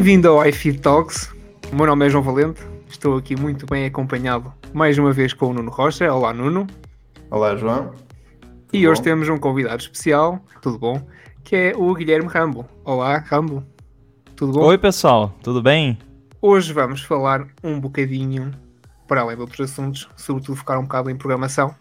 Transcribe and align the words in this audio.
Bem-vindo 0.00 0.30
ao 0.30 0.48
iFeed 0.48 0.80
Talks. 0.80 1.30
O 1.70 1.76
meu 1.76 1.84
nome 1.84 2.06
é 2.06 2.08
João 2.08 2.24
Valente. 2.24 2.62
Estou 2.88 3.18
aqui 3.18 3.38
muito 3.38 3.66
bem 3.66 3.84
acompanhado 3.84 4.50
mais 4.72 4.96
uma 4.96 5.12
vez 5.12 5.34
com 5.34 5.48
o 5.48 5.52
Nuno 5.52 5.70
Rocha. 5.70 6.10
Olá, 6.10 6.32
Nuno. 6.32 6.66
Olá, 7.30 7.54
João. 7.54 7.92
E 8.72 8.88
hoje 8.88 9.02
temos 9.02 9.28
um 9.28 9.36
convidado 9.36 9.82
especial, 9.82 10.42
tudo 10.62 10.78
bom? 10.78 11.06
Que 11.44 11.54
é 11.54 11.72
o 11.76 11.94
Guilherme 11.94 12.30
Rambo. 12.30 12.66
Olá, 12.82 13.18
Rambo. 13.18 13.62
Tudo 14.34 14.54
bom? 14.54 14.64
Oi, 14.64 14.78
pessoal, 14.78 15.34
tudo 15.42 15.60
bem? 15.60 15.98
Hoje 16.40 16.72
vamos 16.72 17.02
falar 17.02 17.46
um 17.62 17.78
bocadinho, 17.78 18.52
para 19.06 19.20
além 19.20 19.36
de 19.36 19.42
outros 19.42 19.70
assuntos, 19.70 20.08
sobretudo 20.16 20.56
focar 20.56 20.78
um 20.78 20.84
bocado 20.84 21.10
em 21.10 21.14
programação. 21.14 21.74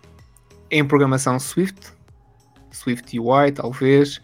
Em 0.70 0.84
programação 0.84 1.40
Swift, 1.40 1.94
Swift 2.70 3.18
UI, 3.18 3.54
talvez. 3.54 4.22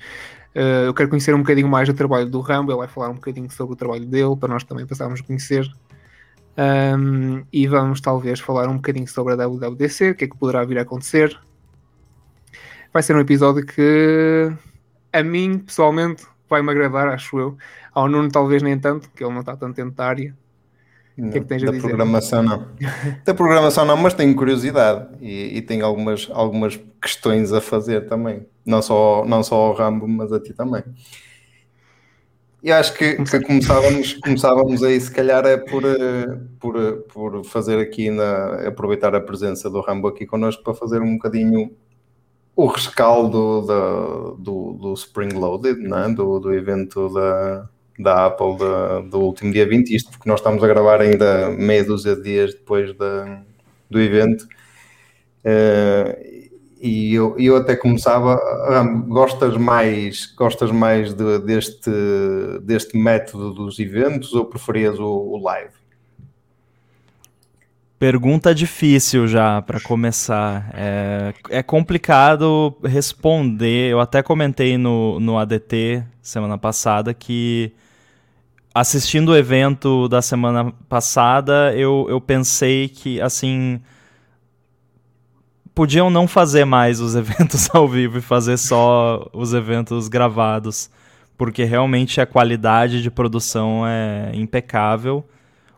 Uh, 0.56 0.86
eu 0.86 0.94
quero 0.94 1.10
conhecer 1.10 1.36
um 1.36 1.40
bocadinho 1.40 1.68
mais 1.68 1.88
do 1.88 1.94
trabalho 1.94 2.30
do 2.30 2.40
Rambo, 2.40 2.72
ele 2.72 2.78
vai 2.78 2.88
falar 2.88 3.10
um 3.10 3.16
bocadinho 3.16 3.52
sobre 3.52 3.74
o 3.74 3.76
trabalho 3.76 4.06
dele, 4.06 4.36
para 4.38 4.48
nós 4.48 4.64
também 4.64 4.86
passarmos 4.86 5.20
a 5.20 5.24
conhecer. 5.24 5.70
Um, 6.58 7.44
e 7.52 7.68
vamos 7.68 8.00
talvez 8.00 8.40
falar 8.40 8.70
um 8.70 8.76
bocadinho 8.76 9.08
sobre 9.08 9.34
a 9.34 9.36
WWDC, 9.36 10.12
o 10.12 10.16
que 10.16 10.24
é 10.24 10.28
que 10.28 10.38
poderá 10.38 10.64
vir 10.64 10.80
a 10.80 10.84
acontecer. 10.84 11.38
Vai 12.94 13.04
ser 13.04 13.14
um 13.16 13.20
episódio 13.20 13.66
que 13.66 14.50
a 15.12 15.22
mim, 15.22 15.60
pessoalmente, 15.60 16.26
vai-me 16.50 16.72
agradar, 16.72 17.10
acho 17.10 17.38
eu. 17.38 17.58
Ao 17.94 18.08
Nuno 18.08 18.30
talvez 18.30 18.64
nem 18.64 18.80
tanto, 18.80 19.10
que 19.12 19.24
ele 19.24 19.34
não 19.34 19.42
está 19.42 19.58
tanto 19.58 19.76
dentro 19.76 19.96
da 19.96 20.06
área. 20.06 20.36
Não, 21.18 21.32
que 21.32 21.38
é 21.38 21.42
que 21.42 21.48
tens 21.48 21.62
da 21.62 21.70
a 21.70 21.72
dizer? 21.72 21.88
programação 21.88 22.44
não. 22.44 22.68
da 23.24 23.34
programação 23.34 23.86
não, 23.86 23.96
mas 23.96 24.14
tenho 24.14 24.36
curiosidade 24.36 25.08
e, 25.22 25.58
e 25.58 25.62
tenho 25.62 25.86
algumas, 25.86 26.28
algumas 26.32 26.80
questões 27.02 27.54
a 27.54 27.62
fazer 27.62 28.08
também. 28.08 28.46
Não 28.66 28.82
só, 28.82 29.24
não 29.26 29.44
só 29.44 29.56
ao 29.56 29.74
Rambo, 29.74 30.08
mas 30.08 30.34
a 30.34 30.40
ti 30.40 30.54
também. 30.54 30.84
E 32.62 32.72
acho 32.72 32.96
que, 32.96 33.16
que 33.24 33.40
começávamos, 33.42 34.14
começávamos 34.16 34.82
aí, 34.82 35.00
se 35.00 35.12
calhar, 35.12 35.46
é 35.46 35.56
por, 35.56 35.86
eh, 35.86 36.40
por, 36.60 36.76
eh, 36.76 36.94
por 37.14 37.46
fazer 37.46 37.78
aqui, 37.78 38.10
na, 38.10 38.68
aproveitar 38.68 39.14
a 39.14 39.22
presença 39.22 39.70
do 39.70 39.82
Rambo 39.82 40.08
aqui 40.08 40.26
connosco 40.26 40.64
para 40.64 40.74
fazer 40.74 41.00
um 41.00 41.14
bocadinho 41.14 41.72
o 42.56 42.66
rescaldo 42.66 43.68
da, 43.68 44.42
do, 44.42 44.74
do 44.74 44.94
Spring 44.94 45.34
Loaded, 45.34 45.80
é? 45.86 46.14
do, 46.14 46.40
do 46.40 46.54
evento 46.54 47.10
da, 47.14 47.70
da 47.98 48.28
Apple 48.28 48.58
do 49.10 49.20
último 49.20 49.52
dia 49.52 49.68
20, 49.68 49.96
isto 49.96 50.12
porque 50.12 50.30
nós 50.30 50.40
estamos 50.40 50.64
a 50.64 50.68
gravar 50.68 51.02
ainda 51.02 51.50
meia 51.52 51.84
dúzia 51.84 52.16
de 52.16 52.24
dias 52.24 52.54
depois 52.54 52.96
da, 52.98 53.42
do 53.90 54.00
evento. 54.00 54.48
Uh, 55.44 56.36
e 56.82 57.16
eu, 57.16 57.36
eu 57.40 57.56
até 57.56 57.76
começava, 57.76 58.40
gostas 59.08 59.58
mais, 59.58 60.28
gostas 60.36 60.72
mais 60.72 61.14
de, 61.14 61.40
deste, 61.40 61.90
deste 62.62 62.98
método 62.98 63.54
dos 63.54 63.80
eventos 63.80 64.34
ou 64.34 64.46
preferias 64.46 65.00
o, 65.00 65.08
o 65.08 65.42
live? 65.42 65.74
Pergunta 67.98 68.54
difícil 68.54 69.26
já 69.26 69.62
para 69.62 69.80
começar. 69.80 70.70
É, 70.76 71.34
é, 71.50 71.64
complicado 71.64 72.76
responder. 72.84 73.90
Eu 73.90 74.00
até 74.00 74.22
comentei 74.22 74.78
no, 74.78 75.20
no 75.20 75.40
ADT 75.40 76.04
semana 76.22 76.58
passada 76.58 77.14
que 77.14 77.74
assistindo 78.76 79.30
o 79.30 79.38
evento 79.38 80.10
da 80.10 80.22
semana 80.22 80.74
passada, 80.90 81.74
eu, 81.74 82.08
eu 82.10 82.20
pensei 82.20 82.90
que 82.90 83.22
assim 83.22 83.80
podiam 85.74 86.10
não 86.10 86.28
fazer 86.28 86.66
mais 86.66 87.00
os 87.00 87.16
eventos 87.16 87.74
ao 87.74 87.88
vivo 87.88 88.18
e 88.18 88.22
fazer 88.22 88.58
só 88.58 89.30
os 89.32 89.54
eventos 89.54 90.10
gravados, 90.10 90.92
porque 91.38 91.64
realmente 91.64 92.20
a 92.20 92.26
qualidade 92.26 93.02
de 93.02 93.10
produção 93.10 93.88
é 93.88 94.32
impecável, 94.34 95.24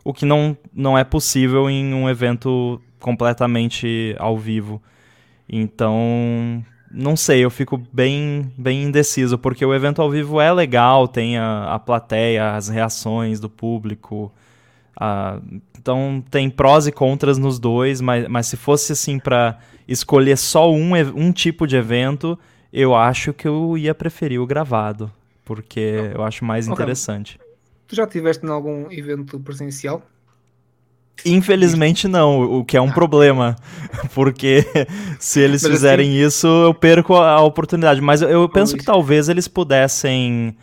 o 0.04 0.12
que 0.12 0.26
não, 0.26 0.56
não 0.74 0.98
é 0.98 1.04
possível 1.04 1.70
em 1.70 1.94
um 1.94 2.08
evento 2.08 2.80
completamente 2.98 4.16
ao 4.18 4.36
vivo. 4.36 4.82
Então, 5.48 6.64
não 6.90 7.16
sei, 7.16 7.44
eu 7.44 7.50
fico 7.50 7.80
bem, 7.92 8.50
bem 8.56 8.84
indeciso, 8.84 9.38
porque 9.38 9.64
o 9.64 9.74
evento 9.74 10.00
ao 10.00 10.10
vivo 10.10 10.40
é 10.40 10.52
legal, 10.52 11.06
tem 11.06 11.36
a, 11.36 11.74
a 11.74 11.78
plateia, 11.78 12.54
as 12.54 12.68
reações 12.68 13.40
do 13.40 13.48
público. 13.48 14.32
A, 14.96 15.40
então 15.78 16.22
tem 16.30 16.48
prós 16.50 16.86
e 16.86 16.92
contras 16.92 17.38
nos 17.38 17.58
dois, 17.58 18.00
mas, 18.00 18.26
mas 18.28 18.46
se 18.46 18.56
fosse 18.56 18.92
assim 18.92 19.18
para 19.18 19.58
escolher 19.86 20.36
só 20.36 20.70
um, 20.72 20.94
um 21.14 21.32
tipo 21.32 21.66
de 21.66 21.76
evento, 21.76 22.38
eu 22.72 22.94
acho 22.94 23.32
que 23.32 23.46
eu 23.46 23.76
ia 23.76 23.94
preferir 23.94 24.40
o 24.40 24.46
gravado, 24.46 25.10
porque 25.44 26.12
eu 26.14 26.22
acho 26.22 26.44
mais 26.44 26.66
okay. 26.66 26.74
interessante. 26.74 27.40
Tu 27.86 27.96
já 27.96 28.06
tiveste 28.06 28.44
em 28.44 28.50
algum 28.50 28.90
evento 28.90 29.40
presencial? 29.40 30.02
Infelizmente 31.24 32.06
não, 32.06 32.58
o 32.60 32.64
que 32.64 32.76
é 32.76 32.80
um 32.80 32.88
ah. 32.88 32.92
problema, 32.92 33.56
porque 34.14 34.64
se 35.18 35.40
eles 35.40 35.62
Mas 35.62 35.72
fizerem 35.72 36.10
assim... 36.10 36.26
isso, 36.26 36.46
eu 36.46 36.72
perco 36.72 37.14
a 37.14 37.40
oportunidade. 37.42 38.00
Mas 38.00 38.22
eu, 38.22 38.28
eu 38.28 38.48
penso 38.48 38.76
que 38.76 38.84
talvez 38.84 39.28
eles 39.28 39.48
pudessem 39.48 40.56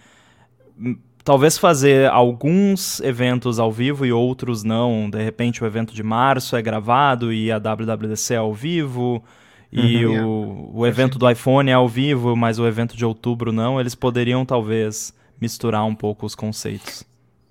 talvez 1.25 1.57
fazer 1.57 2.09
alguns 2.11 2.99
eventos 3.01 3.57
ao 3.57 3.71
vivo 3.71 4.05
e 4.05 4.13
outros 4.13 4.63
não. 4.63 5.09
De 5.09 5.21
repente 5.21 5.63
o 5.63 5.67
evento 5.67 5.93
de 5.93 6.03
março 6.03 6.55
é 6.55 6.61
gravado 6.61 7.33
e 7.33 7.51
a 7.51 7.57
WWDC 7.57 8.35
é 8.35 8.37
ao 8.37 8.53
vivo. 8.53 9.23
E 9.72 10.05
uhum, 10.05 10.72
o, 10.73 10.79
o 10.79 10.87
evento 10.87 11.19
do 11.19 11.29
iPhone 11.29 11.69
é 11.69 11.73
ao 11.73 11.89
vivo, 11.89 12.35
mas 12.35 12.59
o 12.59 12.67
evento 12.67 12.95
de 12.95 13.03
outubro 13.03 13.51
não. 13.51 13.79
Eles 13.79 13.95
poderiam 13.95 14.45
talvez 14.45 15.13
misturar 15.41 15.83
um 15.83 15.95
pouco 15.95 16.25
os 16.25 16.35
conceitos. 16.35 17.03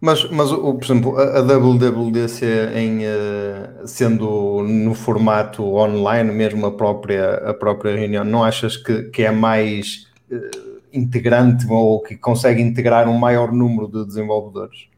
Mas, 0.04 0.22
mas 0.28 0.53
o, 0.53 0.75
por 0.75 0.84
exemplo, 0.84 1.19
a, 1.19 1.38
a 1.38 1.41
WWDC 1.41 2.44
em, 2.75 3.06
uh, 3.06 3.87
sendo 3.88 4.62
no 4.62 4.92
formato 4.94 5.65
online, 5.76 6.31
mesmo 6.31 6.66
a 6.66 6.72
própria, 6.72 7.37
a 7.37 7.54
própria 7.54 7.97
reunião, 7.97 8.22
não 8.22 8.44
achas 8.44 8.76
que, 8.76 9.04
que 9.04 9.22
é 9.22 9.31
mais 9.31 10.06
uh, 10.31 10.82
integrante 10.92 11.66
ou 11.70 12.03
que 12.03 12.19
consegue 12.19 12.60
integrar 12.60 13.09
um 13.09 13.16
maior 13.16 13.50
número 13.50 13.88
de 13.88 14.04
desenvolvedores. 14.04 14.88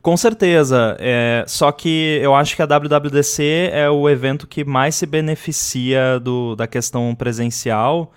Com 0.00 0.16
certeza, 0.16 0.96
é, 0.98 1.44
só 1.46 1.70
que 1.70 2.18
eu 2.22 2.34
acho 2.34 2.56
que 2.56 2.62
a 2.62 2.66
WWDC 2.66 3.68
é 3.70 3.90
o 3.90 4.08
evento 4.08 4.46
que 4.46 4.64
mais 4.64 4.94
se 4.94 5.04
beneficia 5.04 6.18
do, 6.18 6.56
da 6.56 6.66
questão 6.66 7.14
presencial, 7.14 8.14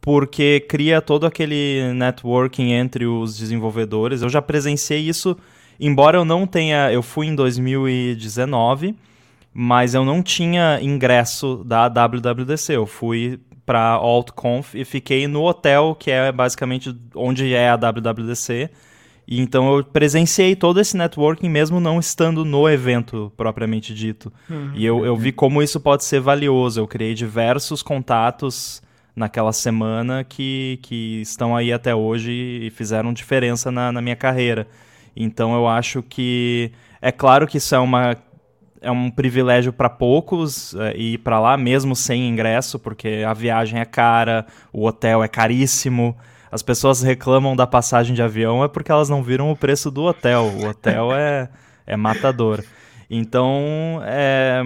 porque 0.00 0.60
cria 0.60 1.02
todo 1.02 1.26
aquele 1.26 1.92
networking 1.92 2.72
entre 2.72 3.04
os 3.04 3.36
desenvolvedores. 3.36 4.22
Eu 4.22 4.30
já 4.30 4.40
presenciei 4.40 5.00
isso, 5.00 5.36
embora 5.80 6.18
eu 6.18 6.24
não 6.24 6.46
tenha. 6.46 6.92
Eu 6.92 7.02
fui 7.02 7.26
em 7.26 7.34
2019, 7.34 8.94
mas 9.52 9.94
eu 9.94 10.04
não 10.04 10.22
tinha 10.22 10.78
ingresso 10.80 11.64
da 11.64 11.88
WWDC. 11.88 12.76
Eu 12.76 12.86
fui 12.86 13.40
para 13.64 13.92
AltConf 13.92 14.74
e 14.74 14.84
fiquei 14.84 15.26
no 15.26 15.42
hotel, 15.42 15.96
que 15.98 16.10
é 16.10 16.30
basicamente 16.30 16.94
onde 17.14 17.54
é 17.54 17.70
a 17.70 17.76
WWDC. 17.76 18.68
E 19.26 19.40
então 19.40 19.76
eu 19.76 19.84
presenciei 19.84 20.56
todo 20.56 20.80
esse 20.80 20.96
networking 20.96 21.48
mesmo 21.48 21.78
não 21.78 22.00
estando 22.00 22.44
no 22.44 22.68
evento 22.68 23.32
propriamente 23.36 23.94
dito. 23.94 24.32
Uhum. 24.50 24.72
E 24.74 24.84
eu, 24.84 25.06
eu 25.06 25.16
vi 25.16 25.30
como 25.30 25.62
isso 25.62 25.78
pode 25.78 26.04
ser 26.04 26.20
valioso. 26.20 26.80
Eu 26.80 26.88
criei 26.88 27.14
diversos 27.14 27.80
contatos 27.80 28.82
naquela 29.14 29.52
semana 29.52 30.24
que, 30.24 30.80
que 30.82 31.20
estão 31.20 31.54
aí 31.54 31.72
até 31.72 31.94
hoje 31.94 32.32
e 32.32 32.70
fizeram 32.70 33.12
diferença 33.12 33.70
na, 33.70 33.92
na 33.92 34.02
minha 34.02 34.16
carreira. 34.16 34.66
Então 35.14 35.54
eu 35.54 35.68
acho 35.68 36.02
que. 36.02 36.72
É 37.02 37.10
claro 37.10 37.46
que 37.46 37.56
isso 37.56 37.74
é 37.74 37.78
uma 37.78 38.16
é 38.82 38.90
um 38.90 39.10
privilégio 39.10 39.72
para 39.72 39.90
poucos 39.90 40.74
é, 40.74 40.96
ir 40.96 41.18
para 41.18 41.38
lá, 41.38 41.56
mesmo 41.56 41.94
sem 41.94 42.28
ingresso, 42.28 42.78
porque 42.78 43.22
a 43.26 43.34
viagem 43.34 43.78
é 43.78 43.84
cara, 43.84 44.46
o 44.72 44.86
hotel 44.86 45.22
é 45.22 45.28
caríssimo. 45.28 46.16
As 46.50 46.62
pessoas 46.62 47.02
reclamam 47.02 47.54
da 47.54 47.66
passagem 47.66 48.14
de 48.14 48.22
avião 48.22 48.64
é 48.64 48.68
porque 48.68 48.90
elas 48.90 49.08
não 49.08 49.22
viram 49.22 49.50
o 49.50 49.56
preço 49.56 49.90
do 49.90 50.02
hotel. 50.02 50.44
O 50.44 50.66
hotel 50.66 51.12
é, 51.14 51.48
é 51.86 51.96
matador. 51.96 52.64
Então, 53.08 54.00
é, 54.04 54.62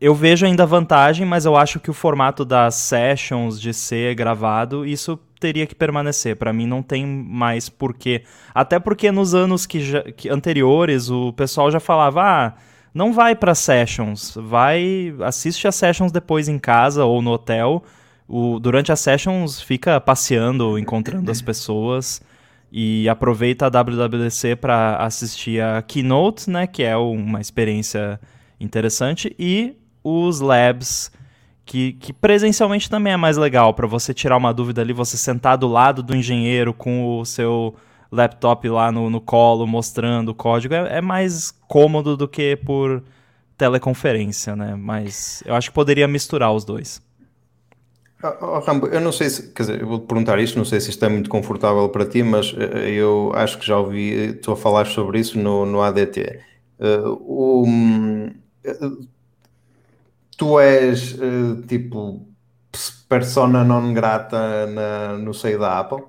eu 0.00 0.14
vejo 0.14 0.44
ainda 0.44 0.66
vantagem, 0.66 1.26
mas 1.26 1.44
eu 1.46 1.56
acho 1.56 1.80
que 1.80 1.90
o 1.90 1.94
formato 1.94 2.44
das 2.44 2.74
sessions 2.74 3.60
de 3.60 3.72
ser 3.72 4.14
gravado, 4.14 4.84
isso 4.84 5.18
teria 5.40 5.66
que 5.66 5.74
permanecer. 5.74 6.36
Para 6.36 6.52
mim 6.52 6.66
não 6.66 6.82
tem 6.82 7.06
mais 7.06 7.68
porquê. 7.68 8.22
Até 8.54 8.78
porque 8.78 9.10
nos 9.10 9.34
anos 9.34 9.64
que, 9.64 9.80
já, 9.80 10.02
que 10.02 10.28
anteriores 10.28 11.10
o 11.10 11.32
pessoal 11.32 11.70
já 11.70 11.80
falava, 11.80 12.22
ah, 12.22 12.54
não 12.92 13.12
vai 13.12 13.34
para 13.34 13.54
sessions, 13.54 14.36
vai 14.36 15.14
assiste 15.20 15.68
as 15.68 15.74
sessions 15.74 16.12
depois 16.12 16.48
em 16.48 16.58
casa 16.58 17.04
ou 17.04 17.22
no 17.22 17.30
hotel. 17.32 17.82
O, 18.28 18.58
durante 18.58 18.90
as 18.90 19.00
sessions 19.00 19.62
fica 19.62 20.00
passeando, 20.00 20.78
encontrando 20.78 21.30
as 21.30 21.40
pessoas 21.40 22.20
e 22.72 23.08
aproveita 23.08 23.66
a 23.66 23.68
WWDC 23.70 24.56
para 24.56 24.96
assistir 24.96 25.62
a 25.62 25.80
keynote, 25.80 26.50
né, 26.50 26.66
que 26.66 26.82
é 26.82 26.96
uma 26.96 27.40
experiência 27.40 28.20
interessante 28.58 29.34
e 29.38 29.76
os 30.06 30.40
labs 30.40 31.10
que, 31.64 31.94
que 31.94 32.12
presencialmente 32.12 32.88
também 32.88 33.12
é 33.12 33.16
mais 33.16 33.36
legal 33.36 33.74
para 33.74 33.88
você 33.88 34.14
tirar 34.14 34.36
uma 34.36 34.54
dúvida 34.54 34.80
ali, 34.80 34.92
você 34.92 35.16
sentar 35.16 35.58
do 35.58 35.66
lado 35.66 36.00
do 36.00 36.14
engenheiro 36.14 36.72
com 36.72 37.18
o 37.18 37.24
seu 37.26 37.74
laptop 38.10 38.68
lá 38.68 38.92
no, 38.92 39.10
no 39.10 39.20
colo 39.20 39.66
mostrando 39.66 40.28
o 40.28 40.34
código. 40.34 40.74
É, 40.74 40.98
é 40.98 41.00
mais 41.00 41.50
cômodo 41.66 42.16
do 42.16 42.28
que 42.28 42.54
por 42.54 43.02
teleconferência, 43.58 44.54
né? 44.54 44.76
Mas 44.76 45.42
eu 45.44 45.54
acho 45.56 45.70
que 45.70 45.74
poderia 45.74 46.06
misturar 46.06 46.52
os 46.52 46.64
dois. 46.64 47.02
Oh, 48.22 48.60
Rambo, 48.60 48.86
eu 48.86 49.00
não 49.00 49.12
sei 49.12 49.28
se, 49.28 49.52
quer 49.52 49.64
dizer, 49.64 49.80
eu 49.80 49.88
vou 49.88 49.98
te 49.98 50.06
perguntar 50.06 50.38
isto, 50.38 50.56
não 50.56 50.64
sei 50.64 50.80
se 50.80 50.90
isto 50.90 51.04
é 51.04 51.08
muito 51.08 51.28
confortável 51.28 51.88
para 51.88 52.06
ti, 52.06 52.22
mas 52.22 52.52
uh, 52.52 52.56
eu 52.58 53.32
acho 53.34 53.58
que 53.58 53.66
já 53.66 53.76
ouvi, 53.76 54.32
tu 54.34 54.52
a 54.52 54.56
falar 54.56 54.86
sobre 54.86 55.18
isso 55.18 55.38
no, 55.38 55.66
no 55.66 55.82
ADT. 55.82 56.40
Uh, 56.78 57.64
um, 57.66 58.26
uh, 58.64 59.15
tu 60.36 60.58
és 60.60 61.16
tipo 61.68 62.26
persona 63.08 63.64
non 63.64 63.92
grata 63.92 64.66
na, 64.66 65.16
no 65.18 65.32
seio 65.32 65.58
da 65.58 65.78
Apple? 65.78 66.04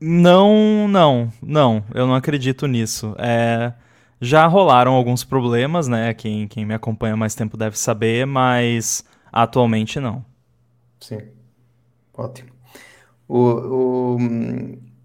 Não, 0.00 0.88
não, 0.88 1.30
não, 1.42 1.84
eu 1.94 2.06
não 2.06 2.14
acredito 2.14 2.66
nisso. 2.66 3.14
É, 3.18 3.72
já 4.20 4.46
rolaram 4.46 4.92
alguns 4.94 5.24
problemas, 5.24 5.88
né? 5.88 6.14
Quem, 6.14 6.48
quem 6.48 6.64
me 6.64 6.74
acompanha 6.74 7.16
mais 7.16 7.34
tempo 7.34 7.56
deve 7.56 7.78
saber, 7.78 8.26
mas 8.26 9.04
atualmente 9.30 10.00
não. 10.00 10.24
Sim, 11.00 11.30
ótimo. 12.14 12.50
O, 13.28 14.16
o, 14.16 14.18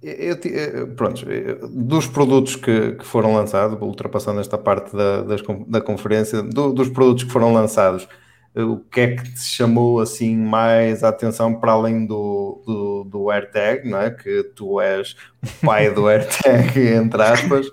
eu, 0.01 0.35
eu, 0.35 0.87
pronto, 0.95 1.25
dos 1.69 2.07
produtos 2.07 2.55
que, 2.55 2.91
que, 2.93 3.05
foram 3.05 3.33
lançados, 3.33 3.77
ultrapassando 3.81 4.39
esta 4.39 4.57
parte 4.57 4.95
da, 4.95 5.21
das, 5.23 5.41
da 5.67 5.81
conferência, 5.81 6.43
do, 6.43 6.71
dos 6.73 6.89
produtos 6.89 7.23
que 7.23 7.31
foram 7.31 7.53
lançados, 7.53 8.07
o 8.55 8.77
que 8.77 9.01
é 9.01 9.15
que 9.15 9.23
te 9.33 9.41
chamou 9.41 9.99
assim 9.99 10.37
mais 10.37 11.03
a 11.03 11.09
atenção 11.09 11.55
para 11.59 11.73
além 11.73 12.05
do, 12.05 12.61
do, 12.65 13.03
do 13.03 13.29
AirTag, 13.31 13.89
não 13.89 13.99
é? 13.99 14.09
Que 14.09 14.43
tu 14.55 14.79
és 14.79 15.15
o 15.43 15.65
pai 15.65 15.93
do 15.93 16.07
AirTag, 16.07 16.79
entre 16.95 17.21
aspas, 17.21 17.67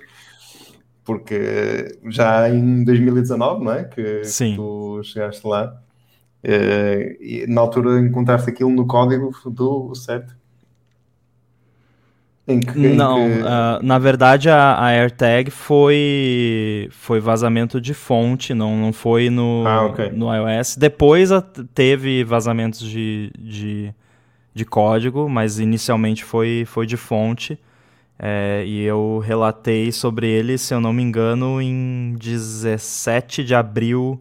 porque 1.04 1.98
já 2.08 2.48
em 2.48 2.82
2019, 2.84 3.64
não 3.64 3.72
é? 3.72 3.84
Que, 3.84 4.22
que 4.22 4.56
tu 4.56 5.00
chegaste 5.04 5.46
lá. 5.46 5.80
Uh, 6.44 7.22
e 7.22 7.46
na 7.48 7.60
altura 7.60 8.00
encontraste 8.00 8.50
aquilo 8.50 8.70
no 8.70 8.84
código 8.84 9.30
do 9.46 9.94
certo? 9.94 10.34
Que, 12.44 12.76
não, 12.76 13.28
que... 13.28 13.40
uh, 13.40 13.82
na 13.84 14.00
verdade 14.00 14.50
a, 14.50 14.74
a, 14.74 14.86
AirTag 14.86 15.48
foi, 15.48 16.88
foi 16.90 17.20
vazamento 17.20 17.80
de 17.80 17.94
fonte, 17.94 18.52
não, 18.52 18.76
não 18.76 18.92
foi 18.92 19.30
no, 19.30 19.64
ah, 19.64 19.86
okay. 19.86 20.10
no 20.10 20.26
iOS. 20.34 20.76
Depois 20.76 21.30
a, 21.30 21.40
teve 21.40 22.24
vazamentos 22.24 22.80
de, 22.80 23.30
de, 23.38 23.94
de, 24.52 24.64
código, 24.64 25.28
mas 25.28 25.60
inicialmente 25.60 26.24
foi, 26.24 26.64
foi 26.66 26.84
de 26.84 26.96
fonte. 26.96 27.56
É, 28.18 28.64
e 28.66 28.82
eu 28.82 29.22
relatei 29.24 29.92
sobre 29.92 30.28
ele, 30.28 30.58
se 30.58 30.74
eu 30.74 30.80
não 30.80 30.92
me 30.92 31.02
engano, 31.02 31.62
em 31.62 32.16
17 32.18 33.44
de 33.44 33.54
abril 33.54 34.20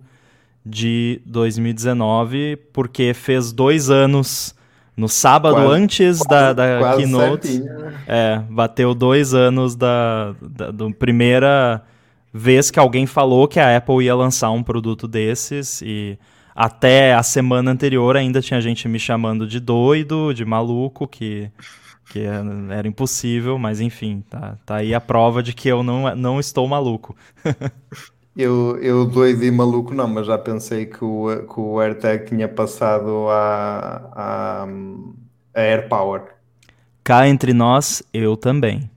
de 0.64 1.20
2019, 1.26 2.56
porque 2.72 3.16
fez 3.16 3.52
dois 3.52 3.90
anos 3.90 4.56
no 4.96 5.08
sábado 5.08 5.56
quase, 5.56 5.74
antes 5.74 6.20
quase, 6.20 6.30
da, 6.30 6.54
da 6.54 6.96
keynote. 6.96 7.48
Certinho? 7.48 7.94
É, 8.08 8.42
bateu 8.50 8.94
dois 8.94 9.34
anos 9.34 9.76
da, 9.76 10.36
da 10.42 10.90
primeira 10.98 11.82
vez 12.34 12.72
que 12.72 12.80
alguém 12.80 13.06
falou 13.06 13.48
que 13.48 13.60
a 13.60 13.76
Apple 13.76 14.04
ia 14.06 14.16
lançar 14.16 14.52
um 14.52 14.64
produto 14.64 15.08
desses 15.08 15.82
e 15.82 16.18
até 16.56 17.14
a 17.14 17.24
semana 17.24 17.72
anterior 17.72 18.16
ainda 18.16 18.42
tinha 18.42 18.62
gente 18.62 18.88
me 18.88 19.00
chamando 19.00 19.48
de 19.48 19.60
doido, 19.60 20.34
de 20.34 20.46
maluco, 20.46 21.08
que, 21.08 21.50
que 22.10 22.24
era 22.70 22.88
impossível, 22.88 23.58
mas 23.58 23.80
enfim, 23.80 24.24
tá, 24.30 24.58
tá 24.66 24.76
aí 24.78 24.94
a 24.94 25.02
prova 25.02 25.42
de 25.42 25.54
que 25.54 25.68
eu 25.68 25.84
não, 25.84 26.16
não 26.16 26.40
estou 26.40 26.68
maluco. 26.68 27.16
Eu, 28.36 28.78
eu 28.78 29.06
doido 29.06 29.44
e 29.44 29.51
maluco 29.51 29.94
não, 29.94 30.07
mas 30.07 30.25
já 30.25 30.38
pensei 30.38 30.86
que 30.86 31.04
o, 31.04 31.28
que 31.45 31.60
o 31.60 31.81
AirTag 31.81 32.25
tinha 32.25 32.48
passado 32.48 33.28
a, 33.30 34.10
a, 34.13 34.68
a 35.54 35.62
AirPower. 35.62 36.24
Cá 37.04 37.28
entre 37.28 37.54
nós, 37.54 38.01
eu 38.13 38.38
também. 38.38 38.89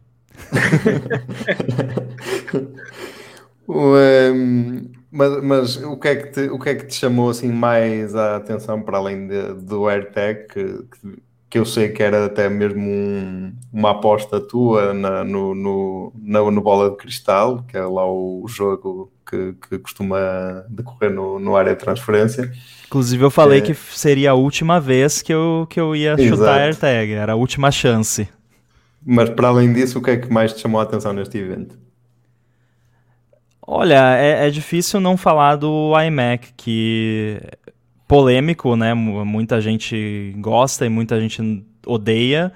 um, 3.68 4.90
mas, 5.10 5.42
mas 5.42 5.76
o, 5.82 5.96
que 5.96 6.08
é 6.08 6.16
que 6.16 6.32
te, 6.32 6.42
o 6.50 6.58
que 6.58 6.68
é 6.68 6.74
que 6.76 6.86
te 6.86 6.94
chamou 6.94 7.30
assim 7.30 7.50
mais 7.50 8.14
a 8.14 8.36
atenção 8.36 8.82
para 8.82 8.98
além 8.98 9.26
de, 9.26 9.54
do 9.54 9.88
AirTag 9.88 10.46
que, 10.48 10.64
que, 10.64 11.22
que, 11.50 11.58
eu 11.58 11.64
sei 11.64 11.88
que 11.88 12.02
era 12.02 12.26
até 12.26 12.48
mesmo 12.48 12.88
um, 12.88 13.52
uma 13.72 13.90
aposta 13.92 14.40
tua 14.40 14.94
na, 14.94 15.24
no, 15.24 15.54
no, 15.54 16.12
na, 16.16 16.50
no 16.50 16.60
Bola 16.60 16.90
de 16.90 16.96
Cristal, 16.96 17.64
que 17.64 17.76
é 17.76 17.84
lá 17.84 18.06
o 18.06 18.44
jogo 18.46 19.10
que, 19.34 19.68
que 19.68 19.78
costuma 19.78 20.64
decorrer 20.68 21.12
no, 21.12 21.38
no 21.38 21.56
área 21.56 21.74
de 21.74 21.80
transferência. 21.80 22.52
Inclusive, 22.86 23.24
eu 23.24 23.30
falei 23.30 23.58
é... 23.58 23.62
que 23.62 23.74
seria 23.74 24.30
a 24.30 24.34
última 24.34 24.80
vez 24.80 25.22
que 25.22 25.32
eu, 25.32 25.66
que 25.68 25.80
eu 25.80 25.96
ia 25.96 26.12
Exato. 26.12 26.28
chutar 26.28 26.58
a 26.58 26.64
AirTag, 26.64 27.12
era 27.12 27.32
a 27.32 27.36
última 27.36 27.70
chance. 27.70 28.28
Mas 29.04 29.28
para 29.30 29.48
além 29.48 29.72
disso, 29.72 29.98
o 29.98 30.02
que 30.02 30.10
é 30.10 30.16
que 30.16 30.32
mais 30.32 30.52
te 30.52 30.60
chamou 30.60 30.80
a 30.80 30.84
atenção 30.84 31.12
neste 31.12 31.36
evento? 31.36 31.76
Olha, 33.66 34.16
é, 34.16 34.46
é 34.46 34.50
difícil 34.50 35.00
não 35.00 35.16
falar 35.16 35.56
do 35.56 35.92
iMac, 36.00 36.52
que 36.56 37.40
polêmico, 38.06 38.76
né? 38.76 38.94
Muita 38.94 39.60
gente 39.60 40.34
gosta 40.38 40.86
e 40.86 40.88
muita 40.88 41.20
gente 41.20 41.64
odeia. 41.86 42.52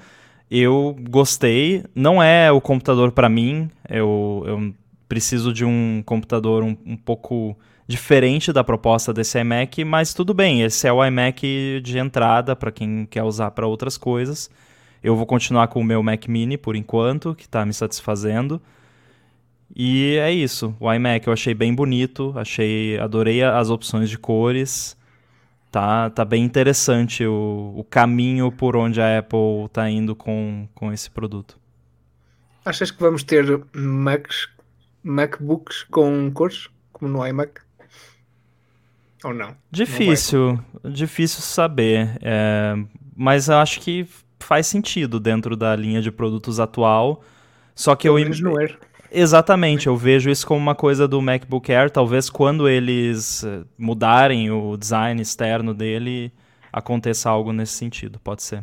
Eu 0.51 0.97
gostei. 1.11 1.85
Não 1.95 2.23
é 2.23 2.51
o 2.53 2.61
computador 2.61 3.13
para 3.13 3.29
mim. 3.29 3.71
Eu, 3.89 4.45
eu 4.47 4.75
preciso 5.09 5.53
de 5.53 5.65
um 5.65 6.03
computador 6.05 6.63
um, 6.63 6.77
um 6.85 6.97
pouco 6.97 7.57
diferente 7.87 8.53
da 8.53 8.63
proposta 8.63 9.15
desse 9.15 9.41
iMac, 9.41 9.83
mas 9.83 10.13
tudo 10.13 10.35
bem, 10.35 10.63
esse 10.63 10.87
é 10.87 10.93
o 10.93 11.03
iMac 11.05 11.81
de 11.83 11.99
entrada 11.99 12.55
para 12.55 12.71
quem 12.71 13.07
quer 13.07 13.23
usar 13.23 13.51
para 13.53 13.67
outras 13.67 13.97
coisas. 13.97 14.51
Eu 15.03 15.17
vou 15.17 15.25
continuar 15.25 15.69
com 15.69 15.81
o 15.81 15.85
meu 15.85 16.03
Mac 16.03 16.27
Mini 16.29 16.59
por 16.59 16.77
enquanto, 16.77 17.35
que 17.35 17.45
está 17.45 17.65
me 17.65 17.73
satisfazendo. 17.73 18.61
E 19.75 20.17
é 20.17 20.31
isso. 20.31 20.75
O 20.79 20.93
iMac 20.93 21.27
eu 21.27 21.33
achei 21.33 21.55
bem 21.55 21.75
bonito, 21.75 22.35
achei, 22.37 22.99
adorei 22.99 23.43
as 23.43 23.71
opções 23.71 24.11
de 24.11 24.19
cores. 24.19 24.97
Tá, 25.71 26.11
tá 26.11 26.25
bem 26.25 26.45
interessante 26.45 27.25
o, 27.25 27.75
o 27.77 27.85
caminho 27.85 28.51
por 28.51 28.75
onde 28.75 29.01
a 29.01 29.19
Apple 29.19 29.67
está 29.67 29.89
indo 29.89 30.17
com, 30.17 30.67
com 30.75 30.93
esse 30.93 31.11
produto. 31.11 31.59
Achas 32.65 32.91
que 32.91 33.01
vamos 33.01 33.23
ter 33.23 33.63
Macs 33.75 34.49
MacBooks 35.09 35.85
com 35.85 36.31
cores, 36.31 36.69
como 36.93 37.11
no 37.11 37.27
iMac? 37.27 37.61
Ou 39.25 39.35
não? 39.35 39.57
Difícil, 39.71 40.61
não 40.83 40.91
difícil 40.93 41.41
saber. 41.41 42.19
É, 42.23 42.75
mas 43.17 43.49
eu 43.49 43.57
acho 43.57 43.81
que 43.81 44.07
faz 44.39 44.67
sentido 44.67 45.19
dentro 45.19 45.57
da 45.57 45.75
linha 45.75 46.01
de 46.01 46.11
produtos 46.13 46.61
atual. 46.61 47.25
Só 47.75 47.97
que 47.97 48.09
eu. 48.09 48.19
No 48.19 48.59
Air. 48.59 48.79
Exatamente, 49.11 49.87
eu 49.87 49.97
vejo 49.97 50.29
isso 50.29 50.47
como 50.47 50.61
uma 50.61 50.75
coisa 50.75 51.09
do 51.09 51.23
MacBook 51.23 51.73
Air. 51.73 51.91
Talvez 51.91 52.29
quando 52.29 52.69
eles 52.69 53.43
eh, 53.43 53.65
mudarem 53.79 54.51
o 54.51 54.77
design 54.77 55.23
externo 55.23 55.73
dele, 55.73 56.31
aconteça 56.71 57.31
algo 57.31 57.51
nesse 57.51 57.73
sentido, 57.73 58.21
pode 58.21 58.43
ser. 58.43 58.63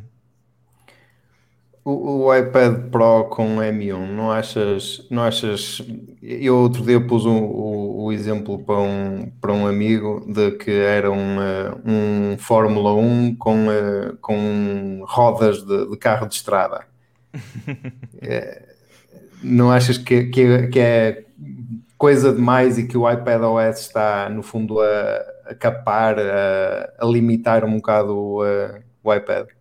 O, 1.88 2.26
o, 2.26 2.36
iPad 2.36 2.90
Pro 2.90 3.26
com 3.26 3.58
M1, 3.58 4.08
não 4.08 4.32
achas, 4.32 5.06
não 5.12 5.22
achas? 5.22 5.84
Eu 6.20 6.58
outro 6.58 6.84
dia 6.84 7.00
pus 7.00 7.28
um, 7.28 7.44
o, 7.44 8.06
o, 8.06 8.12
exemplo 8.12 8.58
para 8.58 8.80
um, 8.80 9.32
para 9.40 9.54
um 9.54 9.68
amigo 9.68 10.26
de 10.28 10.50
que 10.54 10.72
era 10.72 11.12
um, 11.12 11.40
eh, 11.40 11.76
um 11.86 12.38
Fórmula 12.40 12.92
1 12.96 13.36
com, 13.36 13.72
eh, 13.72 14.14
com 14.20 15.04
rodas 15.06 15.64
de, 15.64 15.92
de 15.92 15.96
carro 15.98 16.28
de 16.28 16.34
estrada. 16.34 16.88
é, 18.20 18.64
não 19.44 19.70
achas 19.72 20.00
que, 20.00 20.24
que, 20.26 20.68
que, 20.70 20.80
é 20.80 21.26
coisa 22.00 22.34
demais 22.34 22.80
e 22.80 22.88
que 22.88 22.98
o 22.98 23.08
iPad 23.08 23.44
OS 23.44 23.82
está, 23.82 24.28
no 24.28 24.42
fundo, 24.42 24.82
a, 24.82 25.52
a 25.52 25.54
capar, 25.54 26.18
a, 26.20 26.94
a 27.00 27.06
limitar 27.06 27.64
um 27.64 27.76
bocado 27.76 28.18
o, 28.18 28.44
o 29.04 29.14
iPad? 29.14 29.55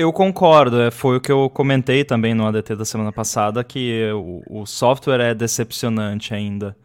Eu 0.00 0.12
concordo, 0.12 0.80
é, 0.80 0.92
foi 0.92 1.16
o 1.16 1.20
que 1.20 1.32
eu 1.32 1.50
comentei 1.50 2.04
também 2.04 2.32
no 2.32 2.46
ADT 2.46 2.76
da 2.76 2.84
semana 2.84 3.10
passada, 3.10 3.64
que 3.64 4.08
o, 4.12 4.60
o 4.60 4.64
software 4.64 5.20
é 5.20 5.34
decepcionante 5.34 6.32
ainda 6.32 6.76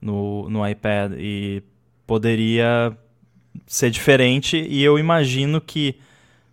no, 0.00 0.48
no 0.48 0.66
iPad 0.66 1.12
e 1.18 1.62
poderia 2.06 2.96
ser 3.66 3.90
diferente 3.90 4.56
e 4.56 4.82
eu 4.82 4.98
imagino 4.98 5.60
que 5.60 5.96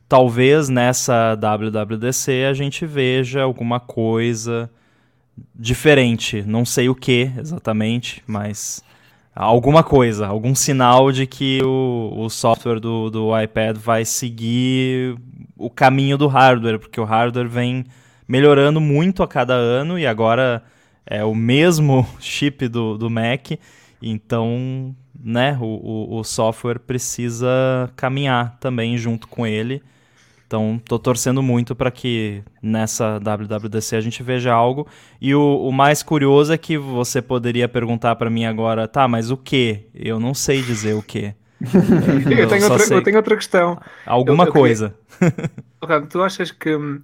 talvez 0.09 0.67
nessa 0.67 1.33
WWDC 1.35 2.43
a 2.43 2.53
gente 2.53 2.85
veja 2.85 3.43
alguma 3.43 3.79
coisa 3.79 4.69
diferente, 5.55 6.41
não 6.41 6.65
sei 6.65 6.89
o 6.89 6.95
que 6.95 7.31
exatamente, 7.37 8.21
mas 8.27 8.83
alguma 9.35 9.83
coisa, 9.83 10.27
algum 10.27 10.53
sinal 10.53 11.11
de 11.11 11.25
que 11.25 11.61
o, 11.63 12.13
o 12.17 12.29
software 12.29 12.79
do, 12.79 13.09
do 13.09 13.39
iPad 13.39 13.77
vai 13.77 14.05
seguir 14.05 15.15
o 15.57 15.69
caminho 15.69 16.17
do 16.17 16.27
hardware, 16.27 16.79
porque 16.79 16.99
o 16.99 17.05
hardware 17.05 17.47
vem 17.47 17.85
melhorando 18.27 18.81
muito 18.81 19.23
a 19.23 19.27
cada 19.27 19.53
ano 19.53 19.97
e 19.97 20.05
agora 20.05 20.63
é 21.05 21.23
o 21.23 21.35
mesmo 21.35 22.07
chip 22.19 22.67
do, 22.67 22.97
do 22.97 23.09
Mac, 23.09 23.51
então 24.01 24.95
né, 25.23 25.57
o, 25.61 25.65
o, 25.65 26.19
o 26.19 26.23
software 26.23 26.79
precisa 26.79 27.91
caminhar 27.95 28.57
também 28.59 28.97
junto 28.97 29.27
com 29.27 29.45
ele. 29.45 29.81
Então, 30.51 30.81
tô 30.83 30.99
torcendo 30.99 31.41
muito 31.41 31.73
para 31.73 31.89
que 31.89 32.43
nessa 32.61 33.17
WWDC 33.19 33.95
a 33.95 34.01
gente 34.01 34.21
veja 34.21 34.51
algo. 34.51 34.85
E 35.21 35.33
o, 35.33 35.41
o 35.41 35.71
mais 35.71 36.03
curioso 36.03 36.51
é 36.51 36.57
que 36.57 36.77
você 36.77 37.21
poderia 37.21 37.69
perguntar 37.69 38.17
para 38.17 38.29
mim 38.29 38.43
agora, 38.43 38.85
tá, 38.85 39.07
mas 39.07 39.31
o 39.31 39.37
que? 39.37 39.87
Eu 39.95 40.19
não 40.19 40.33
sei 40.33 40.61
dizer 40.61 40.93
o 40.93 41.01
que. 41.01 41.33
eu, 42.29 42.37
eu, 42.37 42.47
tenho 42.49 42.69
outra, 42.69 42.93
eu 42.93 43.01
tenho 43.01 43.15
outra 43.15 43.35
questão. 43.37 43.79
Alguma 44.05 44.43
eu, 44.43 44.51
coisa. 44.51 44.93
Queria... 45.79 46.01
tu 46.01 46.21
achas 46.21 46.51
que 46.51 46.75
hum, 46.75 47.01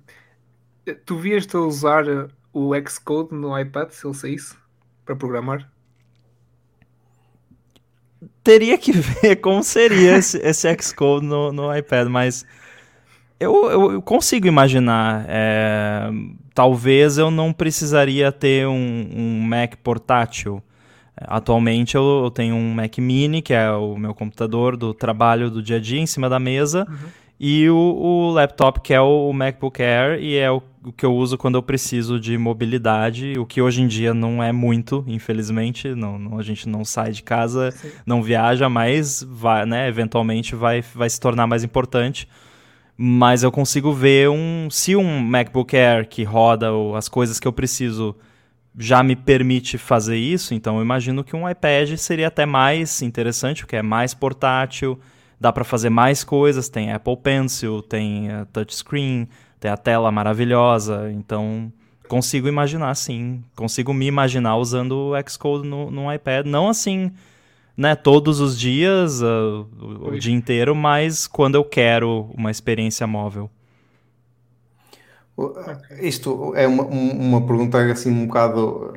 tu 1.06 1.18
vias-te 1.18 1.56
a 1.56 1.60
usar 1.62 2.04
o 2.52 2.74
Xcode 2.86 3.34
no 3.34 3.58
iPad 3.58 3.92
se 3.92 4.06
ele 4.06 4.14
saísse 4.14 4.58
para 5.06 5.16
programar? 5.16 5.72
Teria 8.44 8.78
que 8.78 8.92
ver 9.24 9.38
como 9.38 9.64
seria 9.64 10.18
esse, 10.18 10.38
esse 10.40 10.68
Xcode 10.82 11.26
no, 11.26 11.54
no 11.54 11.74
iPad, 11.74 12.10
mas 12.10 12.46
eu, 13.40 13.92
eu, 13.92 14.02
consigo 14.02 14.48
imaginar. 14.48 15.26
É, 15.28 16.10
talvez 16.54 17.18
eu 17.18 17.30
não 17.30 17.54
precisaria 17.54 18.32
ter 18.32 18.68
um, 18.68 19.10
um 19.16 19.42
Mac 19.42 19.76
portátil. 19.84 20.62
Atualmente 21.16 21.96
eu, 21.96 22.24
eu, 22.24 22.32
tenho 22.32 22.56
um 22.56 22.74
Mac 22.74 22.98
Mini, 22.98 23.42
que 23.42 23.54
é 23.54 23.72
o 23.72 23.98
meu 23.98 24.14
computador 24.14 24.76
do 24.78 24.94
trabalho 24.94 25.50
do 25.50 25.62
dia 25.62 25.78
a 25.78 25.80
dia, 25.80 26.00
em 26.00 26.06
cima 26.06 26.30
da 26.30 26.40
mesa, 26.40 26.86
uhum. 26.88 27.10
e 27.40 27.68
o, 27.70 27.76
o, 27.76 28.32
laptop, 28.32 28.82
que 28.82 28.94
é 28.94 29.02
o, 29.02 29.30
o 29.30 29.34
MacBook 29.34 29.82
Air, 29.82 30.20
e 30.22 30.36
é 30.36 30.52
o, 30.52 30.62
o, 30.84 30.92
que 30.92 31.04
eu 31.04 31.16
uso 31.16 31.36
quando 31.36 31.56
eu 31.56 31.64
preciso 31.64 32.20
de 32.20 32.38
mobilidade, 32.38 33.34
o 33.40 33.48
que 33.48 33.60
hoje 33.60 33.82
em 33.82 33.88
dia 33.88 34.14
não 34.14 34.44
é 34.44 34.52
muito, 34.52 35.04
infelizmente. 35.08 35.96
Não, 35.96 36.20
não 36.20 36.38
a 36.38 36.44
gente 36.44 36.70
não 36.70 36.86
sai 36.86 37.12
de 37.12 37.24
casa, 37.24 37.72
Sim. 37.72 37.90
não 38.06 38.22
viaja, 38.22 38.70
mas 38.70 39.26
vai, 39.28 39.66
né, 39.66 39.88
eventualmente 39.88 40.56
vai, 40.56 40.84
vai 40.94 41.10
se 41.10 41.20
tornar 41.20 41.48
mais 41.48 41.64
importante 41.64 42.28
mas 42.98 43.44
eu 43.44 43.52
consigo 43.52 43.94
ver 43.94 44.28
um 44.30 44.70
se 44.72 44.96
um 44.96 45.20
MacBook 45.22 45.78
Air 45.78 46.10
que 46.10 46.24
roda 46.24 46.70
as 46.96 47.08
coisas 47.08 47.40
que 47.40 47.48
eu 47.48 47.54
preciso 47.54 48.16
já 48.76 49.04
me 49.04 49.16
permite 49.16 49.78
fazer 49.78 50.18
isso, 50.18 50.54
então 50.54 50.78
eu 50.78 50.84
imagino 50.84 51.24
que 51.24 51.36
um 51.36 51.50
iPad 51.50 51.96
seria 51.98 52.28
até 52.28 52.46
mais 52.46 53.02
interessante, 53.02 53.64
porque 53.64 53.76
é 53.76 53.82
mais 53.82 54.14
portátil, 54.14 55.00
dá 55.40 55.52
para 55.52 55.64
fazer 55.64 55.90
mais 55.90 56.24
coisas, 56.24 56.70
tem 56.70 56.92
Apple 56.92 57.18
Pencil, 57.18 57.82
tem 57.82 58.30
uh, 58.30 58.46
touchscreen, 58.54 59.28
tem 59.60 59.72
a 59.72 59.78
tela 59.78 60.12
maravilhosa, 60.12 61.12
então 61.12 61.72
consigo 62.08 62.48
imaginar 62.48 62.94
sim, 62.96 63.44
consigo 63.56 63.94
me 63.94 64.06
imaginar 64.06 64.58
usando 64.58 65.12
o 65.12 65.30
Xcode 65.30 65.68
no, 65.68 65.90
no 65.90 66.14
iPad, 66.14 66.46
não 66.46 66.70
assim 66.70 67.12
né, 67.78 67.96
todos 67.96 68.40
os 68.40 68.60
dias, 68.60 69.22
uh, 69.22 69.68
o, 69.80 70.10
o 70.10 70.20
dia 70.20 70.34
inteiro, 70.34 70.76
mas 70.76 71.28
quando 71.28 71.56
eu 71.56 71.64
quero 71.64 72.32
uma 72.36 72.50
experiência 72.50 73.06
móvel. 73.06 73.50
Isto 76.02 76.56
é 76.56 76.68
uma, 76.68 76.84
uma 76.84 77.46
pergunta 77.46 77.80
assim 77.92 78.12
um 78.12 78.26
bocado. 78.26 78.94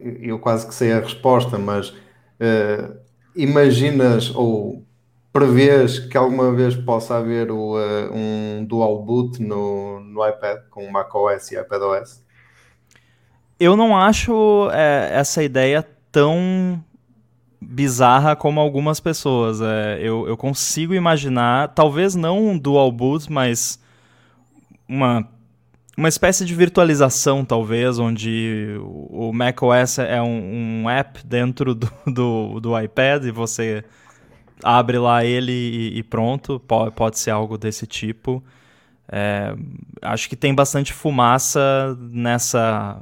Eu 0.00 0.40
quase 0.40 0.66
que 0.66 0.74
sei 0.74 0.92
a 0.92 0.98
resposta, 0.98 1.56
mas 1.58 1.90
uh, 1.90 2.96
imaginas 3.36 4.34
ou 4.34 4.84
prevês 5.32 6.00
que 6.00 6.16
alguma 6.16 6.52
vez 6.52 6.74
possa 6.74 7.16
haver 7.18 7.52
o, 7.52 7.76
uh, 7.76 8.12
um 8.12 8.64
dual 8.64 9.04
boot 9.04 9.40
no, 9.40 10.00
no 10.00 10.26
iPad 10.26 10.58
com 10.70 10.90
macOS 10.90 11.52
e 11.52 11.60
iPadOS? 11.60 12.24
Eu 13.58 13.76
não 13.76 13.96
acho 13.96 14.68
é, 14.72 15.10
essa 15.12 15.42
ideia 15.42 15.86
tão 16.10 16.82
bizarra 17.60 18.36
como 18.36 18.60
algumas 18.60 19.00
pessoas. 19.00 19.60
É, 19.60 19.98
eu, 20.00 20.26
eu 20.28 20.36
consigo 20.36 20.94
imaginar, 20.94 21.68
talvez 21.68 22.14
não 22.14 22.48
um 22.48 22.58
dual 22.58 22.90
boot, 22.92 23.30
mas 23.30 23.80
uma, 24.88 25.26
uma 25.96 26.08
espécie 26.08 26.44
de 26.44 26.54
virtualização, 26.54 27.44
talvez, 27.44 27.98
onde 27.98 28.76
o 28.80 29.32
macOS 29.32 29.98
é 29.98 30.20
um, 30.20 30.82
um 30.82 30.90
app 30.90 31.26
dentro 31.26 31.74
do, 31.74 31.90
do, 32.06 32.60
do, 32.60 32.80
iPad 32.80 33.24
e 33.24 33.30
você 33.30 33.84
abre 34.62 34.98
lá 34.98 35.24
ele 35.24 35.52
e, 35.52 35.98
e 35.98 36.02
pronto. 36.02 36.60
Pode, 36.60 36.92
pode 36.92 37.18
ser 37.18 37.30
algo 37.30 37.56
desse 37.56 37.86
tipo. 37.86 38.42
É, 39.08 39.54
acho 40.02 40.28
que 40.28 40.36
tem 40.36 40.54
bastante 40.54 40.92
fumaça 40.92 41.96
nessa, 42.10 43.00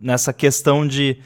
nessa 0.00 0.32
questão 0.32 0.86
de 0.86 1.18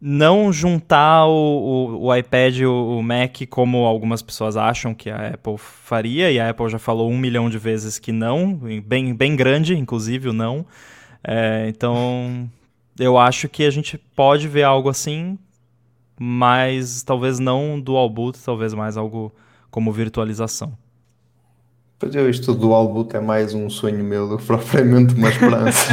não 0.00 0.50
juntar 0.52 1.26
o, 1.26 1.30
o, 1.30 2.06
o 2.06 2.16
iPad 2.16 2.56
e 2.56 2.66
o, 2.66 2.98
o, 2.98 3.02
Mac 3.02 3.42
como 3.50 3.84
algumas 3.84 4.22
pessoas 4.22 4.56
acham 4.56 4.94
que 4.94 5.10
a 5.10 5.34
Apple 5.34 5.58
faria, 5.58 6.30
e 6.30 6.40
a 6.40 6.48
Apple 6.48 6.70
já 6.70 6.78
falou 6.78 7.10
um 7.10 7.18
milhão 7.18 7.50
de 7.50 7.58
vezes 7.58 7.98
que 7.98 8.10
não, 8.10 8.58
bem, 8.84 9.14
bem 9.14 9.36
grande, 9.36 9.76
inclusive, 9.76 10.28
o 10.28 10.32
não. 10.32 10.64
É, 11.22 11.66
então, 11.68 12.50
eu 12.98 13.18
acho 13.18 13.48
que 13.48 13.64
a 13.64 13.70
gente 13.70 13.98
pode 13.98 14.48
ver 14.48 14.62
algo 14.62 14.88
assim, 14.88 15.38
mas 16.18 17.02
talvez 17.02 17.38
não 17.38 17.78
dual 17.78 18.08
boot, 18.08 18.38
talvez 18.42 18.72
mais 18.72 18.96
algo 18.96 19.34
como 19.70 19.92
virtualização. 19.92 20.76
Pois 22.00 22.14
eu, 22.14 22.30
isto 22.30 22.54
do 22.54 22.72
Albuto 22.72 23.14
é 23.14 23.20
mais 23.20 23.52
um 23.52 23.68
sonho 23.68 24.02
meu 24.02 24.26
do 24.26 24.38
que 24.38 24.46
propriamente 24.46 25.14
uma 25.14 25.28
esperança. 25.28 25.92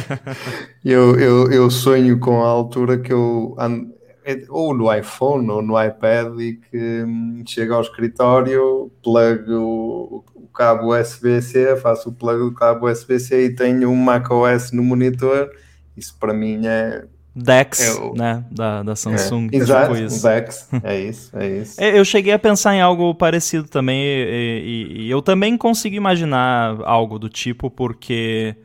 eu, 0.82 1.20
eu, 1.20 1.52
eu 1.52 1.70
sonho 1.70 2.18
com 2.18 2.42
a 2.42 2.48
altura 2.48 2.96
que 2.96 3.12
eu 3.12 3.54
ando, 3.58 3.92
é, 4.24 4.42
ou 4.48 4.72
no 4.72 4.90
iPhone 4.90 5.50
ou 5.50 5.60
no 5.60 5.74
iPad 5.78 6.40
e 6.40 6.54
que 6.54 7.02
hum, 7.04 7.44
chego 7.46 7.74
ao 7.74 7.82
escritório, 7.82 8.90
plug 9.04 9.52
o, 9.52 10.24
o 10.34 10.48
cabo 10.48 10.98
USB-C, 10.98 11.76
faço 11.76 12.08
o 12.08 12.12
plug 12.14 12.44
do 12.44 12.54
cabo 12.54 12.90
USB-C 12.90 13.44
e 13.44 13.54
tenho 13.54 13.90
um 13.90 13.96
macOS 13.96 14.72
no 14.72 14.82
monitor. 14.82 15.50
Isso 15.94 16.16
para 16.18 16.32
mim 16.32 16.66
é 16.66 17.04
Dex, 17.40 17.86
eu... 17.86 18.14
né, 18.14 18.44
da, 18.50 18.82
da 18.82 18.96
Samsung. 18.96 19.48
É, 19.52 19.56
exato, 19.56 19.96
isso. 19.96 20.22
Dex, 20.26 20.68
é 20.82 21.00
isso, 21.00 21.38
é 21.38 21.48
isso. 21.48 21.80
Eu 21.80 22.04
cheguei 22.04 22.32
a 22.32 22.38
pensar 22.38 22.74
em 22.74 22.80
algo 22.80 23.14
parecido 23.14 23.68
também, 23.68 24.00
e, 24.00 24.88
e, 24.90 25.02
e 25.02 25.10
eu 25.10 25.22
também 25.22 25.56
consigo 25.56 25.94
imaginar 25.94 26.78
algo 26.82 27.16
do 27.16 27.28
tipo, 27.28 27.70
porque 27.70 28.56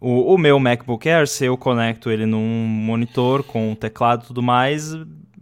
o, 0.00 0.34
o, 0.34 0.38
meu 0.38 0.58
MacBook 0.58 1.06
Air, 1.06 1.28
se 1.28 1.44
eu 1.44 1.56
conecto 1.56 2.10
ele 2.10 2.24
num 2.24 2.66
monitor 2.66 3.42
com 3.42 3.74
teclado 3.74 4.24
e 4.24 4.26
tudo 4.28 4.42
mais, 4.42 4.94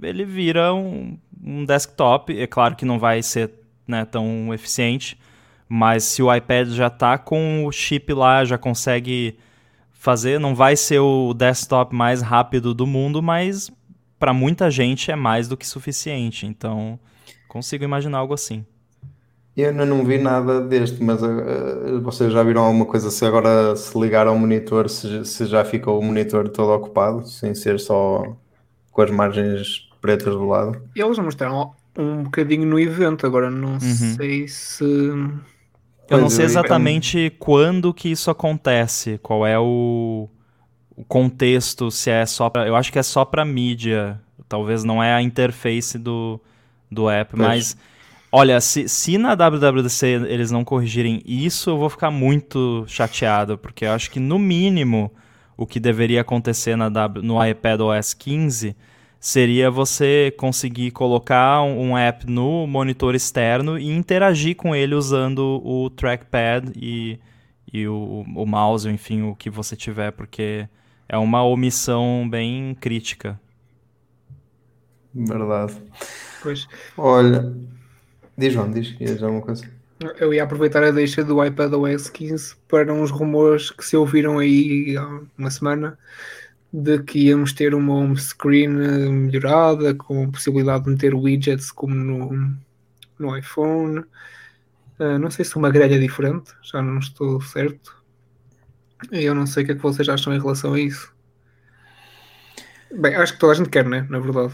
ele 0.02 0.24
vira 0.24 0.74
um, 0.74 1.16
um 1.42 1.64
desktop. 1.64 2.36
É 2.36 2.48
claro 2.48 2.74
que 2.74 2.84
não 2.84 2.98
vai 2.98 3.22
ser 3.22 3.52
né, 3.86 4.04
tão 4.04 4.52
eficiente, 4.52 5.16
mas 5.68 6.02
se 6.02 6.20
o 6.20 6.34
iPad 6.34 6.68
já 6.70 6.88
está 6.88 7.16
com 7.16 7.64
o 7.64 7.70
chip 7.70 8.12
lá, 8.12 8.44
já 8.44 8.58
consegue 8.58 9.38
fazer. 10.00 10.40
Não 10.40 10.54
vai 10.54 10.74
ser 10.74 10.98
o 10.98 11.34
desktop 11.34 11.94
mais 11.94 12.22
rápido 12.22 12.74
do 12.74 12.86
mundo, 12.86 13.22
mas 13.22 13.70
para 14.18 14.32
muita 14.32 14.70
gente 14.70 15.10
é 15.10 15.14
mais 15.14 15.46
do 15.46 15.56
que 15.56 15.66
suficiente. 15.66 16.46
Então, 16.46 16.98
consigo 17.46 17.84
imaginar 17.84 18.18
algo 18.18 18.32
assim. 18.32 18.64
Eu 19.54 19.68
ainda 19.68 19.84
não 19.84 20.04
vi 20.04 20.16
nada 20.16 20.62
deste, 20.62 21.02
mas 21.02 21.22
uh, 21.22 22.00
vocês 22.02 22.32
já 22.32 22.42
viram 22.42 22.62
alguma 22.62 22.86
coisa 22.86 23.10
se 23.10 23.26
agora 23.26 23.76
se 23.76 23.98
ligar 23.98 24.26
ao 24.26 24.38
monitor, 24.38 24.88
se, 24.88 25.24
se 25.24 25.44
já 25.44 25.64
fica 25.64 25.90
o 25.90 26.00
monitor 26.00 26.48
todo 26.48 26.72
ocupado, 26.72 27.28
sem 27.28 27.54
ser 27.54 27.78
só 27.78 28.24
com 28.90 29.02
as 29.02 29.10
margens 29.10 29.90
pretas 30.00 30.32
do 30.32 30.46
lado? 30.46 30.80
Eles 30.96 31.18
mostraram 31.18 31.72
um 31.98 32.22
bocadinho 32.22 32.64
no 32.64 32.80
evento, 32.80 33.26
agora 33.26 33.50
não 33.50 33.72
uhum. 33.72 33.80
sei 33.80 34.48
se 34.48 34.86
eu 36.10 36.20
não 36.20 36.28
sei 36.28 36.44
exatamente 36.44 37.32
quando 37.38 37.94
que 37.94 38.10
isso 38.10 38.30
acontece, 38.30 39.18
qual 39.22 39.46
é 39.46 39.58
o, 39.58 40.28
o 40.96 41.04
contexto, 41.04 41.90
se 41.90 42.10
é 42.10 42.26
só 42.26 42.50
pra, 42.50 42.66
eu 42.66 42.74
acho 42.74 42.92
que 42.92 42.98
é 42.98 43.02
só 43.02 43.24
para 43.24 43.44
mídia, 43.44 44.20
talvez 44.48 44.82
não 44.82 45.02
é 45.02 45.14
a 45.14 45.22
interface 45.22 45.96
do, 45.96 46.40
do 46.90 47.08
app, 47.08 47.36
mas, 47.36 47.48
mas 47.48 47.76
olha, 48.32 48.60
se, 48.60 48.88
se 48.88 49.16
na 49.16 49.34
WWDC 49.34 50.06
eles 50.28 50.50
não 50.50 50.64
corrigirem 50.64 51.22
isso, 51.24 51.70
eu 51.70 51.78
vou 51.78 51.88
ficar 51.88 52.10
muito 52.10 52.84
chateado, 52.88 53.56
porque 53.56 53.84
eu 53.84 53.92
acho 53.92 54.10
que 54.10 54.18
no 54.18 54.38
mínimo 54.38 55.12
o 55.56 55.66
que 55.66 55.78
deveria 55.78 56.22
acontecer 56.22 56.74
na 56.74 56.88
w, 56.88 57.24
no 57.24 57.44
iPad 57.44 57.80
OS 57.80 58.14
15 58.14 58.74
seria 59.20 59.70
você 59.70 60.32
conseguir 60.38 60.90
colocar 60.92 61.62
um 61.62 61.96
app 61.96 62.26
no 62.26 62.66
monitor 62.66 63.14
externo 63.14 63.78
e 63.78 63.90
interagir 63.90 64.56
com 64.56 64.74
ele 64.74 64.94
usando 64.94 65.60
o 65.62 65.90
trackpad 65.90 66.72
e, 66.74 67.20
e 67.70 67.86
o, 67.86 68.24
o 68.34 68.46
mouse, 68.46 68.88
enfim, 68.88 69.22
o 69.22 69.36
que 69.36 69.50
você 69.50 69.76
tiver, 69.76 70.10
porque 70.12 70.66
é 71.06 71.18
uma 71.18 71.44
omissão 71.44 72.26
bem 72.28 72.74
crítica. 72.80 73.38
Verdade. 75.14 75.74
Pois. 76.42 76.66
Olha, 76.96 77.52
diz 78.38 78.54
João, 78.54 78.70
diz, 78.70 79.22
alguma 79.22 79.42
coisa. 79.42 79.68
Eu 80.18 80.32
ia 80.32 80.44
aproveitar 80.44 80.82
a 80.82 80.90
deixa 80.90 81.22
do 81.22 81.44
iPad 81.44 81.74
OS 81.74 82.08
15 82.08 82.56
para 82.66 82.90
uns 82.90 83.10
rumores 83.10 83.70
que 83.70 83.84
se 83.84 83.98
ouviram 83.98 84.38
aí 84.38 84.96
há 84.96 85.20
uma 85.36 85.50
semana 85.50 85.98
de 86.72 87.02
que 87.02 87.26
íamos 87.26 87.52
ter 87.52 87.74
uma 87.74 87.94
home 87.94 88.16
screen 88.16 88.68
melhorada 88.68 89.94
com 89.94 90.30
possibilidade 90.30 90.84
de 90.84 90.90
meter 90.90 91.14
widgets 91.14 91.70
como 91.70 91.94
no, 91.94 92.56
no 93.18 93.36
iPhone. 93.36 94.00
Uh, 94.98 95.18
não 95.18 95.30
sei 95.30 95.44
se 95.44 95.56
uma 95.56 95.70
grelha 95.70 95.98
diferente, 95.98 96.52
já 96.62 96.80
não 96.82 96.98
estou 96.98 97.40
certo. 97.40 98.00
Eu 99.10 99.34
não 99.34 99.46
sei 99.46 99.62
o 99.62 99.66
que 99.66 99.72
é 99.72 99.74
que 99.74 99.82
vocês 99.82 100.08
acham 100.08 100.34
em 100.34 100.40
relação 100.40 100.74
a 100.74 100.80
isso. 100.80 101.12
Bem, 102.92 103.14
acho 103.14 103.34
que 103.34 103.38
toda 103.38 103.52
a 103.52 103.56
gente 103.56 103.70
quer, 103.70 103.86
né? 103.86 104.06
Na 104.10 104.18
verdade. 104.18 104.52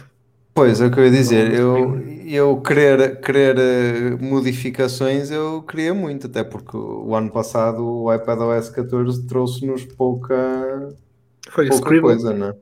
Pois, 0.54 0.80
é 0.80 0.86
o 0.86 0.90
que 0.90 0.98
eu 0.98 1.04
ia 1.04 1.10
dizer. 1.10 1.52
Eu, 1.52 2.00
eu 2.26 2.60
querer, 2.62 3.20
querer 3.20 3.58
eh, 3.58 4.16
modificações, 4.18 5.30
eu 5.30 5.62
queria 5.62 5.92
muito, 5.92 6.26
até 6.26 6.42
porque 6.42 6.76
o 6.76 7.14
ano 7.14 7.30
passado 7.30 7.84
o 7.84 8.14
iPadOS 8.14 8.70
14 8.70 9.26
trouxe-nos 9.26 9.84
pouca, 9.84 10.34
Foi 11.56 11.68
pouca 11.68 12.00
coisa, 12.00 12.34
não 12.34 12.48
é? 12.48 12.54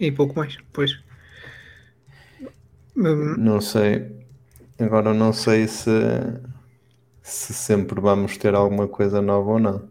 E 0.00 0.10
pouco 0.10 0.36
mais, 0.36 0.58
pois. 0.72 0.98
Hum. 2.96 3.36
Não 3.38 3.60
sei. 3.60 4.18
Agora 4.78 5.14
não 5.14 5.32
sei 5.32 5.68
se, 5.68 5.90
se 7.22 7.54
sempre 7.54 8.00
vamos 8.00 8.36
ter 8.36 8.54
alguma 8.54 8.88
coisa 8.88 9.22
nova 9.22 9.52
ou 9.52 9.58
não. 9.60 9.88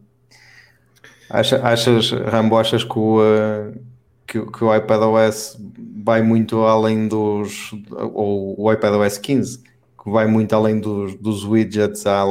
Acha, 1.29 1.61
achas, 1.65 2.11
Rambo, 2.11 2.57
achas 2.57 2.83
que 2.83 2.99
o, 2.99 3.19
uh, 3.19 3.77
que, 4.25 4.45
que 4.45 4.63
o 4.63 4.75
iPadOS 4.75 5.57
vai 6.03 6.21
muito 6.21 6.63
além 6.63 7.07
dos. 7.07 7.71
ou 8.13 8.55
o 8.59 8.71
iPadOS 8.71 9.17
15, 9.17 9.59
que 9.61 10.09
vai 10.09 10.27
muito 10.27 10.53
além 10.53 10.79
dos, 10.79 11.15
dos 11.15 11.45
widgets 11.45 12.05
à, 12.05 12.21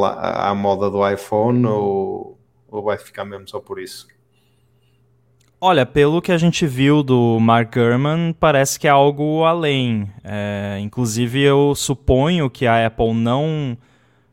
à 0.50 0.54
moda 0.54 0.90
do 0.90 1.06
iPhone, 1.08 1.66
ou, 1.66 2.38
ou 2.68 2.82
vai 2.82 2.98
ficar 2.98 3.24
mesmo 3.24 3.48
só 3.48 3.60
por 3.60 3.78
isso? 3.78 4.06
Olha, 5.58 5.86
pelo 5.86 6.20
que 6.20 6.32
a 6.32 6.36
gente 6.36 6.66
viu 6.66 7.02
do 7.02 7.40
Mark 7.40 7.74
Gurman, 7.74 8.34
parece 8.38 8.78
que 8.78 8.86
é 8.86 8.90
algo 8.90 9.42
além. 9.44 10.06
É, 10.22 10.78
inclusive, 10.80 11.40
eu 11.40 11.74
suponho 11.74 12.50
que 12.50 12.66
a 12.66 12.86
Apple 12.86 13.14
não 13.14 13.76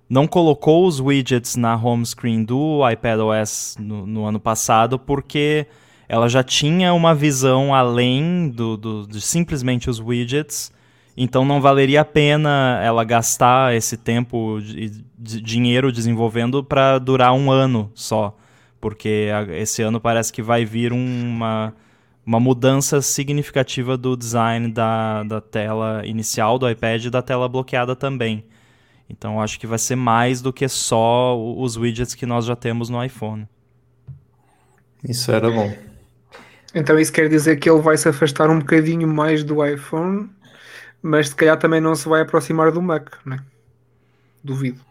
não 0.09 0.27
colocou 0.27 0.85
os 0.85 0.99
widgets 0.99 1.55
na 1.55 1.75
home 1.75 2.05
screen 2.05 2.43
do 2.43 2.87
iPadOS 2.87 3.77
no, 3.79 4.05
no 4.05 4.25
ano 4.25 4.39
passado 4.39 4.99
porque 4.99 5.65
ela 6.07 6.29
já 6.29 6.43
tinha 6.43 6.93
uma 6.93 7.15
visão 7.15 7.73
além 7.73 8.47
do, 8.49 8.77
do, 8.77 9.07
de 9.07 9.19
simplesmente 9.19 9.89
os 9.89 9.99
widgets, 9.99 10.71
então 11.17 11.43
não 11.43 11.59
valeria 11.59 12.01
a 12.01 12.05
pena 12.05 12.79
ela 12.83 13.03
gastar 13.03 13.73
esse 13.73 13.97
tempo 13.97 14.59
de, 14.61 15.03
de 15.17 15.41
dinheiro 15.41 15.91
desenvolvendo 15.91 16.63
para 16.63 16.99
durar 16.99 17.33
um 17.33 17.49
ano 17.49 17.89
só, 17.95 18.35
porque 18.83 19.29
esse 19.51 19.81
ano 19.81 20.01
parece 20.01 20.33
que 20.33 20.41
vai 20.41 20.65
vir 20.65 20.91
uma, 20.91 21.73
uma 22.25 22.37
mudança 22.37 23.01
significativa 23.01 23.95
do 23.95 24.17
design 24.17 24.69
da, 24.69 25.23
da 25.23 25.39
tela 25.39 26.05
inicial 26.05 26.59
do 26.59 26.69
iPad 26.69 27.05
e 27.05 27.09
da 27.09 27.21
tela 27.21 27.47
bloqueada 27.47 27.95
também. 27.95 28.45
Então 29.09 29.41
acho 29.41 29.57
que 29.57 29.65
vai 29.65 29.79
ser 29.79 29.95
mais 29.95 30.41
do 30.41 30.51
que 30.51 30.67
só 30.67 31.33
os 31.57 31.77
widgets 31.77 32.13
que 32.13 32.25
nós 32.25 32.43
já 32.43 32.57
temos 32.57 32.89
no 32.89 33.01
iPhone. 33.01 33.47
Isso 35.01 35.31
era 35.31 35.49
bom. 35.49 35.73
Então 36.75 36.99
isso 36.99 37.13
quer 37.13 37.29
dizer 37.29 37.55
que 37.61 37.69
ele 37.69 37.81
vai 37.81 37.95
se 37.95 38.09
afastar 38.09 38.49
um 38.49 38.59
bocadinho 38.59 39.07
mais 39.07 39.45
do 39.45 39.65
iPhone, 39.65 40.29
mas 41.01 41.29
se 41.29 41.35
calhar 41.37 41.57
também 41.57 41.79
não 41.79 41.95
se 41.95 42.09
vai 42.09 42.19
aproximar 42.19 42.69
do 42.69 42.81
Mac, 42.81 43.13
né? 43.25 43.39
Duvido. 44.43 44.81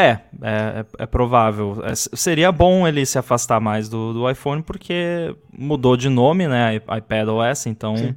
É, 0.00 0.20
é, 0.42 0.84
é 0.98 1.06
provável. 1.06 1.82
É, 1.84 1.94
seria 1.94 2.50
bom 2.50 2.86
ele 2.86 3.04
se 3.04 3.18
afastar 3.18 3.60
mais 3.60 3.88
do, 3.88 4.12
do 4.12 4.30
iPhone 4.30 4.62
porque 4.62 5.34
mudou 5.52 5.96
de 5.96 6.08
nome, 6.08 6.48
né? 6.48 6.76
iPadOS, 6.76 7.66
então 7.66 7.96
Sim. 7.96 8.14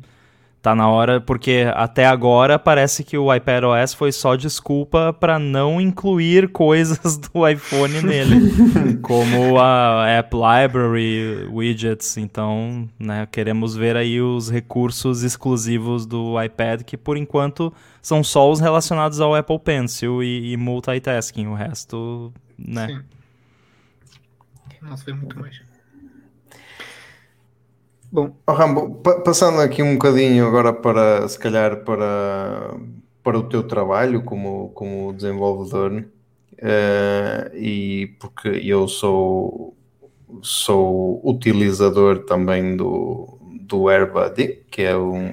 Tá 0.63 0.73
na 0.73 0.88
hora, 0.88 1.19
porque 1.19 1.65
até 1.76 2.06
agora 2.06 2.58
parece 2.58 3.04
que 3.04 3.17
o 3.17 3.36
iPadOS 3.36 3.93
foi 3.93 4.13
só 4.13 4.34
desculpa 4.38 5.12
para 5.12 5.38
não 5.38 5.82
incluir 5.82 6.54
coisas 6.54 7.17
do 7.19 7.45
iPhone 7.45 8.02
nele, 8.02 8.54
como 9.04 9.60
a 9.60 10.08
App 10.08 10.34
Library, 10.34 11.49
widgets. 11.52 12.15
Então, 12.15 12.88
né, 12.97 13.28
queremos 13.30 13.76
ver 13.76 13.97
aí 13.97 14.21
os 14.21 14.49
recursos 14.49 15.21
exclusivos 15.21 16.06
do 16.06 16.41
iPad, 16.41 16.84
que 16.84 16.95
por 16.95 17.17
enquanto 17.17 17.73
são 18.02 18.23
só 18.23 18.49
os 18.49 18.62
relacionados 18.62 19.19
ao 19.19 19.36
Apple 19.36 19.60
Pencil 19.60 20.23
e, 20.23 20.54
e 20.54 20.56
multitasking. 20.56 21.47
O 21.47 21.56
resto, 21.56 22.32
né? 22.58 22.88
Sim. 22.88 23.02
Nossa, 24.82 25.04
vê 25.04 25.12
muito 25.12 25.38
mais. 25.38 25.73
Bom, 28.13 28.38
oh, 28.45 28.52
Rambo, 28.52 29.02
passando 29.26 29.60
aqui 29.60 29.82
um 29.82 29.93
bocadinho 29.93 30.45
agora 30.45 30.71
para, 30.71 31.28
se 31.28 31.39
calhar, 31.39 31.84
para, 31.84 32.78
para 33.23 33.39
o 33.39 33.49
teu 33.49 33.63
trabalho 33.63 34.21
como, 34.21 34.69
como 34.76 35.12
desenvolvedor, 35.13 36.06
uh, 36.60 37.56
e 37.58 38.15
porque 38.19 38.49
eu 38.49 38.88
sou, 38.88 39.76
sou 40.43 41.28
utilizador 41.28 42.19
também 42.26 42.78
do, 42.78 43.36
do 43.62 43.89
AirBuddy, 43.89 44.63
que 44.69 44.84
é 44.84 44.95
um, 44.95 45.32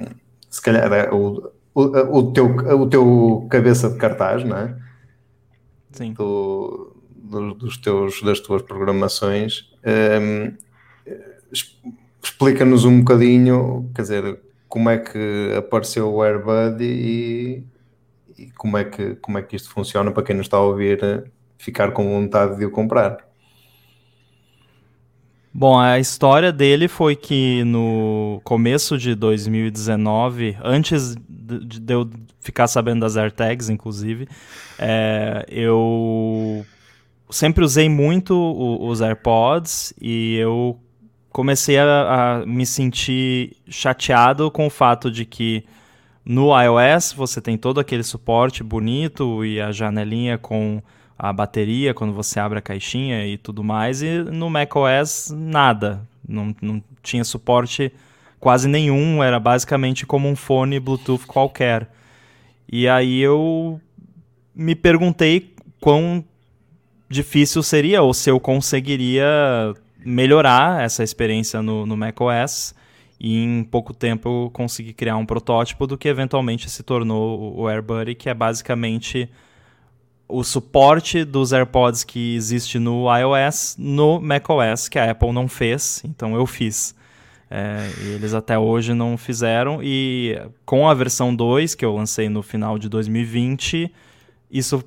se 0.48 0.62
calhar, 0.62 0.90
é 0.90 1.10
o, 1.10 1.52
o, 1.74 1.82
o, 1.82 2.32
teu, 2.32 2.46
o 2.46 2.88
teu 2.88 3.46
cabeça 3.50 3.90
de 3.90 3.98
cartaz, 3.98 4.42
não 4.42 4.56
é? 4.56 4.74
Sim. 5.90 6.14
Do, 6.14 6.96
do, 7.14 7.52
dos 7.52 7.76
teus, 7.76 8.22
das 8.22 8.40
tuas 8.40 8.62
programações. 8.62 9.70
Um, 9.84 10.56
explica-nos 12.22 12.84
um 12.84 12.98
bocadinho, 13.00 13.90
quer 13.94 14.02
dizer, 14.02 14.40
como 14.68 14.88
é 14.88 14.98
que 14.98 15.54
apareceu 15.56 16.12
o 16.12 16.22
Airbud 16.22 16.82
e, 16.82 17.64
e, 18.38 18.50
como, 18.52 18.76
é 18.76 18.84
que, 18.84 19.16
como 19.16 19.38
é 19.38 19.42
que 19.42 19.56
isto 19.56 19.70
funciona 19.70 20.10
para 20.10 20.22
quem 20.22 20.36
nos 20.36 20.46
está 20.46 20.56
a 20.56 20.60
ouvir 20.60 21.30
ficar 21.58 21.92
com 21.92 22.08
vontade 22.08 22.56
de 22.56 22.64
o 22.64 22.70
comprar. 22.70 23.18
Bom, 25.52 25.78
a 25.78 25.98
história 25.98 26.52
dele 26.52 26.86
foi 26.86 27.16
que 27.16 27.64
no 27.64 28.40
começo 28.44 28.96
de 28.96 29.14
2019, 29.16 30.56
antes 30.62 31.16
de, 31.28 31.80
de 31.80 31.92
eu 31.92 32.08
ficar 32.38 32.68
sabendo 32.68 33.00
das 33.00 33.16
AirTags, 33.16 33.68
inclusive, 33.68 34.28
é, 34.78 35.44
eu 35.48 36.64
sempre 37.28 37.64
usei 37.64 37.88
muito 37.88 38.34
os 38.80 39.00
AirPods 39.00 39.92
e 40.00 40.36
eu 40.36 40.78
comecei 41.30 41.78
a, 41.78 42.40
a, 42.42 42.46
me 42.46 42.66
sentir 42.66 43.56
chateado 43.68 44.50
com 44.50 44.66
o 44.66 44.70
fato 44.70 45.10
de 45.10 45.24
que 45.24 45.64
no 46.24 46.50
iOS 46.60 47.12
você 47.12 47.40
tem 47.40 47.56
todo 47.56 47.80
aquele 47.80 48.02
suporte 48.02 48.62
bonito 48.62 49.44
e 49.44 49.60
a 49.60 49.72
janelinha 49.72 50.36
com 50.36 50.82
a 51.18 51.32
bateria 51.32 51.92
quando 51.94 52.12
você 52.12 52.40
abre 52.40 52.58
a 52.58 52.62
caixinha 52.62 53.26
e 53.26 53.36
tudo 53.36 53.62
mais, 53.62 54.02
e 54.02 54.18
no 54.18 54.48
macOS 54.48 55.30
nada. 55.30 56.06
Não, 56.26 56.54
não 56.60 56.82
tinha 57.02 57.24
suporte 57.24 57.92
quase 58.38 58.68
nenhum, 58.68 59.22
era 59.22 59.38
basicamente 59.38 60.06
como 60.06 60.28
um 60.28 60.36
fone 60.36 60.80
Bluetooth 60.80 61.26
qualquer. 61.26 61.90
E 62.70 62.88
aí 62.88 63.20
eu 63.20 63.80
me 64.54 64.74
perguntei 64.74 65.54
quão 65.80 66.24
difícil 67.08 67.62
seria, 67.62 68.02
ou 68.02 68.14
se 68.14 68.30
eu 68.30 68.38
conseguiria 68.38 69.74
melhorar 70.04 70.82
essa 70.82 71.02
experiência 71.02 71.62
no, 71.62 71.86
no 71.86 71.96
macOS 71.96 72.74
e 73.18 73.36
em 73.36 73.62
pouco 73.62 73.92
tempo 73.92 74.46
eu 74.46 74.50
consegui 74.50 74.94
criar 74.94 75.16
um 75.16 75.26
protótipo 75.26 75.86
do 75.86 75.98
que 75.98 76.08
eventualmente 76.08 76.70
se 76.70 76.82
tornou 76.82 77.54
o 77.54 77.68
AirBuddy, 77.68 78.14
que 78.14 78.30
é 78.30 78.34
basicamente 78.34 79.28
o 80.26 80.42
suporte 80.42 81.24
dos 81.24 81.52
AirPods 81.52 82.04
que 82.04 82.34
existe 82.34 82.78
no 82.78 83.06
iOS 83.14 83.76
no 83.78 84.20
macOS, 84.20 84.88
que 84.88 84.98
a 84.98 85.10
Apple 85.10 85.32
não 85.32 85.48
fez, 85.48 86.02
então 86.04 86.34
eu 86.34 86.46
fiz. 86.46 86.94
É, 87.52 87.90
eles 88.14 88.32
até 88.32 88.56
hoje 88.56 88.94
não 88.94 89.18
fizeram, 89.18 89.80
e 89.82 90.40
com 90.64 90.88
a 90.88 90.94
versão 90.94 91.34
2, 91.34 91.74
que 91.74 91.84
eu 91.84 91.92
lancei 91.92 92.28
no 92.28 92.44
final 92.44 92.78
de 92.78 92.88
2020, 92.88 93.92
isso 94.48 94.84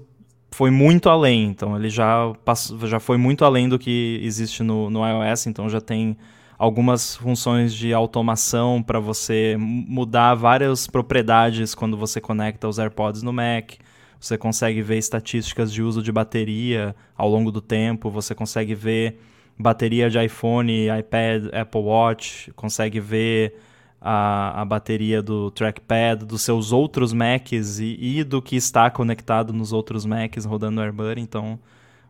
foi 0.54 0.70
muito 0.70 1.10
além. 1.10 1.46
Então 1.46 1.76
ele 1.76 1.90
já, 1.90 2.32
passou, 2.46 2.88
já 2.88 3.00
foi 3.00 3.18
muito 3.18 3.44
além 3.44 3.68
do 3.68 3.80
que 3.80 4.20
existe 4.24 4.64
no, 4.64 4.90
no 4.90 5.02
iOS. 5.06 5.48
Então 5.48 5.68
já 5.68 5.82
tem 5.82 6.16
algumas 6.58 7.16
funções 7.18 7.74
de 7.74 7.94
automação 7.94 8.82
para 8.82 9.00
você 9.00 9.58
mudar 9.58 10.36
várias 10.36 10.88
propriedades 10.88 11.76
quando 11.76 11.98
você 11.98 12.22
conecta 12.22 12.68
os 12.68 12.80
AirPods 12.80 13.24
no 13.24 13.34
Mac. 13.34 13.74
Você 14.20 14.38
consegue 14.38 14.82
ver 14.82 14.98
estatísticas 14.98 15.74
de 15.74 15.82
uso 15.82 16.02
de 16.02 16.12
bateria 16.12 16.96
ao 17.18 17.28
longo 17.28 17.52
do 17.52 17.60
tempo. 17.60 18.10
Você 18.10 18.34
consegue 18.34 18.74
ver 18.74 19.20
bateria 19.60 20.10
de 20.10 20.24
iPhone, 20.24 20.88
iPad, 21.00 21.48
Apple 21.52 21.82
Watch. 21.82 22.52
Consegue 22.56 23.00
ver 23.00 23.56
a, 24.04 24.62
a 24.62 24.66
bateria 24.66 25.22
do 25.22 25.50
trackpad 25.50 26.26
dos 26.26 26.42
seus 26.42 26.74
outros 26.74 27.14
Macs 27.14 27.80
e, 27.80 28.20
e 28.20 28.24
do 28.24 28.42
que 28.42 28.58
está 28.58 28.90
conectado 28.90 29.54
nos 29.54 29.72
outros 29.72 30.06
Macs 30.06 30.44
rodando 30.44 30.76
no 30.76 30.82
AirBuddy. 30.82 31.22
Então, 31.22 31.58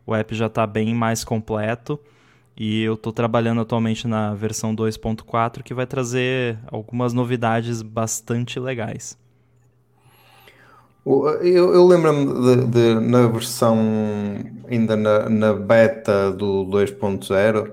o 0.04 0.12
app 0.14 0.34
já 0.34 0.46
está 0.46 0.66
bem 0.66 0.92
mais 0.92 1.22
completo. 1.22 1.98
E 2.56 2.82
eu 2.82 2.94
estou 2.94 3.12
trabalhando 3.12 3.60
atualmente 3.60 4.06
na 4.06 4.34
versão 4.34 4.74
2.4 4.74 5.62
que 5.62 5.74
vai 5.74 5.86
trazer 5.86 6.58
algumas 6.66 7.12
novidades 7.12 7.82
bastante 7.82 8.58
legais. 8.58 9.16
Eu, 11.06 11.74
eu 11.74 11.86
lembro-me 11.86 12.26
de, 12.26 12.66
de, 12.66 12.94
na 13.00 13.26
versão, 13.26 13.76
ainda 14.70 14.96
na, 14.96 15.28
na 15.28 15.52
beta 15.52 16.32
do 16.32 16.64
2.0, 16.64 17.66
ehm, 17.66 17.72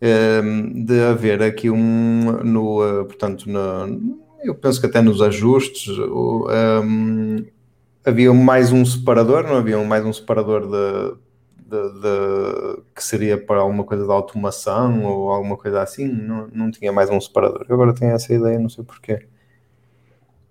de 0.00 1.00
haver 1.02 1.42
aqui 1.42 1.70
um, 1.70 2.42
no, 2.42 2.82
eh, 2.82 3.04
portanto, 3.04 3.44
no, 3.46 4.16
eu 4.42 4.54
penso 4.54 4.80
que 4.80 4.86
até 4.86 5.02
nos 5.02 5.20
ajustes, 5.20 5.98
um, 5.98 6.46
ehm, 6.50 7.46
havia 8.04 8.32
mais 8.32 8.72
um 8.72 8.84
separador, 8.84 9.44
não 9.44 9.56
havia 9.56 9.78
mais 9.84 10.04
um 10.04 10.12
separador 10.12 10.62
de, 10.62 11.16
de, 11.66 12.00
de, 12.00 12.82
que 12.94 13.04
seria 13.04 13.36
para 13.36 13.60
alguma 13.60 13.84
coisa 13.84 14.04
de 14.04 14.10
automação 14.10 15.04
ou 15.04 15.30
alguma 15.30 15.56
coisa 15.56 15.82
assim, 15.82 16.08
não, 16.08 16.48
não 16.52 16.70
tinha 16.70 16.92
mais 16.92 17.10
um 17.10 17.20
separador. 17.20 17.66
Eu 17.68 17.74
agora 17.74 17.92
tenho 17.92 18.12
essa 18.12 18.32
ideia, 18.32 18.58
não 18.58 18.70
sei 18.70 18.82
porquê. 18.82 19.26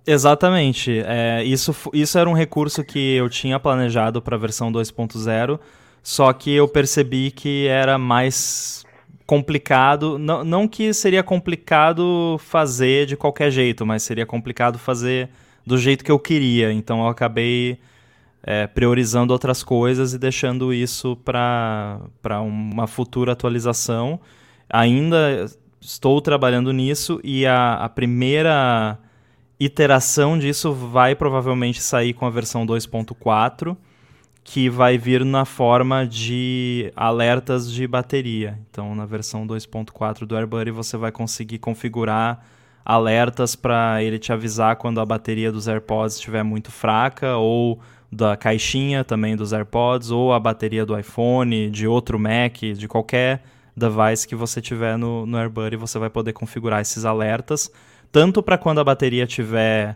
Exatamente. 0.06 1.02
É, 1.06 1.44
isso, 1.44 1.76
isso 1.94 2.18
era 2.18 2.30
um 2.30 2.34
recurso 2.34 2.84
que 2.84 3.16
eu 3.16 3.30
tinha 3.30 3.60
planejado 3.60 4.22
para 4.22 4.36
a 4.36 4.40
versão 4.40 4.72
2.0, 4.72 5.60
só 6.02 6.32
que 6.34 6.54
eu 6.54 6.68
percebi 6.68 7.32
que 7.32 7.68
era 7.68 7.98
mais 7.98 8.86
complicado. 9.30 10.18
Não, 10.18 10.44
não 10.44 10.68
que 10.68 10.92
seria 10.92 11.22
complicado 11.22 12.36
fazer 12.40 13.06
de 13.06 13.16
qualquer 13.16 13.52
jeito, 13.52 13.86
mas 13.86 14.02
seria 14.02 14.26
complicado 14.26 14.80
fazer 14.80 15.30
do 15.64 15.78
jeito 15.78 16.04
que 16.04 16.10
eu 16.10 16.18
queria. 16.18 16.74
Então 16.74 17.02
eu 17.02 17.08
acabei 17.08 17.78
é, 18.42 18.66
priorizando 18.66 19.32
outras 19.32 19.62
coisas 19.62 20.16
e 20.16 20.18
deixando 20.18 20.74
isso 20.74 21.16
para 21.18 22.00
uma 22.42 22.88
futura 22.88 23.34
atualização. 23.34 24.20
Ainda 24.68 25.46
estou 25.80 26.20
trabalhando 26.22 26.74
nisso 26.74 27.22
e 27.24 27.46
a, 27.46 27.76
a 27.76 27.88
primeira 27.88 28.98
iteração 29.60 30.40
disso 30.40 30.74
vai 30.74 31.14
provavelmente 31.14 31.84
sair 31.84 32.16
com 32.16 32.26
a 32.26 32.32
versão 32.32 32.66
2.4, 32.66 33.78
que 34.52 34.68
vai 34.68 34.98
vir 34.98 35.24
na 35.24 35.46
forma 35.46 36.08
de 36.08 36.92
alertas 36.96 37.72
de 37.72 37.86
bateria. 37.86 38.58
Então, 38.68 38.96
na 38.96 39.06
versão 39.06 39.46
2.4 39.46 40.26
do 40.26 40.36
AirBuddy, 40.36 40.72
você 40.72 40.98
vai 40.98 41.12
conseguir 41.12 41.60
configurar 41.60 42.44
alertas 42.84 43.56
para 43.56 44.02
ele 44.02 44.18
te 44.18 44.34
avisar 44.34 44.78
quando 44.78 45.00
a 45.00 45.06
bateria 45.06 45.52
dos 45.52 45.68
AirPods 45.68 46.16
estiver 46.16 46.42
muito 46.42 46.72
fraca 46.72 47.38
ou 47.38 47.80
da 48.12 48.36
caixinha 48.36 49.04
também 49.04 49.36
dos 49.36 49.54
AirPods 49.54 50.10
ou 50.10 50.34
a 50.34 50.40
bateria 50.40 50.84
do 50.84 50.98
iPhone, 50.98 51.70
de 51.70 51.86
outro 51.88 52.18
Mac, 52.18 52.58
de 52.58 52.88
qualquer 52.88 53.44
device 53.78 54.28
que 54.28 54.36
você 54.36 54.60
tiver 54.60 54.98
no, 54.98 55.28
no 55.28 55.38
AirBuddy, 55.38 55.76
você 55.76 56.00
vai 56.00 56.10
poder 56.10 56.34
configurar 56.34 56.82
esses 56.82 57.06
alertas 57.06 57.72
tanto 58.12 58.42
para 58.42 58.58
quando 58.58 58.80
a 58.80 58.84
bateria 58.84 59.26
estiver 59.26 59.96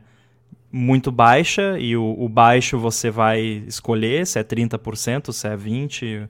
muito 0.76 1.12
baixa, 1.12 1.78
e 1.78 1.96
o, 1.96 2.16
o, 2.18 2.28
baixo 2.28 2.80
você 2.80 3.12
vai 3.12 3.64
escolher 3.68 4.26
se 4.26 4.40
é 4.40 4.44
30%, 4.44 5.32
se 5.32 5.48
é 5.48 5.56
20%, 5.56 6.28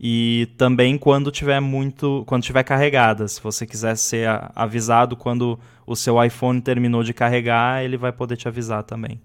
e 0.00 0.48
também 0.56 0.96
quando 0.96 1.30
tiver 1.30 1.60
muito, 1.60 2.24
quando 2.26 2.42
tiver 2.42 2.64
carregada. 2.64 3.28
Se 3.28 3.40
você 3.40 3.66
quiser 3.66 3.96
ser 3.96 4.26
avisado 4.56 5.14
quando 5.14 5.60
o 5.86 5.94
seu 5.94 6.22
iPhone 6.24 6.60
terminou 6.60 7.04
de 7.04 7.12
carregar, 7.12 7.84
ele 7.84 7.98
vai 7.98 8.10
poder 8.10 8.36
te 8.36 8.48
avisar 8.48 8.82
também. 8.82 9.20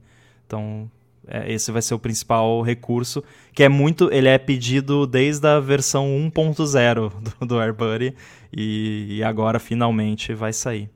Então, 0.45 0.91
é, 1.25 1.51
esse 1.51 1.71
vai 1.71 1.81
ser 1.81 1.93
o 1.93 1.99
principal 1.99 2.61
recurso, 2.61 3.23
que 3.53 3.63
é 3.63 3.69
muito, 3.69 4.11
ele 4.11 4.27
é 4.27 4.37
pedido 4.37 5.07
desde 5.07 5.47
a 5.47 5.59
versão 5.61 6.05
1.0 6.05 7.11
do, 7.39 7.45
do 7.47 7.59
AirBuddy 7.59 8.13
e, 8.55 9.17
e 9.17 9.23
agora 9.23 9.59
finalmente 9.59 10.33
vai 10.33 10.51
sair. 10.51 10.89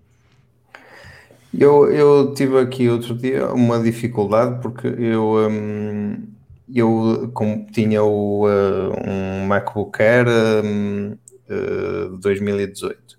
Eu, 1.58 1.92
eu 1.92 2.34
tive 2.34 2.58
aqui 2.60 2.88
outro 2.88 3.14
dia 3.14 3.54
uma 3.54 3.80
dificuldade 3.82 4.62
porque 4.62 4.88
eu, 4.88 5.50
um, 5.50 6.28
eu 6.74 7.30
como 7.34 7.66
tinha 7.72 8.02
o, 8.02 8.48
uh, 8.48 8.94
um 9.06 9.46
MacBook 9.48 10.02
Air 10.02 10.28
um, 10.64 11.18
uh, 11.50 12.16
de 12.16 12.22
2018 12.22 13.18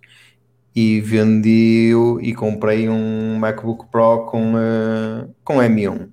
e 0.75 1.01
vendi 1.03 1.93
e 2.23 2.35
comprei 2.35 2.89
um 2.89 3.37
MacBook 3.39 3.87
Pro 3.91 4.25
com, 4.25 4.55
uh, 4.55 5.29
com 5.45 5.57
M1 5.57 6.09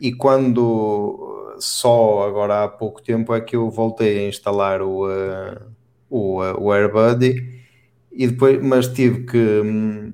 e 0.00 0.14
quando 0.14 1.54
só 1.58 2.26
agora 2.26 2.64
há 2.64 2.68
pouco 2.68 3.02
tempo 3.02 3.34
é 3.34 3.40
que 3.42 3.56
eu 3.56 3.70
voltei 3.70 4.24
a 4.24 4.28
instalar 4.28 4.80
o, 4.80 5.06
uh, 5.06 5.60
o, 6.08 6.36
o 6.38 6.72
AirBuddy 6.72 7.62
e 8.10 8.26
depois, 8.26 8.62
mas 8.62 8.88
tive 8.88 9.24
que 9.26 9.36
um, 9.36 10.12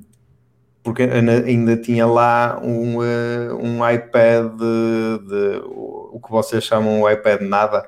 porque 0.83 1.03
ainda 1.03 1.77
tinha 1.77 2.07
lá 2.07 2.61
um, 2.63 2.99
uh, 2.99 3.57
um 3.57 3.89
iPad 3.89 4.53
de, 4.53 5.29
de, 5.29 5.63
o 5.65 6.21
que 6.25 6.31
vocês 6.31 6.65
chamam 6.65 7.03
o 7.03 7.11
iPad 7.11 7.43
nada. 7.43 7.87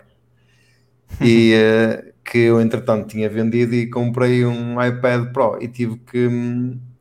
E 1.20 1.54
uh, 1.54 2.12
que 2.24 2.38
eu 2.38 2.60
entretanto 2.60 3.08
tinha 3.08 3.28
vendido 3.28 3.74
e 3.74 3.90
comprei 3.90 4.44
um 4.44 4.82
iPad 4.82 5.32
Pro. 5.32 5.58
E 5.60 5.68
tive 5.68 5.96
que 5.98 6.28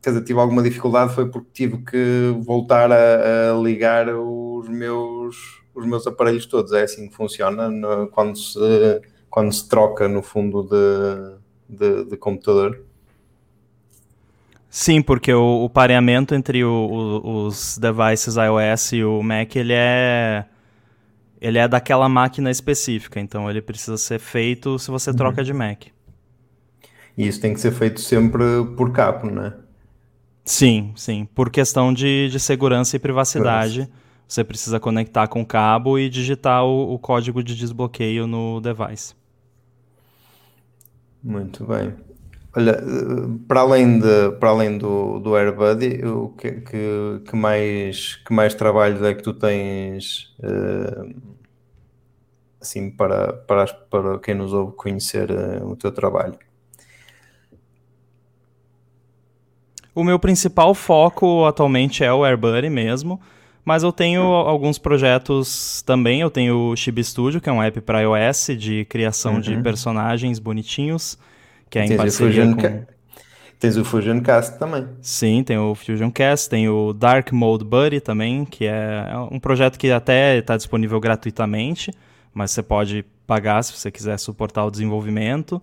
quer 0.02 0.10
dizer, 0.10 0.24
tive 0.26 0.40
alguma 0.40 0.62
dificuldade 0.62 1.14
foi 1.14 1.30
porque 1.30 1.50
tive 1.54 1.78
que 1.78 2.36
voltar 2.42 2.92
a, 2.92 3.52
a 3.52 3.62
ligar 3.62 4.10
os 4.10 4.68
meus 4.68 5.64
os 5.74 5.86
meus 5.86 6.06
aparelhos 6.06 6.46
todos, 6.46 6.72
é 6.72 6.84
assim 6.84 7.08
que 7.08 7.16
funciona 7.16 7.70
no, 7.70 8.08
quando, 8.08 8.38
se, 8.38 8.60
quando 9.30 9.52
se 9.52 9.68
troca 9.68 10.08
no 10.08 10.22
fundo 10.22 10.64
de, 10.64 11.78
de, 11.78 12.06
de 12.06 12.18
computador 12.18 12.80
Sim, 14.76 15.04
porque 15.04 15.32
o, 15.32 15.66
o 15.66 15.70
pareamento 15.70 16.34
entre 16.34 16.64
o, 16.64 16.72
o, 16.72 17.46
os 17.46 17.78
devices 17.78 18.38
iOS 18.38 18.94
e 18.94 19.04
o 19.04 19.22
Mac, 19.22 19.56
ele 19.56 19.72
é 19.72 20.46
ele 21.40 21.60
é 21.60 21.68
daquela 21.68 22.10
máquina 22.10 22.50
específica, 22.50 23.20
então 23.20 23.48
ele 23.48 23.62
precisa 23.62 23.98
ser 23.98 24.18
feito 24.18 24.80
se 24.80 24.90
você 24.90 25.12
uhum. 25.12 25.16
troca 25.16 25.44
de 25.44 25.54
Mac. 25.54 25.84
E 27.16 27.28
isso 27.28 27.40
tem 27.40 27.54
que 27.54 27.60
ser 27.60 27.72
feito 27.72 28.02
sempre 28.02 28.44
por 28.76 28.92
cabo, 28.92 29.30
né? 29.30 29.54
Sim, 30.44 30.92
sim. 30.96 31.26
Por 31.36 31.52
questão 31.52 31.94
de, 31.94 32.28
de 32.30 32.40
segurança 32.40 32.96
e 32.96 33.00
privacidade, 33.00 33.82
Nossa. 33.82 33.92
você 34.28 34.44
precisa 34.44 34.80
conectar 34.80 35.28
com 35.28 35.44
o 35.44 35.46
cabo 35.46 36.00
e 36.00 36.10
digitar 36.10 36.66
o, 36.66 36.96
o 36.96 36.98
código 36.98 37.44
de 37.44 37.56
desbloqueio 37.56 38.26
no 38.26 38.60
device. 38.60 39.14
Muito 41.24 41.64
bem. 41.64 41.94
Olha, 42.56 42.80
para 43.48 43.62
além, 43.62 44.00
de, 44.00 44.32
para 44.40 44.50
além 44.50 44.78
do, 44.78 45.20
do 45.20 45.36
AirBuddy, 45.36 46.06
o 46.06 46.30
que, 46.30 46.52
que, 46.52 47.22
que, 47.28 47.36
mais, 47.36 48.18
que 48.18 48.32
mais 48.32 48.54
trabalhos 48.54 49.02
é 49.02 49.12
que 49.16 49.24
tu 49.24 49.34
tens 49.34 50.36
uh, 50.40 51.20
assim 52.62 52.92
para, 52.92 53.34
para, 53.34 53.66
para 53.66 54.20
quem 54.20 54.36
nos 54.36 54.54
ouve 54.54 54.76
conhecer 54.76 55.32
uh, 55.32 55.68
o 55.68 55.76
teu 55.76 55.92
trabalho? 55.92 56.38
O 59.96 60.04
meu 60.04 60.20
principal 60.20 60.76
foco 60.76 61.46
atualmente 61.46 62.04
é 62.04 62.14
o 62.14 62.24
AirBuddy 62.24 62.70
mesmo, 62.70 63.20
mas 63.66 63.82
eu 63.82 63.92
tenho 63.92 64.22
hum. 64.22 64.32
alguns 64.32 64.78
projetos 64.78 65.82
também. 65.88 66.22
Eu 66.22 66.30
tenho 66.30 66.70
o 66.70 66.76
Chibi 66.76 67.04
Studio, 67.04 67.42
que 67.42 67.50
é 67.50 67.52
um 67.52 67.64
app 67.64 67.82
para 67.82 68.02
iOS 68.02 68.52
de 68.60 68.86
criação 68.86 69.36
uhum. 69.36 69.42
de 69.42 69.60
personagens 69.64 70.38
bonitinhos 70.38 71.18
que 71.74 71.80
é 71.80 71.86
em 71.86 71.98
parceria 71.98 72.46
com... 72.56 72.86
Tens 73.60 73.78
o 73.78 73.84
Fusion 73.84 74.22
Cast 74.22 74.60
também. 74.60 74.86
Sim, 75.02 75.44
tem 75.44 75.58
o 75.58 75.74
Fusion 75.74 76.12
Cast, 76.12 76.48
tem 76.48 76.70
o 76.70 76.94
Dark 76.94 77.32
Mode 77.32 77.66
Buddy 77.66 78.00
também, 78.00 78.46
que 78.46 78.66
é, 78.66 79.08
é 79.10 79.18
um 79.32 79.40
projeto 79.40 79.80
que 79.80 79.90
até 79.90 80.38
está 80.38 80.56
disponível 80.56 81.00
gratuitamente, 81.00 81.92
mas 82.32 82.52
você 82.52 82.62
pode 82.62 83.04
pagar 83.26 83.64
se 83.64 83.74
você 83.74 83.90
quiser 83.90 84.20
suportar 84.20 84.66
o 84.66 84.70
desenvolvimento. 84.70 85.60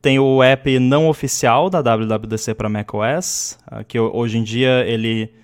Tem 0.00 0.18
o 0.18 0.42
app 0.42 0.78
não 0.78 1.06
oficial 1.06 1.68
da 1.68 1.80
WWDC 1.82 2.54
para 2.54 2.68
macOS, 2.70 3.58
ah, 3.66 3.84
que 3.84 3.98
hoje 4.00 4.38
em 4.38 4.42
dia 4.42 4.86
ele 4.86 5.34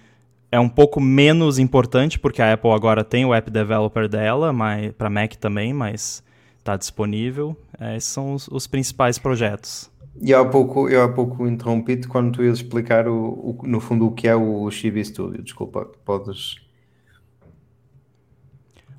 é 0.51 0.59
um 0.59 0.69
pouco 0.69 1.01
menos 1.01 1.59
importante, 1.59 2.19
porque 2.19 2.41
a 2.41 2.55
Apple 2.55 2.71
agora 2.71 3.05
tem 3.05 3.27
o 3.27 3.35
app 3.35 3.51
developer 3.51 4.09
dela, 4.09 4.55
para 4.97 5.11
Mac 5.11 5.35
também, 5.35 5.75
mas 5.75 6.23
está 6.59 6.77
disponível. 6.77 7.57
É, 7.81 7.97
esses 7.97 8.11
são 8.11 8.35
os, 8.35 8.49
os 8.49 8.67
principais 8.67 9.19
projetos. 9.19 9.91
E 10.21 10.35
há 10.35 10.45
pouco, 10.45 10.89
eu 10.89 11.03
há 11.03 11.09
pouco 11.09 11.47
interrompi-te 11.47 12.09
quando 12.09 12.33
tu 12.33 12.43
ias 12.43 12.59
explicar 12.59 13.07
o, 13.07 13.59
o, 13.61 13.67
no 13.67 13.81
fundo 13.81 14.07
o 14.07 14.13
que 14.13 14.27
é 14.27 14.35
o 14.35 14.71
Chibi 14.71 15.05
Studio. 15.05 15.43
Desculpa, 15.43 15.87
podes. 16.05 16.57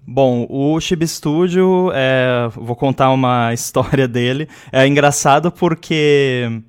Bom, 0.08 0.47
o 0.49 0.79
Chibi 0.79 1.08
Studio, 1.08 1.91
é, 1.93 2.49
vou 2.55 2.75
contar 2.75 3.12
uma 3.12 3.51
história 3.53 4.08
dele. 4.08 4.47
É 4.71 4.88
engraçado 4.88 5.51
porque 5.51 6.62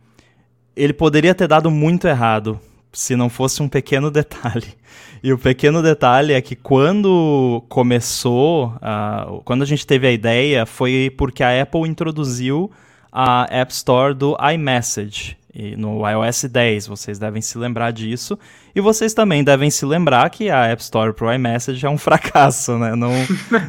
ele 0.77 0.93
poderia 0.93 1.35
ter 1.35 1.49
dado 1.49 1.71
muito 1.71 2.07
errado. 2.07 2.61
se 2.93 3.15
não 3.15 3.29
fosse 3.31 3.63
um 3.63 3.69
pequeno 3.69 4.11
detalhe. 4.13 4.75
E 5.23 5.33
o 5.33 5.39
pequeno 5.39 5.83
detalhe 5.83 6.33
é 6.33 6.41
que 6.41 6.57
quando 6.57 7.63
começou, 7.69 8.75
uh, 8.77 9.41
quando 9.45 9.63
a 9.63 9.67
gente 9.67 9.87
teve 9.87 10.07
a 10.07 10.13
ideia, 10.13 10.67
foi 10.67 11.15
porque 11.17 11.43
a 11.43 11.63
Apple 11.63 11.89
introduziu 11.89 12.71
a 13.12 13.46
App 13.51 13.73
Store 13.73 14.14
do 14.14 14.37
iMessage 14.55 15.37
no 15.77 16.09
iOS 16.09 16.44
10. 16.44 16.87
Vocês 16.87 17.18
devem 17.18 17.42
se 17.42 17.59
lembrar 17.59 17.90
disso. 17.90 18.38
E 18.75 18.81
vocês 18.81 19.12
também 19.12 19.42
devem 19.42 19.70
se 19.70 19.85
lembrar 19.85 20.31
que 20.31 20.49
a 20.49 20.66
App 20.66 20.83
Store 20.83 21.12
para 21.12 21.27
o 21.27 21.33
iMessage 21.33 21.85
é 21.85 21.90
um 21.90 21.99
fracasso, 21.99 22.79
né? 22.79 22.94
Não, 22.94 23.12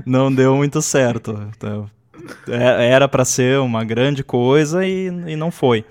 não 0.05 0.33
deu 0.33 0.55
muito 0.55 0.81
certo. 0.81 1.37
Então, 1.55 1.89
é, 2.47 2.89
era 2.89 3.07
para 3.07 3.25
ser 3.25 3.59
uma 3.59 3.83
grande 3.83 4.23
coisa 4.23 4.85
e, 4.85 5.07
e 5.07 5.35
não 5.35 5.51
foi. 5.51 5.83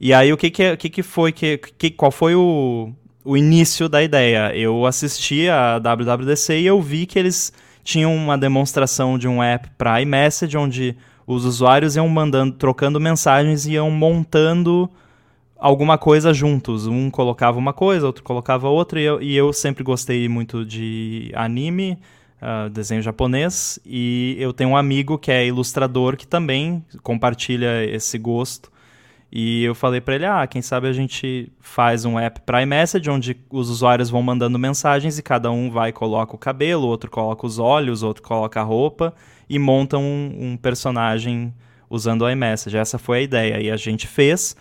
E 0.00 0.12
aí 0.14 0.32
o 0.32 0.36
que 0.36 0.50
que, 0.50 0.76
que, 0.76 0.90
que 0.90 1.02
foi 1.02 1.32
que, 1.32 1.58
que 1.58 1.90
qual 1.90 2.10
foi 2.10 2.34
o, 2.34 2.92
o 3.24 3.36
início 3.36 3.88
da 3.88 4.02
ideia? 4.02 4.54
Eu 4.54 4.86
assisti 4.86 5.48
a 5.48 5.78
WWDC 5.78 6.60
e 6.60 6.66
eu 6.66 6.80
vi 6.80 7.04
que 7.04 7.18
eles 7.18 7.52
tinham 7.82 8.14
uma 8.14 8.36
demonstração 8.36 9.18
de 9.18 9.26
um 9.26 9.42
app 9.42 9.70
para 9.76 10.00
iMessage 10.00 10.56
onde 10.56 10.96
os 11.28 11.44
usuários 11.44 11.94
iam 11.94 12.08
mandando, 12.08 12.54
trocando 12.54 12.98
mensagens 12.98 13.66
e 13.66 13.72
iam 13.72 13.90
montando 13.90 14.88
alguma 15.58 15.98
coisa 15.98 16.32
juntos. 16.32 16.86
Um 16.86 17.10
colocava 17.10 17.58
uma 17.58 17.74
coisa, 17.74 18.06
outro 18.06 18.24
colocava 18.24 18.66
outra, 18.70 18.98
e 18.98 19.04
eu, 19.04 19.20
e 19.20 19.36
eu 19.36 19.52
sempre 19.52 19.84
gostei 19.84 20.26
muito 20.26 20.64
de 20.64 21.30
anime, 21.34 21.98
uh, 22.40 22.70
desenho 22.70 23.02
japonês, 23.02 23.78
e 23.84 24.36
eu 24.38 24.54
tenho 24.54 24.70
um 24.70 24.76
amigo 24.76 25.18
que 25.18 25.30
é 25.30 25.46
ilustrador 25.46 26.16
que 26.16 26.26
também 26.26 26.82
compartilha 27.02 27.84
esse 27.84 28.16
gosto. 28.16 28.72
E 29.30 29.62
eu 29.64 29.74
falei 29.74 30.00
para 30.00 30.14
ele: 30.14 30.24
ah, 30.24 30.46
quem 30.46 30.62
sabe 30.62 30.88
a 30.88 30.92
gente 30.94 31.52
faz 31.60 32.06
um 32.06 32.18
app 32.18 32.40
para 32.40 32.62
iMessage, 32.62 33.10
onde 33.10 33.36
os 33.50 33.68
usuários 33.68 34.08
vão 34.08 34.22
mandando 34.22 34.58
mensagens 34.58 35.18
e 35.18 35.22
cada 35.22 35.50
um 35.50 35.70
vai 35.70 35.92
coloca 35.92 36.34
o 36.34 36.38
cabelo, 36.38 36.86
outro 36.86 37.10
coloca 37.10 37.46
os 37.46 37.58
olhos, 37.58 38.02
outro 38.02 38.22
coloca 38.22 38.58
a 38.58 38.64
roupa 38.64 39.14
e 39.48 39.58
monta 39.58 39.98
um, 39.98 40.36
um 40.38 40.56
personagem 40.56 41.54
usando 41.88 42.22
o 42.22 42.30
iMessage. 42.30 42.76
Essa 42.76 42.98
foi 42.98 43.18
a 43.18 43.22
ideia. 43.22 43.60
E 43.60 43.70
a 43.70 43.76
gente 43.76 44.06
fez. 44.06 44.56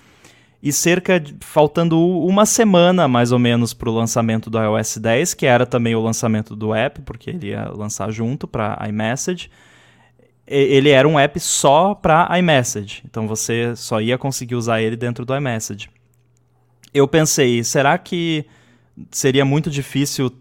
E 0.62 0.71
cerca 0.71 1.19
de, 1.19 1.36
faltando 1.41 2.00
uma 2.00 2.45
semana 2.45 3.08
mais 3.08 3.32
ou 3.32 3.39
menos 3.39 3.73
para 3.73 3.89
o 3.89 3.93
lançamento 3.93 4.50
do 4.50 4.60
iOS 4.60 4.97
10, 4.97 5.34
que 5.34 5.45
era 5.45 5.65
também 5.65 5.95
o 5.95 6.02
lançamento 6.02 6.56
do 6.56 6.73
app, 6.73 7.02
porque 7.02 7.30
ele 7.30 7.50
ia 7.50 7.69
lançar 7.69 8.12
junto 8.12 8.47
para 8.47 8.84
iMessage 8.88 9.50
ele 10.47 10.89
era 10.89 11.06
um 11.06 11.19
app 11.19 11.38
só 11.39 11.93
para 11.93 12.30
iMessage. 12.39 13.04
Então 13.06 13.28
você 13.28 13.76
só 13.76 14.00
ia 14.00 14.17
conseguir 14.17 14.56
usar 14.56 14.82
ele 14.82 14.95
dentro 14.95 15.26
do 15.26 15.36
iMessage. 15.36 15.89
Eu 16.93 17.08
pensei, 17.08 17.63
será 17.63 17.97
que 17.97 18.45
seria 19.12 19.43
muito 19.43 19.69
difícil 19.69 20.32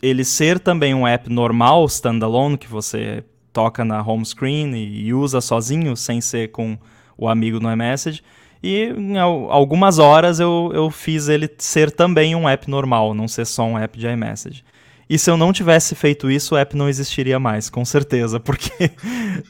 ele 0.00 0.24
ser 0.24 0.58
também 0.58 0.94
um 0.94 1.06
app 1.06 1.30
normal, 1.30 1.84
standalone, 1.84 2.56
que 2.56 2.66
você 2.66 3.22
toca 3.52 3.84
na 3.84 4.02
home 4.02 4.24
screen 4.24 4.74
e, 4.74 5.12
usa 5.12 5.40
sozinho, 5.40 5.96
sem 5.96 6.20
ser 6.20 6.50
com 6.50 6.78
o 7.16 7.28
amigo 7.28 7.60
no 7.60 7.70
iMessage? 7.70 8.22
E 8.62 8.94
em 8.96 9.18
algumas 9.18 9.98
horas 9.98 10.38
eu, 10.38 10.70
eu 10.72 10.90
fiz 10.90 11.28
ele 11.28 11.50
ser 11.58 11.90
também 11.90 12.34
um 12.34 12.48
app 12.48 12.70
normal, 12.70 13.12
não 13.12 13.26
ser 13.26 13.44
só 13.44 13.64
um 13.64 13.76
app 13.76 13.98
de 13.98 14.06
iMessage. 14.06 14.64
E 15.12 15.18
se 15.18 15.30
eu 15.30 15.36
não 15.36 15.52
tivesse 15.52 15.94
feito 15.94 16.30
isso, 16.30 16.54
o 16.54 16.58
app 16.58 16.74
não 16.74 16.88
existiria 16.88 17.38
mais, 17.38 17.68
com 17.68 17.84
certeza, 17.84 18.38
porque 18.40 18.90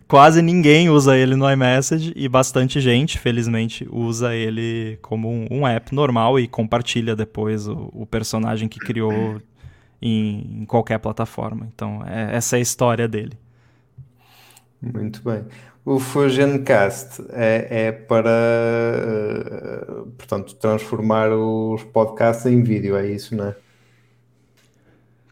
quase 0.09 0.43
ninguém 0.43 0.91
usa 0.91 1.17
ele 1.17 1.37
no 1.37 1.49
iMessage 1.49 2.12
e 2.17 2.29
bastante 2.29 2.81
gente, 2.81 3.17
felizmente, 3.17 3.87
usa 3.88 4.35
ele 4.35 4.99
como 5.03 5.31
um, 5.31 5.47
um 5.51 5.67
app 5.67 5.95
normal 5.95 6.41
e 6.41 6.49
compartilha 6.49 7.15
depois 7.15 7.69
o, 7.69 7.91
o 7.93 8.05
personagem 8.05 8.69
que 8.69 8.81
criou 8.81 9.41
em, 10.03 10.62
em, 10.62 10.65
qualquer 10.65 10.99
plataforma. 10.99 11.69
Então, 11.73 12.03
é, 12.07 12.35
essa 12.35 12.57
é 12.57 12.59
a 12.59 12.62
história 12.62 13.07
dele. 13.07 13.38
Muito 14.83 15.23
bem. 15.23 15.45
O 15.85 15.99
Fusioncast 15.99 17.23
é, 17.31 17.87
é 17.87 17.92
para, 17.92 18.31
uh, 19.99 20.07
portanto, 20.18 20.55
transformar 20.57 21.31
os 21.33 21.83
podcasts 21.85 22.47
em 22.47 22.62
vídeo, 22.62 22.97
é 22.97 23.07
isso, 23.07 23.37
não 23.37 23.47
é? 23.47 23.57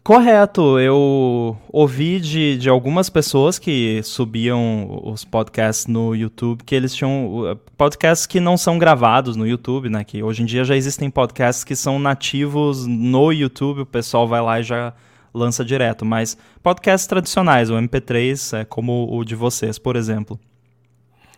Correto, 0.03 0.79
eu 0.79 1.55
ouvi 1.69 2.19
de, 2.19 2.57
de 2.57 2.67
algumas 2.67 3.07
pessoas 3.07 3.59
que 3.59 4.01
subiam 4.03 4.99
os 5.03 5.23
podcasts 5.23 5.85
no 5.85 6.15
YouTube, 6.15 6.63
que 6.63 6.73
eles 6.73 6.93
tinham 6.95 7.57
podcasts 7.77 8.25
que 8.25 8.39
não 8.39 8.57
são 8.57 8.79
gravados 8.79 9.35
no 9.35 9.45
YouTube, 9.45 9.89
né? 9.89 10.03
Que 10.03 10.23
hoje 10.23 10.41
em 10.41 10.45
dia 10.45 10.63
já 10.63 10.75
existem 10.75 11.07
podcasts 11.09 11.63
que 11.63 11.75
são 11.75 11.99
nativos 11.99 12.87
no 12.87 13.31
YouTube, 13.31 13.81
o 13.81 13.85
pessoal 13.85 14.27
vai 14.27 14.41
lá 14.41 14.59
e 14.59 14.63
já 14.63 14.91
lança 15.33 15.63
direto, 15.63 16.05
mas 16.05 16.37
podcasts 16.61 17.07
tradicionais, 17.07 17.69
o 17.69 17.73
MP3, 17.75 18.59
é 18.59 18.65
como 18.65 19.07
o 19.11 19.23
de 19.23 19.35
vocês, 19.35 19.77
por 19.77 19.95
exemplo. 19.95 20.39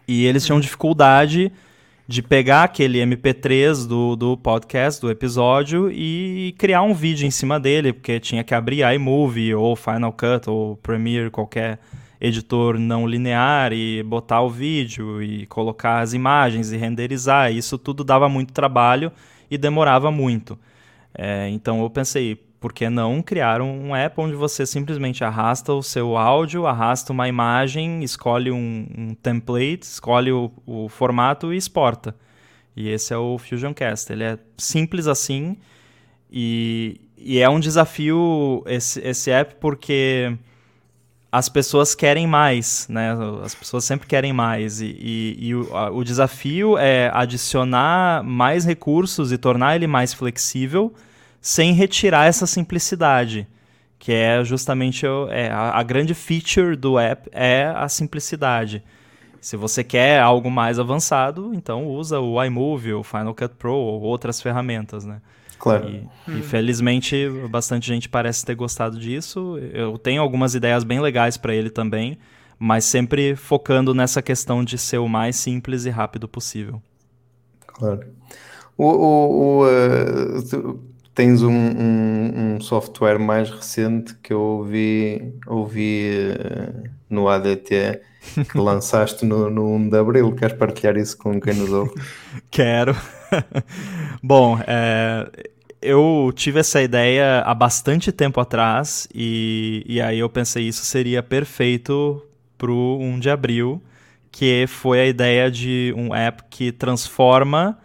E 0.07 0.25
eles 0.25 0.45
tinham 0.45 0.59
dificuldade 0.59 1.51
de 2.07 2.21
pegar 2.21 2.63
aquele 2.63 2.99
MP3 2.99 3.87
do, 3.87 4.15
do 4.15 4.37
podcast, 4.37 4.99
do 4.99 5.09
episódio, 5.09 5.89
e 5.91 6.53
criar 6.57 6.81
um 6.81 6.93
vídeo 6.93 7.25
em 7.25 7.31
cima 7.31 7.59
dele, 7.59 7.93
porque 7.93 8.19
tinha 8.19 8.43
que 8.43 8.53
abrir 8.53 8.83
iMovie 8.93 9.55
ou 9.55 9.75
Final 9.75 10.11
Cut 10.11 10.49
ou 10.49 10.75
Premiere, 10.77 11.29
qualquer 11.29 11.79
editor 12.19 12.77
não 12.77 13.07
linear, 13.07 13.71
e 13.71 14.03
botar 14.03 14.41
o 14.41 14.49
vídeo 14.49 15.23
e 15.23 15.45
colocar 15.45 15.99
as 15.99 16.13
imagens 16.13 16.71
e 16.71 16.77
renderizar. 16.77 17.51
Isso 17.51 17.77
tudo 17.77 18.03
dava 18.03 18.27
muito 18.27 18.51
trabalho 18.51 19.11
e 19.49 19.57
demorava 19.57 20.11
muito. 20.11 20.59
É, 21.13 21.47
então 21.49 21.81
eu 21.81 21.89
pensei, 21.89 22.35
por 22.63 22.71
que 22.71 22.89
não 22.89 23.21
criar 23.21 23.61
um 23.61 23.93
app 23.93 24.21
onde 24.21 24.35
você 24.35 24.65
simplesmente 24.65 25.21
arrasta 25.21 25.73
o 25.73 25.83
seu 25.83 26.15
áudio, 26.15 26.65
arrasta 26.65 27.11
uma 27.11 27.27
imagem, 27.27 28.01
escolhe 28.05 28.51
um, 28.51 28.87
um 28.97 29.13
template, 29.15 29.81
escolhe 29.81 30.31
o, 30.31 30.49
o, 30.65 30.87
formato 30.87 31.53
e 31.53 31.57
exporta. 31.57 32.15
E 32.73 32.87
esse 32.87 33.13
é 33.13 33.17
o 33.17 33.37
Fusion 33.37 33.73
Cast. 33.73 34.13
Ele 34.13 34.23
é 34.23 34.39
simples 34.57 35.07
assim 35.07 35.57
e, 36.31 37.01
e 37.17 37.37
é 37.39 37.49
um 37.49 37.59
desafio 37.59 38.63
esse, 38.65 39.01
esse 39.01 39.29
app 39.29 39.55
porque 39.59 40.33
as 41.29 41.49
pessoas 41.49 41.93
querem 41.93 42.25
mais, 42.25 42.87
né? 42.87 43.09
As 43.43 43.53
pessoas 43.53 43.83
sempre 43.83 44.07
querem 44.07 44.31
mais. 44.31 44.79
E, 44.79 44.85
e, 44.85 45.37
e 45.49 45.53
o, 45.55 45.75
a, 45.75 45.91
o 45.91 46.01
desafio 46.01 46.77
é 46.77 47.11
adicionar 47.13 48.23
mais 48.23 48.63
recursos 48.63 49.33
e 49.33 49.37
tornar 49.37 49.75
ele 49.75 49.85
mais 49.85 50.13
flexível 50.13 50.93
sem 51.43 51.73
retirar 51.73 52.25
essa 52.25 52.47
simplicidade, 52.47 53.45
que 53.99 54.13
é 54.13 54.41
justamente 54.45 55.05
é, 55.29 55.51
a, 55.51 55.77
a 55.77 55.83
grande 55.83 56.13
feature 56.13 56.73
do 56.73 56.97
app 56.97 57.29
é 57.33 57.65
a 57.75 57.89
simplicidade. 57.89 58.81
Se 59.41 59.57
você 59.57 59.83
quer 59.83 60.21
algo 60.21 60.49
mais 60.49 60.79
avançado, 60.79 61.51
então 61.53 61.85
usa 61.85 62.17
o 62.17 62.41
iMovie, 62.41 62.93
o 62.93 63.03
Final 63.03 63.35
Cut 63.35 63.55
Pro 63.55 63.73
ou 63.73 64.01
outras 64.01 64.41
ferramentas, 64.41 65.03
né? 65.03 65.21
Claro. 65.59 65.89
E, 65.89 66.07
hum. 66.31 66.39
e, 66.39 66.41
felizmente 66.41 67.27
bastante 67.49 67.87
gente 67.87 68.07
parece 68.07 68.45
ter 68.45 68.55
gostado 68.55 68.97
disso. 68.97 69.57
Eu 69.73 69.97
tenho 69.97 70.21
algumas 70.21 70.55
ideias 70.55 70.85
bem 70.85 71.01
legais 71.01 71.35
para 71.35 71.53
ele 71.53 71.69
também, 71.69 72.17
mas 72.57 72.85
sempre 72.85 73.35
focando 73.35 73.93
nessa 73.93 74.21
questão 74.21 74.63
de 74.63 74.77
ser 74.77 74.99
o 74.99 75.09
mais 75.09 75.35
simples 75.35 75.83
e 75.83 75.89
rápido 75.89 76.25
possível. 76.25 76.81
Claro. 77.67 78.01
O, 78.77 78.85
o, 78.85 79.61
o 79.61 79.65
uh, 79.65 80.92
tens 81.13 81.41
um, 81.41 81.51
um, 81.51 82.55
um, 82.55 82.61
software 82.61 83.19
mais 83.19 83.49
recente 83.49 84.15
que 84.15 84.33
eu 84.33 84.39
ouvi, 84.39 85.33
ouvi 85.47 86.11
uh, 86.39 86.89
no 87.09 87.29
ADT 87.29 88.01
que 88.49 88.57
lançaste 88.57 89.25
no, 89.25 89.49
no 89.49 89.73
1 89.75 89.89
de 89.89 89.97
Abril. 89.97 90.33
Queres 90.33 90.57
partilhar 90.57 90.97
isso 90.97 91.17
com 91.17 91.39
quem 91.39 91.53
nos 91.53 91.71
ouve? 91.71 91.91
Quero. 92.49 92.95
Bom, 94.23 94.59
é, 94.65 95.29
eu 95.81 96.31
tive 96.35 96.59
essa 96.59 96.81
ideia 96.81 97.41
há 97.41 97.53
bastante 97.53 98.11
tempo 98.11 98.39
atrás 98.39 99.07
e, 99.13 99.83
e 99.85 100.01
aí 100.01 100.19
eu 100.19 100.29
pensei 100.29 100.67
isso 100.67 100.85
seria 100.85 101.21
perfeito 101.21 102.23
para 102.57 102.71
o 102.71 102.99
1 102.99 103.19
de 103.19 103.29
Abril, 103.29 103.81
que 104.31 104.65
foi 104.67 105.01
a 105.01 105.05
ideia 105.05 105.51
de 105.51 105.93
um 105.97 106.15
app 106.15 106.43
que 106.49 106.71
transforma 106.71 107.77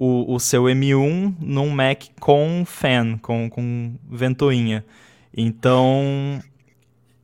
o, 0.00 0.34
o 0.34 0.40
seu 0.40 0.62
M1 0.62 1.34
num 1.38 1.68
Mac 1.68 2.04
com 2.18 2.64
fan, 2.64 3.18
com, 3.18 3.50
com 3.50 3.94
ventoinha. 4.10 4.82
Então 5.36 6.40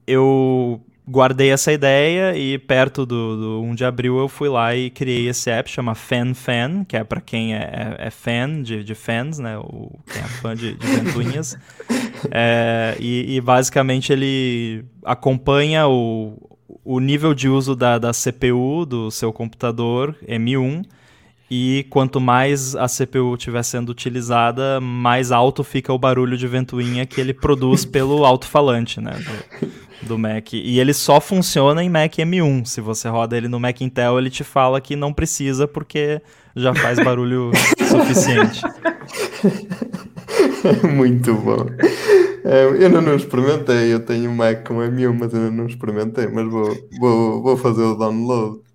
eu 0.06 0.78
guardei 1.08 1.50
essa 1.50 1.72
ideia 1.72 2.36
e 2.36 2.58
perto 2.58 3.06
do, 3.06 3.36
do 3.36 3.62
1 3.62 3.76
de 3.76 3.84
abril 3.86 4.18
eu 4.18 4.28
fui 4.28 4.50
lá 4.50 4.76
e 4.76 4.90
criei 4.90 5.26
esse 5.26 5.48
app, 5.48 5.70
chama 5.70 5.94
Fan 5.94 6.34
Fan, 6.34 6.84
que 6.84 6.98
é 6.98 7.02
para 7.02 7.22
quem 7.22 7.54
é, 7.54 7.96
é, 7.98 8.06
é, 8.08 8.10
fan 8.10 8.60
de, 8.60 8.84
de 8.84 8.94
fans, 8.94 9.38
né? 9.38 9.56
O, 9.56 9.98
quem 10.12 10.20
é 10.20 10.24
fã 10.26 10.54
de, 10.54 10.74
de 10.74 10.86
ventoinhas. 10.86 11.56
é, 12.30 12.94
e, 13.00 13.36
e, 13.36 13.40
basicamente 13.40 14.12
ele 14.12 14.84
acompanha 15.02 15.88
o, 15.88 16.36
o 16.84 17.00
nível 17.00 17.32
de 17.32 17.48
uso 17.48 17.74
da, 17.74 17.96
da 17.98 18.10
CPU 18.12 18.84
do 18.84 19.10
seu 19.10 19.32
computador 19.32 20.14
M1 20.28 20.84
e 21.50 21.86
quanto 21.90 22.20
mais 22.20 22.74
a 22.74 22.86
CPU 22.86 23.34
estiver 23.34 23.62
sendo 23.62 23.90
utilizada, 23.90 24.80
mais 24.80 25.30
alto 25.30 25.62
fica 25.62 25.92
o 25.92 25.98
barulho 25.98 26.36
de 26.36 26.46
ventoinha 26.48 27.06
que 27.06 27.20
ele 27.20 27.32
produz 27.32 27.84
pelo 27.86 28.24
alto-falante, 28.24 29.00
né, 29.00 29.12
do, 29.12 29.68
do, 30.08 30.18
Mac. 30.18 30.52
E 30.54 30.80
ele 30.80 30.92
só 30.92 31.20
funciona 31.20 31.84
em 31.84 31.88
Mac 31.88 32.14
M1. 32.14 32.66
Se 32.66 32.80
você 32.80 33.08
roda 33.08 33.36
ele 33.36 33.46
no 33.46 33.60
Mac 33.60 33.80
Intel, 33.80 34.18
ele 34.18 34.30
te 34.30 34.42
fala 34.42 34.80
que 34.80 34.96
não 34.96 35.12
precisa 35.12 35.68
porque 35.68 36.20
já 36.56 36.74
faz 36.74 36.98
barulho 36.98 37.52
suficiente. 37.88 38.62
Muito 40.94 41.32
bom. 41.34 41.66
É, 42.44 42.64
eu 42.64 42.86
ainda 42.86 43.00
não 43.00 43.14
experimentei, 43.14 43.92
eu 43.92 44.00
tenho 44.00 44.30
um 44.30 44.34
Mac 44.34 44.66
com 44.66 44.78
M1, 44.78 45.16
mas 45.16 45.32
ainda 45.32 45.50
não 45.50 45.66
experimentei, 45.66 46.26
mas 46.26 46.48
vou, 46.48 46.76
vou, 46.98 47.42
vou 47.42 47.56
fazer 47.56 47.82
o 47.82 47.94
download. 47.94 48.65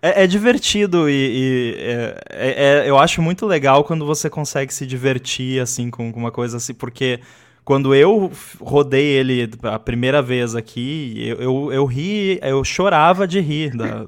É, 0.00 0.24
é 0.24 0.26
divertido 0.26 1.08
e, 1.08 1.12
e 1.12 1.74
é, 1.78 2.20
é, 2.30 2.64
é, 2.86 2.90
eu 2.90 2.98
acho 2.98 3.20
muito 3.20 3.46
legal 3.46 3.82
quando 3.82 4.06
você 4.06 4.30
consegue 4.30 4.72
se 4.72 4.86
divertir 4.86 5.60
assim 5.60 5.90
com, 5.90 6.12
com 6.12 6.20
uma 6.20 6.30
coisa 6.30 6.56
assim, 6.58 6.72
porque 6.72 7.20
quando 7.64 7.94
eu 7.94 8.32
rodei 8.60 9.04
ele 9.04 9.50
a 9.62 9.78
primeira 9.78 10.22
vez 10.22 10.54
aqui, 10.54 11.14
eu, 11.18 11.36
eu, 11.36 11.72
eu 11.72 11.84
ri, 11.84 12.38
eu 12.42 12.64
chorava 12.64 13.28
de 13.28 13.40
rir. 13.40 13.76
Da... 13.76 14.06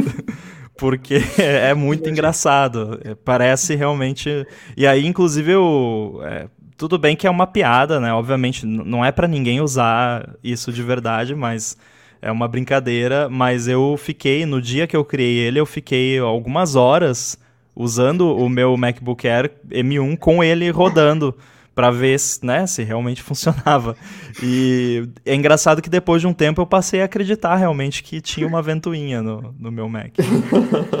porque 0.78 1.22
é 1.36 1.74
muito 1.74 2.08
engraçado. 2.08 2.98
Parece 3.26 3.74
realmente. 3.74 4.46
E 4.74 4.86
aí, 4.86 5.06
inclusive, 5.06 5.52
eu. 5.52 6.20
É, 6.24 6.48
tudo 6.74 6.96
bem 6.96 7.14
que 7.14 7.26
é 7.26 7.30
uma 7.30 7.46
piada, 7.46 8.00
né? 8.00 8.12
Obviamente, 8.12 8.64
não 8.64 9.04
é 9.04 9.12
para 9.12 9.28
ninguém 9.28 9.60
usar 9.60 10.34
isso 10.42 10.72
de 10.72 10.82
verdade, 10.82 11.34
mas 11.34 11.76
é 12.22 12.30
uma 12.30 12.46
brincadeira, 12.46 13.28
mas 13.28 13.66
eu 13.66 13.96
fiquei, 13.98 14.46
no 14.46 14.62
dia 14.62 14.86
que 14.86 14.96
eu 14.96 15.04
criei 15.04 15.38
ele, 15.38 15.58
eu 15.58 15.66
fiquei 15.66 16.20
algumas 16.20 16.76
horas 16.76 17.36
usando 17.74 18.36
o 18.36 18.48
meu 18.48 18.76
MacBook 18.76 19.26
Air 19.26 19.50
M1 19.68 20.16
com 20.18 20.42
ele 20.42 20.70
rodando 20.70 21.34
para 21.74 21.90
ver 21.90 22.16
né, 22.42 22.66
se 22.66 22.84
realmente 22.84 23.20
funcionava. 23.24 23.96
E 24.40 25.08
é 25.24 25.34
engraçado 25.34 25.82
que 25.82 25.90
depois 25.90 26.20
de 26.20 26.28
um 26.28 26.32
tempo 26.32 26.60
eu 26.60 26.66
passei 26.66 27.02
a 27.02 27.06
acreditar 27.06 27.56
realmente 27.56 28.04
que 28.04 28.20
tinha 28.20 28.46
uma 28.46 28.62
ventoinha 28.62 29.20
no, 29.20 29.52
no 29.58 29.72
meu 29.72 29.88
Mac. 29.88 30.12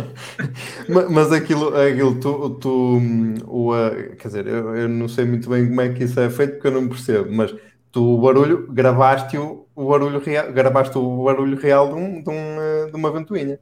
mas 1.10 1.30
aquilo, 1.30 1.76
aquilo 1.76 2.14
tu, 2.16 2.50
tu 2.50 3.00
o, 3.46 3.72
uh, 3.72 4.16
quer 4.18 4.28
dizer, 4.28 4.46
eu, 4.48 4.74
eu 4.74 4.88
não 4.88 5.06
sei 5.06 5.24
muito 5.24 5.48
bem 5.48 5.68
como 5.68 5.80
é 5.80 5.90
que 5.90 6.02
isso 6.02 6.18
é 6.18 6.28
feito 6.28 6.54
porque 6.54 6.66
eu 6.66 6.72
não 6.72 6.88
percebo, 6.88 7.30
mas 7.30 7.54
tu 7.92 8.14
o 8.14 8.20
barulho, 8.20 8.66
gravaste 8.72 9.36
o, 9.74 9.88
barulho 9.88 10.20
real, 10.20 10.52
gravaste 10.52 10.96
o 10.98 11.24
barulho 11.24 11.58
real 11.58 11.88
de, 11.88 11.94
um, 11.94 12.22
de, 12.22 12.30
um, 12.30 12.60
eh, 12.60 12.86
de 12.90 12.96
uma 12.96 13.10
ventoinha. 13.10 13.58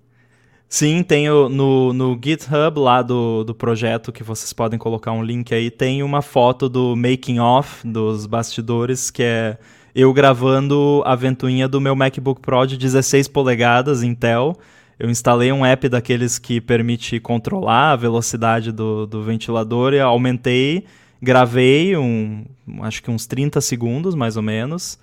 Sim, 0.69 1.03
tenho 1.03 1.49
no, 1.49 1.93
no 1.93 2.19
GitHub 2.23 2.79
lá 2.79 3.03
do, 3.03 3.43
do 3.43 3.55
projeto, 3.55 4.13
que 4.13 4.23
vocês 4.23 4.53
podem 4.53 4.79
colocar 4.79 5.13
um 5.13 5.23
link 5.23 5.53
aí, 5.53 5.71
tem 5.71 6.03
uma 6.03 6.23
foto 6.23 6.69
do 6.69 6.95
making 6.95 7.41
off 7.41 7.87
dos 7.87 8.27
bastidores, 8.27 9.11
que 9.11 9.23
é 9.23 9.59
eu 9.95 10.13
gravando 10.13 11.03
a 11.05 11.17
ventoinha 11.17 11.67
do 11.67 11.81
meu 11.81 11.97
MacBook 11.97 12.41
Pro 12.41 12.65
de 12.67 12.77
16 12.77 13.27
polegadas 13.27 14.05
Intel. 14.05 14.57
Eu 14.99 15.11
instalei 15.11 15.51
um 15.51 15.67
app 15.67 15.89
daqueles 15.89 16.39
que 16.39 16.61
permite 16.61 17.19
controlar 17.19 17.93
a 17.93 17.97
velocidade 17.97 18.71
do, 18.71 19.07
do 19.07 19.23
ventilador 19.23 19.93
e 19.93 20.01
aumentei 20.01 20.85
Gravei 21.23 21.97
um, 21.99 22.47
acho 22.81 23.03
que 23.03 23.11
uns 23.11 23.27
30 23.27 23.61
segundos, 23.61 24.15
mais 24.15 24.37
ou 24.39 24.43
menos. 24.43 24.99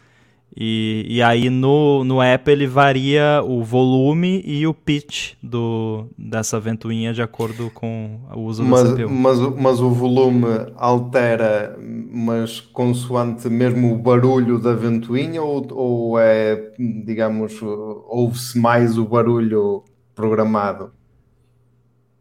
E, 0.56 1.06
e 1.08 1.22
aí 1.22 1.52
no, 1.52 2.04
no 2.04 2.20
app 2.22 2.50
ele 2.50 2.66
varia 2.66 3.44
o 3.46 3.64
volume 3.64 4.42
e 4.44 4.66
o 4.66 4.74
pitch 4.74 5.34
do, 5.42 6.08
dessa 6.18 6.60
ventoinha 6.60 7.14
de 7.14 7.22
acordo 7.22 7.70
com 7.70 8.20
o 8.34 8.42
uso 8.42 8.64
mas, 8.64 8.84
da 8.84 8.96
CPU. 8.96 9.10
Mas, 9.10 9.40
mas 9.40 9.80
o 9.80 9.92
volume 9.92 10.48
altera, 10.76 11.78
mas 11.80 12.60
consoante 12.60 13.48
mesmo 13.50 13.94
o 13.94 13.98
barulho 14.00 14.58
da 14.58 14.74
ventoinha 14.74 15.44
ou, 15.44 15.68
ou 15.72 16.20
é, 16.20 16.74
digamos, 16.80 17.62
ouve-se 17.62 18.58
mais 18.58 18.98
o 18.98 19.06
barulho 19.06 19.84
programado? 20.16 20.92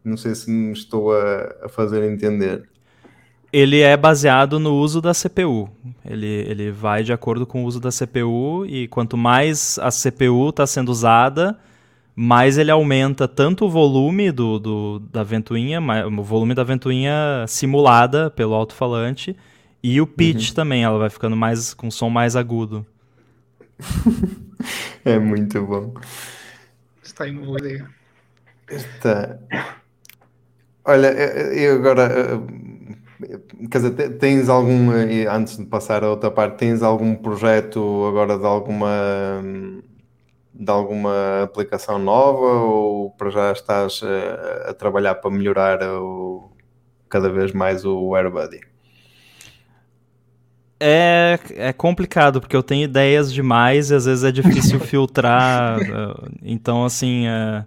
Não 0.03 0.15
sei 0.15 0.35
se 0.35 0.51
me 0.51 0.73
estou 0.73 1.11
a, 1.11 1.55
a 1.63 1.69
fazer 1.69 2.03
entender 2.03 2.69
ele 3.51 3.79
é 3.81 3.95
baseado 3.95 4.59
no 4.59 4.75
uso 4.75 5.01
da 5.01 5.13
CPU. 5.13 5.69
Ele, 6.03 6.25
ele 6.25 6.71
vai 6.71 7.03
de 7.03 7.13
acordo 7.13 7.45
com 7.45 7.63
o 7.63 7.65
uso 7.65 7.79
da 7.79 7.89
CPU 7.89 8.65
e 8.65 8.87
quanto 8.87 9.17
mais 9.17 9.79
a 9.79 9.89
CPU 9.89 10.49
está 10.49 10.67
sendo 10.67 10.89
usada, 10.89 11.57
mais 12.15 12.57
ele 12.57 12.71
aumenta 12.71 13.27
tanto 13.27 13.65
o 13.65 13.69
volume 13.69 14.31
do, 14.31 14.59
do, 14.59 14.99
da 14.99 15.23
ventoinha, 15.23 15.79
o 15.79 16.23
volume 16.23 16.53
da 16.53 16.63
ventoinha 16.63 17.45
simulada 17.47 18.29
pelo 18.29 18.53
alto-falante 18.53 19.35
e 19.81 20.01
o 20.01 20.07
pitch 20.07 20.49
uhum. 20.49 20.55
também, 20.55 20.83
ela 20.83 20.97
vai 20.97 21.09
ficando 21.09 21.35
mais 21.35 21.73
com 21.73 21.89
som 21.89 22.09
mais 22.09 22.35
agudo. 22.35 22.85
é 25.05 25.19
muito 25.19 25.63
bom. 25.65 25.93
Está 27.03 27.27
ideia. 27.27 27.87
Está. 28.69 29.37
Olha, 30.83 31.07
eu 31.07 31.75
agora 31.75 32.41
Quer 33.71 33.77
dizer, 33.79 34.17
tens 34.19 34.47
algum, 34.47 34.91
antes 35.29 35.57
de 35.57 35.65
passar 35.65 36.03
a 36.03 36.09
outra 36.09 36.29
parte, 36.29 36.57
tens 36.57 36.83
algum 36.83 37.15
projeto 37.15 38.05
agora 38.07 38.37
de 38.37 38.45
alguma 38.45 38.87
de 40.53 40.71
alguma 40.71 41.43
aplicação 41.43 41.99
nova 41.99 42.61
ou 42.63 43.11
para 43.11 43.29
já 43.29 43.51
estás 43.51 44.01
a, 44.03 44.71
a 44.71 44.73
trabalhar 44.73 45.15
para 45.15 45.29
melhorar 45.29 45.83
o, 45.83 46.51
cada 47.07 47.29
vez 47.29 47.51
mais 47.51 47.85
o 47.85 48.15
AirBuddy? 48.15 48.61
É, 50.79 51.39
é 51.55 51.73
complicado, 51.73 52.39
porque 52.39 52.55
eu 52.55 52.61
tenho 52.61 52.83
ideias 52.83 53.33
demais 53.33 53.89
e 53.89 53.95
às 53.95 54.05
vezes 54.05 54.23
é 54.23 54.31
difícil 54.31 54.79
filtrar. 54.81 55.79
Eh, 55.81 56.29
então, 56.43 56.85
assim, 56.85 57.27
é, 57.27 57.65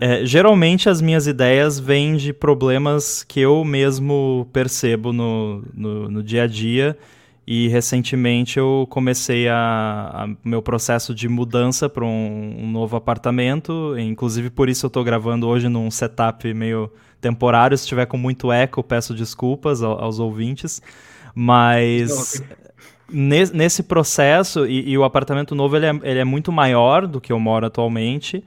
é, 0.00 0.24
geralmente 0.24 0.88
as 0.88 1.02
minhas 1.02 1.26
ideias 1.26 1.78
vêm 1.78 2.16
de 2.16 2.32
problemas 2.32 3.22
que 3.22 3.38
eu 3.38 3.62
mesmo 3.66 4.48
percebo 4.50 5.12
no, 5.12 5.62
no, 5.74 6.08
no 6.08 6.22
dia 6.22 6.44
a 6.44 6.46
dia. 6.46 6.96
E 7.46 7.68
recentemente 7.68 8.58
eu 8.58 8.86
comecei 8.88 9.48
a, 9.48 10.10
a 10.24 10.28
meu 10.42 10.62
processo 10.62 11.14
de 11.14 11.28
mudança 11.28 11.88
para 11.88 12.04
um, 12.04 12.56
um, 12.60 12.70
novo 12.70 12.96
apartamento. 12.96 13.94
Inclusive 13.98 14.48
por 14.48 14.70
isso 14.70 14.86
eu 14.86 14.88
estou 14.88 15.04
gravando 15.04 15.46
hoje 15.46 15.68
num 15.68 15.90
setup 15.90 16.52
meio 16.54 16.90
temporário. 17.20 17.76
Se 17.76 17.82
estiver 17.84 18.06
com 18.06 18.16
muito 18.16 18.50
eco, 18.50 18.82
peço 18.82 19.12
desculpas 19.12 19.82
aos, 19.82 20.00
aos 20.00 20.18
ouvintes. 20.18 20.80
Mas 21.34 22.42
nesse, 23.12 23.54
nesse 23.54 23.82
processo, 23.82 24.66
e, 24.66 24.90
e, 24.90 24.96
o 24.96 25.04
apartamento 25.04 25.54
novo 25.54 25.76
ele 25.76 25.86
é, 25.86 26.00
ele 26.04 26.20
é 26.20 26.24
muito 26.24 26.50
maior 26.50 27.06
do 27.06 27.20
que 27.20 27.32
eu 27.32 27.38
moro 27.38 27.66
atualmente. 27.66 28.42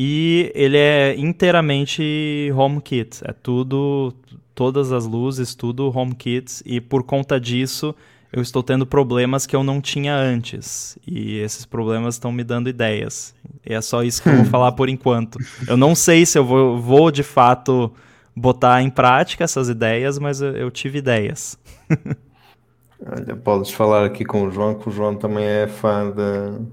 E 0.00 0.52
ele 0.54 0.76
é 0.76 1.16
inteiramente 1.18 2.52
HomeKit. 2.54 3.20
É 3.24 3.32
tudo, 3.32 4.14
todas 4.54 4.92
as 4.92 5.04
luzes, 5.04 5.56
tudo 5.56 5.90
HomeKit. 5.92 6.62
E 6.64 6.80
por 6.80 7.02
conta 7.02 7.40
disso, 7.40 7.92
eu 8.32 8.40
estou 8.40 8.62
tendo 8.62 8.86
problemas 8.86 9.44
que 9.44 9.56
eu 9.56 9.64
não 9.64 9.80
tinha 9.80 10.14
antes. 10.14 10.96
E 11.04 11.38
esses 11.38 11.66
problemas 11.66 12.14
estão 12.14 12.30
me 12.30 12.44
dando 12.44 12.68
ideias. 12.68 13.34
E 13.66 13.74
é 13.74 13.80
só 13.80 14.04
isso 14.04 14.22
que 14.22 14.28
eu 14.28 14.36
vou 14.36 14.44
falar 14.44 14.70
por 14.70 14.88
enquanto. 14.88 15.36
Eu 15.66 15.76
não 15.76 15.96
sei 15.96 16.24
se 16.24 16.38
eu 16.38 16.44
vou, 16.44 16.80
vou 16.80 17.10
de 17.10 17.24
fato 17.24 17.92
botar 18.36 18.80
em 18.80 18.90
prática 18.90 19.42
essas 19.42 19.68
ideias, 19.68 20.16
mas 20.16 20.40
eu, 20.40 20.52
eu 20.52 20.70
tive 20.70 20.98
ideias. 20.98 21.58
Olha, 23.04 23.34
podes 23.34 23.72
falar 23.72 24.04
aqui 24.04 24.24
com 24.24 24.44
o 24.44 24.50
João, 24.52 24.76
que 24.76 24.88
o 24.88 24.92
João 24.92 25.16
também 25.16 25.44
é 25.44 25.66
fã 25.66 26.12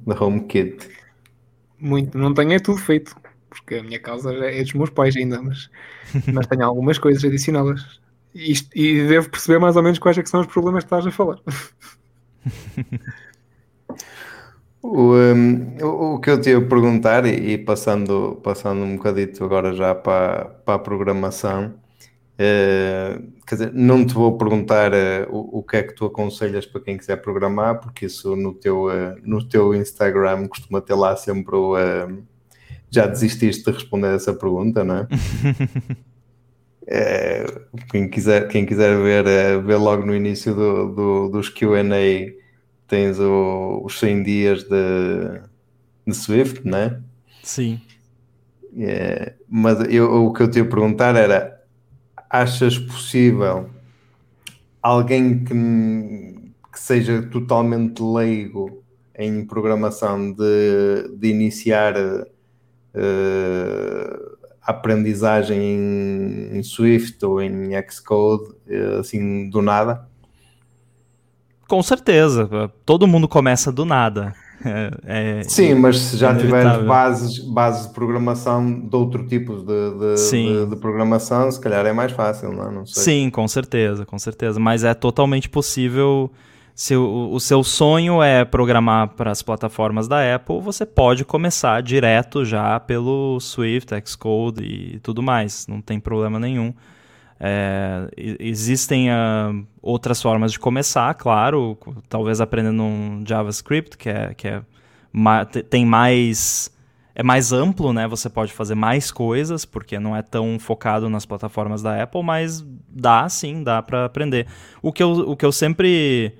da 0.06 0.24
HomeKit. 0.24 0.89
Muito, 1.80 2.18
não 2.18 2.34
tenho 2.34 2.54
é 2.54 2.60
tudo 2.60 2.78
feito, 2.78 3.16
porque 3.60 3.76
a 3.76 3.84
minha 3.84 3.99
casa 3.99 4.34
é 4.34 4.62
dos 4.64 4.74
meus 4.74 4.89
pais 4.89 5.16
ainda, 5.16 5.41
mas, 5.41 5.70
mas 6.34 6.47
tenho 6.47 6.64
algumas 6.64 6.97
coisas 6.97 7.24
adicionadas. 7.24 7.99
E, 8.34 8.53
e 8.76 9.08
devo 9.08 9.30
perceber 9.30 9.60
mais 9.60 9.76
ou 9.78 9.84
menos 9.84 9.97
quais 9.97 10.18
é 10.18 10.26
são 10.26 10.41
os 10.41 10.47
problemas 10.47 10.84
que 10.84 10.88
estás 10.88 11.08
a 11.08 11.12
falar. 11.12 11.39
O, 14.88 15.16
um, 15.16 15.78
o, 15.82 16.20
que 16.20 16.30
eu 16.30 16.39
te 16.39 16.51
ia 16.51 16.62
perguntar, 16.62 17.26
e, 17.26 17.53
e, 17.53 17.58
passando, 17.58 18.39
passando 18.43 18.84
um 18.84 18.97
bocadito 18.97 19.43
agora 19.43 19.74
já 19.74 19.95
para, 19.95 20.45
para 20.64 20.76
a 20.76 20.80
programação, 20.80 21.74
uh, 22.36 23.32
quer 23.47 23.56
dizer, 23.56 23.74
não 23.74 24.06
te 24.06 24.14
vou 24.14 24.38
perguntar 24.38 24.91
uh, 24.93 25.28
o, 25.32 25.60
o, 25.60 25.64
que 25.64 25.78
é 25.78 25.84
que 25.84 25.93
tu 25.95 26.06
aconselhas 26.06 26.68
para 26.68 26.82
quem 26.82 26.97
quiser 26.97 27.18
programar, 27.18 27.80
porque 27.80 28.06
isso 28.06 28.36
no 28.36 28.53
teu, 28.53 28.86
uh, 28.86 29.16
no 29.24 29.43
teu 29.47 29.74
Instagram 29.74 30.47
costuma 30.47 30.80
ter 30.82 30.93
lá 30.93 31.16
sempre 31.16 31.56
o. 31.56 31.74
já 32.90 33.08
desististe 33.08 33.66
de 33.66 33.72
responder 33.72 34.16
essa 34.16 34.34
pergunta, 34.34 34.84
não 34.84 34.98
é? 34.98 35.08
é 36.88 37.46
quem, 37.92 38.10
quiser, 38.10 38.48
quem 38.48 38.66
quiser 38.66 38.98
ver, 38.98 39.62
ver 39.64 39.78
logo 39.78 40.06
no 40.06 40.16
início 40.16 40.54
do, 40.54 40.94
do, 40.94 41.30
dos 41.30 41.50
QA, 41.50 41.84
tens 42.88 43.20
o, 43.20 43.82
os 43.84 44.00
100 44.00 44.24
dias 44.24 44.64
de, 44.64 45.42
de 46.06 46.14
Swift, 46.14 46.62
não 46.66 46.78
é? 46.78 47.00
Sim. 47.44 47.82
É, 48.78 49.34
mas 49.50 49.80
eu, 49.90 50.26
o 50.26 50.34
que 50.34 50.44
eu 50.44 50.50
te 50.50 50.60
ia 50.60 50.66
perguntar 50.66 51.16
era: 51.16 51.62
achas 52.30 52.78
possível 52.78 53.70
alguém 54.82 55.44
que, 55.44 55.54
que 56.72 56.80
seja 56.80 57.22
totalmente 57.24 58.02
leigo 58.02 58.84
em 59.18 59.46
programação 59.46 60.32
de, 60.32 61.16
de 61.18 61.30
iniciar 61.30 61.96
uh, 62.96 64.38
aprendizagem 64.62 65.60
em, 65.60 66.58
em, 66.58 66.64
Swift 66.64 67.24
ou 67.26 67.41
em 67.41 67.72
Xcode 67.89 68.52
uh, 68.68 69.00
assim 69.00 69.50
do 69.50 69.62
nada? 69.62 70.08
Com 71.68 71.82
certeza, 71.82 72.72
todo 72.86 73.08
mundo 73.08 73.28
começa 73.28 73.72
do 73.72 73.86
nada. 73.86 74.34
É, 74.64 75.39
é, 75.39 75.43
Sim, 75.43 75.76
mas 75.76 75.98
se 75.98 76.18
já 76.18 76.36
tiver 76.36 76.84
bases, 76.86 77.39
bases 77.39 77.88
de 77.88 77.93
programação 77.93 78.88
de 78.88 78.96
outro 78.96 79.28
tipo 79.28 79.58
de, 79.58 79.66
de, 79.66 80.32
de, 80.32 80.66
de, 80.68 80.76
programação, 80.78 81.52
se 81.52 81.60
calhar 81.60 81.86
é 81.86 81.93
mais 81.93 82.12
fácil, 82.12 82.52
não, 82.52 82.70
é? 82.70 82.72
não. 82.72 82.86
Sim, 82.86 83.30
com 83.30 83.48
certeza, 83.48 84.06
com 84.06 84.18
certeza. 84.18 84.60
Mas 84.60 84.84
é 84.84 84.93
totalmente 84.93 85.50
possível. 85.50 86.32
Se 86.76 86.93
o, 86.93 87.32
o 87.32 87.39
seu 87.39 87.63
sonho 87.63 88.21
é 88.21 88.43
programar 88.43 89.07
para 89.07 89.32
as 89.32 89.41
plataformas 89.41 90.09
da 90.09 90.36
Apple, 90.36 90.59
você 90.59 90.86
pode 90.86 91.23
começar 91.23 91.82
direto 91.82 92.43
já 92.43 92.78
pelo 92.82 93.39
Swift, 93.39 93.93
Xcode 94.05 94.61
e 94.65 94.99
tudo 94.99 95.23
mais. 95.23 95.67
Não 95.67 95.80
tem 95.80 96.01
problema 96.01 96.38
nenhum. 96.38 96.73
É, 97.39 98.09
existem 98.17 99.09
uh, 99.09 99.65
outras 99.82 100.21
formas 100.21 100.51
de 100.51 100.59
começar, 100.59 101.13
claro, 101.13 101.78
talvez 102.09 102.41
aprendendo 102.41 102.84
um 102.84 103.23
JavaScript, 103.26 103.97
que, 103.97 104.09
é, 104.09 104.34
que 104.34 104.47
é, 104.49 104.61
tem 105.69 105.86
mais 105.86 106.76
é 107.17 107.23
mais 107.23 107.53
amplo, 107.53 107.93
né? 107.93 108.05
Você 108.09 108.30
pode 108.30 108.51
fazer 108.51 108.76
mais 108.76 109.09
coisas, 109.09 109.63
porque 109.63 109.97
não 109.97 110.13
é 110.13 110.21
tão 110.21 110.59
focado 110.59 111.09
nas 111.09 111.26
plataformas 111.26 111.82
da 111.82 112.03
Apple, 112.03 112.21
mas 112.21 112.65
dá 112.89 113.30
sim, 113.30 113.63
dá 113.63 113.82
para 113.82 114.03
aprender. 114.03 114.45
O 114.82 114.91
que, 114.91 115.01
eu, 115.01 115.11
o 115.11 115.38
que 115.38 115.45
eu 115.45 115.51
sempre 115.53 116.36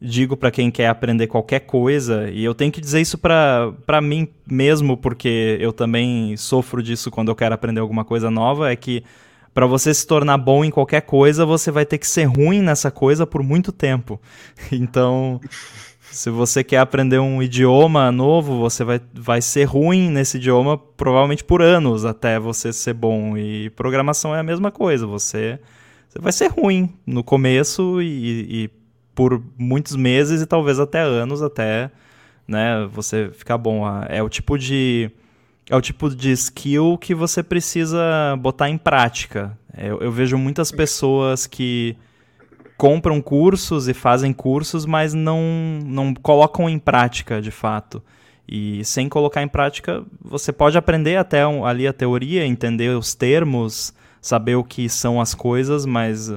digo 0.00 0.36
para 0.36 0.50
quem 0.50 0.70
quer 0.70 0.88
aprender 0.88 1.26
qualquer 1.26 1.60
coisa, 1.60 2.28
e 2.30 2.44
eu 2.44 2.54
tenho 2.54 2.70
que 2.70 2.80
dizer 2.80 3.00
isso 3.00 3.16
para 3.16 4.00
mim 4.02 4.28
mesmo, 4.46 4.96
porque 4.96 5.56
eu 5.60 5.72
também 5.72 6.36
sofro 6.36 6.82
disso 6.82 7.10
quando 7.10 7.28
eu 7.28 7.36
quero 7.36 7.54
aprender 7.54 7.80
alguma 7.80 8.04
coisa 8.04 8.30
nova, 8.30 8.70
é 8.70 8.76
que 8.76 9.02
para 9.54 9.66
você 9.66 9.94
se 9.94 10.06
tornar 10.06 10.36
bom 10.36 10.64
em 10.64 10.70
qualquer 10.70 11.02
coisa, 11.02 11.46
você 11.46 11.70
vai 11.70 11.86
ter 11.86 11.98
que 11.98 12.08
ser 12.08 12.24
ruim 12.24 12.60
nessa 12.60 12.90
coisa 12.90 13.26
por 13.26 13.42
muito 13.42 13.70
tempo. 13.70 14.20
Então, 14.72 15.40
se 16.10 16.30
você 16.30 16.64
quer 16.64 16.78
aprender 16.78 17.18
um 17.18 17.42
idioma 17.42 18.10
novo, 18.10 18.58
você 18.58 18.84
vai, 18.84 19.00
vai 19.12 19.40
ser 19.40 19.64
ruim 19.64 20.10
nesse 20.10 20.36
idioma 20.38 20.76
provavelmente 20.76 21.44
por 21.44 21.62
anos 21.62 22.04
até 22.04 22.38
você 22.38 22.72
ser 22.72 22.94
bom. 22.94 23.36
E 23.36 23.70
programação 23.70 24.34
é 24.34 24.40
a 24.40 24.42
mesma 24.42 24.70
coisa. 24.70 25.06
Você, 25.06 25.58
você 26.08 26.18
vai 26.20 26.32
ser 26.32 26.48
ruim 26.48 26.92
no 27.06 27.22
começo 27.22 28.02
e, 28.02 28.64
e 28.64 28.70
por 29.14 29.42
muitos 29.56 29.96
meses 29.96 30.42
e 30.42 30.46
talvez 30.46 30.80
até 30.80 31.00
anos 31.00 31.42
até 31.42 31.90
né, 32.46 32.86
você 32.92 33.30
ficar 33.32 33.58
bom. 33.58 33.84
É 34.08 34.22
o 34.22 34.28
tipo 34.28 34.58
de 34.58 35.10
é 35.68 35.76
o 35.76 35.80
tipo 35.80 36.14
de 36.14 36.30
skill 36.32 36.98
que 36.98 37.14
você 37.14 37.42
precisa 37.42 38.36
botar 38.38 38.68
em 38.68 38.76
prática. 38.76 39.56
Eu, 39.76 40.00
eu, 40.00 40.12
vejo 40.12 40.36
muitas 40.36 40.70
pessoas 40.70 41.46
que 41.46 41.96
compram 42.76 43.20
cursos 43.20 43.88
e 43.88 43.94
fazem 43.94 44.32
cursos, 44.32 44.84
mas 44.84 45.14
não, 45.14 45.40
não 45.84 46.12
colocam 46.14 46.68
em 46.68 46.78
prática 46.78 47.40
de 47.40 47.50
fato. 47.50 48.02
E 48.46 48.84
sem 48.84 49.08
colocar 49.08 49.42
em 49.42 49.48
prática, 49.48 50.04
você 50.22 50.52
pode 50.52 50.76
aprender 50.76 51.16
até 51.16 51.42
ali 51.42 51.88
a 51.88 51.94
teoria, 51.94 52.44
entender 52.44 52.90
os 52.90 53.14
termos, 53.14 53.94
saber 54.20 54.56
o 54.56 54.64
que 54.64 54.86
são 54.86 55.18
as 55.18 55.34
coisas, 55.34 55.86
mas 55.86 56.30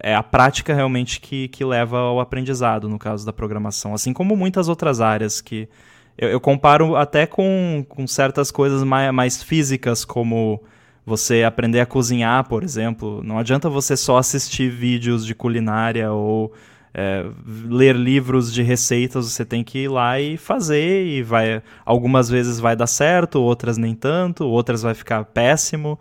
é 0.00 0.14
a 0.14 0.22
prática 0.22 0.74
realmente 0.74 1.20
que, 1.20 1.48
que 1.48 1.64
leva 1.64 1.98
ao 1.98 2.20
aprendizado, 2.20 2.88
no 2.88 2.98
caso 2.98 3.24
da 3.24 3.32
programação. 3.32 3.94
Assim 3.94 4.12
como 4.12 4.36
muitas 4.36 4.68
outras 4.68 5.00
áreas 5.00 5.40
que 5.40 5.68
eu, 6.16 6.28
eu 6.28 6.40
comparo 6.40 6.96
até 6.96 7.26
com, 7.26 7.84
com 7.88 8.06
certas 8.06 8.50
coisas 8.50 8.82
mais, 8.82 9.12
mais 9.12 9.42
físicas, 9.42 10.04
como 10.04 10.62
você 11.06 11.42
aprender 11.42 11.80
a 11.80 11.86
cozinhar, 11.86 12.46
por 12.48 12.62
exemplo. 12.62 13.22
Não 13.22 13.38
adianta 13.38 13.70
você 13.70 13.96
só 13.96 14.18
assistir 14.18 14.70
vídeos 14.70 15.24
de 15.24 15.34
culinária 15.34 16.12
ou 16.12 16.52
é, 16.92 17.24
ler 17.66 17.94
livros 17.94 18.52
de 18.52 18.62
receitas, 18.62 19.30
você 19.30 19.44
tem 19.44 19.62
que 19.62 19.84
ir 19.84 19.88
lá 19.88 20.20
e 20.20 20.36
fazer 20.36 21.06
e 21.06 21.22
vai 21.22 21.62
algumas 21.84 22.28
vezes 22.28 22.58
vai 22.58 22.74
dar 22.74 22.86
certo, 22.86 23.40
outras 23.40 23.78
nem 23.78 23.94
tanto, 23.94 24.44
outras 24.46 24.82
vai 24.82 24.94
ficar 24.94 25.24
péssimo 25.24 25.98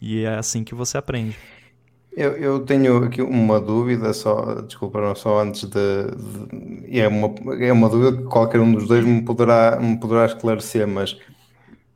e 0.00 0.24
é 0.24 0.36
assim 0.36 0.64
que 0.64 0.74
você 0.74 0.98
aprende. 0.98 1.36
Eu, 2.12 2.32
eu 2.36 2.60
tenho 2.64 3.04
aqui 3.04 3.22
uma 3.22 3.60
dúvida, 3.60 4.12
só, 4.12 4.60
desculpa, 4.62 5.14
só 5.14 5.40
antes 5.40 5.62
de, 5.64 5.70
de, 5.70 6.98
é 7.00 7.06
uma, 7.06 7.32
é 7.64 7.72
uma 7.72 7.88
dúvida 7.88 8.16
que 8.16 8.24
qualquer 8.24 8.60
um 8.60 8.72
dos 8.72 8.88
dois 8.88 9.04
me 9.04 9.22
poderá, 9.22 9.78
me 9.80 9.98
poderá 9.98 10.26
esclarecer, 10.26 10.88
mas 10.88 11.16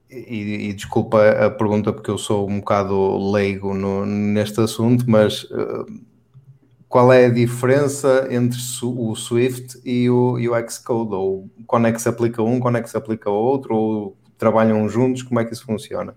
e, 0.08 0.68
e 0.68 0.72
desculpa 0.72 1.28
a 1.30 1.50
pergunta 1.50 1.92
porque 1.92 2.10
eu 2.10 2.18
sou 2.18 2.48
um 2.48 2.60
bocado 2.60 3.32
leigo 3.32 3.74
no, 3.74 4.06
neste 4.06 4.60
assunto, 4.60 5.04
mas 5.08 5.44
uh, 5.44 5.84
qual 6.88 7.12
é 7.12 7.26
a 7.26 7.30
diferença 7.30 8.28
entre 8.30 8.58
o 8.82 9.14
Swift 9.16 9.80
e 9.84 10.08
o, 10.08 10.38
e 10.38 10.48
o 10.48 10.70
Xcode? 10.70 11.14
Ou 11.14 11.50
quando 11.66 11.88
é 11.88 11.92
que 11.92 12.00
se 12.00 12.08
aplica 12.08 12.42
um, 12.42 12.60
quando 12.60 12.78
é 12.78 12.82
que 12.82 12.88
se 12.90 12.96
aplica 12.96 13.28
outro? 13.30 13.74
Ou 13.74 14.16
trabalham 14.38 14.88
juntos? 14.88 15.22
Como 15.24 15.40
é 15.40 15.44
que 15.44 15.52
isso 15.52 15.64
funciona? 15.64 16.14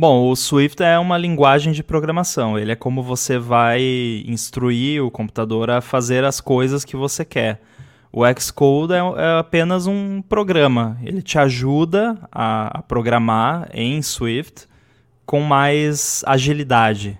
Bom, 0.00 0.30
o 0.30 0.34
Swift 0.34 0.82
é 0.82 0.98
uma 0.98 1.18
linguagem 1.18 1.74
de 1.74 1.82
programação. 1.82 2.58
Ele 2.58 2.72
é 2.72 2.74
como 2.74 3.02
você 3.02 3.38
vai 3.38 3.82
instruir 4.26 5.04
o 5.04 5.10
computador 5.10 5.68
a 5.68 5.82
fazer 5.82 6.24
as 6.24 6.40
coisas 6.40 6.86
que 6.86 6.96
você 6.96 7.22
quer. 7.22 7.60
O 8.10 8.22
Xcode 8.40 8.94
é, 8.94 8.96
é 8.96 9.38
apenas 9.38 9.86
um 9.86 10.22
programa. 10.22 10.96
Ele 11.02 11.20
te 11.20 11.38
ajuda 11.38 12.16
a, 12.32 12.82
programar 12.88 13.68
em 13.74 14.00
Swift 14.00 14.66
com 15.26 15.42
mais 15.42 16.24
agilidade. 16.26 17.18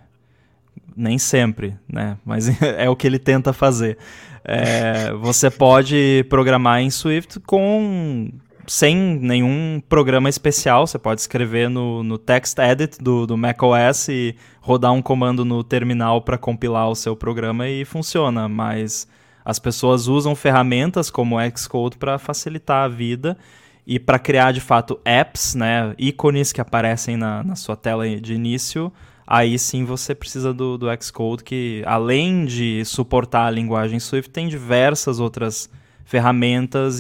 Nem 0.97 1.19
sempre, 1.19 1.77
né? 1.87 2.17
Mas 2.25 2.49
é 2.65 2.89
o 2.89 2.97
que 2.97 3.07
ele 3.07 3.19
tenta 3.19 3.53
fazer. 3.53 3.99
É, 4.43 5.13
você 5.21 5.51
pode 5.51 6.25
programar 6.31 6.81
em 6.81 6.89
Swift 6.89 7.41
com 7.41 8.31
sem 8.71 8.97
nenhum 8.97 9.83
programa 9.89 10.29
especial. 10.29 10.87
Você 10.87 10.97
pode 10.97 11.21
escrever 11.21 11.69
no, 11.69 12.05
no 12.05 12.17
TextEdit 12.17 13.03
do, 13.03 13.27
do 13.27 13.37
macOS 13.37 14.09
e 14.09 14.37
rodar 14.61 14.93
um 14.93 15.03
comando 15.03 15.45
no 15.45 15.65
terminal 15.65 16.23
para 16.23 16.39
compilar 16.39 16.89
o 16.89 16.95
seu 16.95 17.17
programa 17.17 17.69
e 17.69 17.85
funciona. 17.85 18.49
Mas 18.49 19.09
as 19.45 19.59
pessoas 19.59 20.07
usam 20.07 20.37
ferramentas 20.37 21.11
como 21.11 21.37
o 21.37 21.59
Xcode 21.59 21.99
para 21.99 22.17
facilitar 22.17 22.85
a 22.85 22.89
vida 22.89 23.37
e 23.85 23.99
para 23.99 24.21
criar 24.21 24.53
de 24.53 24.61
fato 24.61 25.01
apps, 25.05 25.57
né, 25.57 25.93
ícones 25.99 26.53
que 26.53 26.61
aparecem 26.61 27.17
na, 27.17 27.43
na 27.43 27.57
sua 27.57 27.75
tela 27.75 28.09
de 28.09 28.35
início. 28.35 28.93
Aí 29.27 29.59
sim 29.59 29.85
você 29.85 30.15
precisa 30.15 30.55
do, 30.55 30.79
do 30.79 30.87
Xcode, 31.03 31.43
que 31.43 31.83
além 31.85 32.45
de 32.45 32.85
suportar 32.85 33.47
a 33.47 33.51
linguagem 33.51 33.99
Swift, 33.99 34.31
tem 34.31 34.47
diversas 34.47 35.19
outras 35.19 35.69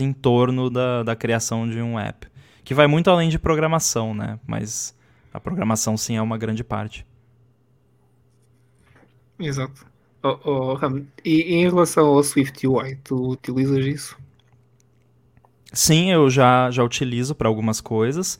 em 0.01 0.12
torno 0.12 0.70
da, 0.70 1.03
da 1.03 1.16
criação 1.16 1.68
de 1.68 1.80
um 1.80 1.98
app. 1.98 2.28
Que 2.62 2.74
vai 2.74 2.86
muito 2.86 3.11
além 3.11 3.28
de 3.28 3.38
programação, 3.38 4.14
né? 4.14 4.38
Mas 4.46 4.94
a 5.32 5.40
programação 5.40 5.96
sim 5.96 6.16
é 6.16 6.22
uma 6.22 6.38
grande 6.38 6.62
parte. 6.62 7.07
Exato. 9.38 9.86
Oh, 10.22 10.38
oh, 10.44 10.76
e 11.24 11.55
em 11.55 11.62
relação 11.62 12.07
ao 12.07 12.22
Swift 12.22 12.66
UI, 12.66 12.96
tu 12.96 13.30
utilizas 13.30 13.86
isso? 13.86 14.18
Sim, 15.72 16.11
eu 16.11 16.28
já, 16.28 16.70
já 16.70 16.82
utilizo 16.82 17.34
para 17.34 17.48
algumas 17.48 17.80
coisas. 17.80 18.38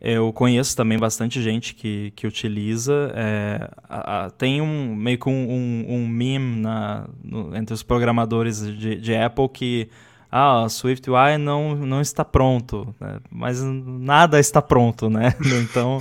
Eu 0.00 0.32
conheço 0.32 0.76
também 0.76 0.98
bastante 0.98 1.42
gente 1.42 1.74
que, 1.74 2.12
que 2.14 2.26
utiliza. 2.26 3.12
É, 3.14 3.70
a, 3.88 4.26
a, 4.26 4.30
tem 4.30 4.60
um 4.60 4.94
meio 4.94 5.18
que 5.18 5.28
um, 5.28 5.32
um, 5.32 5.94
um 5.94 6.08
meme 6.08 6.60
na, 6.60 7.08
no, 7.24 7.56
entre 7.56 7.72
os 7.72 7.82
programadores 7.82 8.60
de, 8.76 8.96
de 8.96 9.14
Apple 9.14 9.48
que 9.48 9.88
ah, 10.30 10.64
o 10.64 10.68
Swift 10.68 11.08
UI 11.10 11.38
não, 11.38 11.74
não 11.74 12.00
está 12.00 12.24
pronto, 12.24 12.94
né? 13.00 13.20
mas 13.30 13.62
nada 13.62 14.38
está 14.38 14.60
pronto, 14.60 15.08
né? 15.08 15.34
Então 15.62 15.98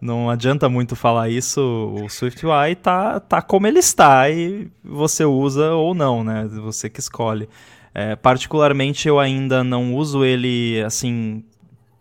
não 0.00 0.28
adianta 0.30 0.68
muito 0.68 0.96
falar 0.96 1.28
isso. 1.28 1.60
O 1.94 2.08
Swift 2.08 2.44
UI 2.44 2.74
tá, 2.74 3.20
tá 3.20 3.40
como 3.40 3.66
ele 3.66 3.78
está 3.78 4.28
e 4.30 4.68
você 4.82 5.24
usa 5.24 5.72
ou 5.74 5.94
não, 5.94 6.24
né? 6.24 6.48
Você 6.62 6.88
que 6.90 7.00
escolhe. 7.00 7.48
É, 7.94 8.14
particularmente 8.16 9.08
eu 9.08 9.18
ainda 9.18 9.64
não 9.64 9.94
uso 9.94 10.24
ele 10.24 10.82
assim 10.82 11.44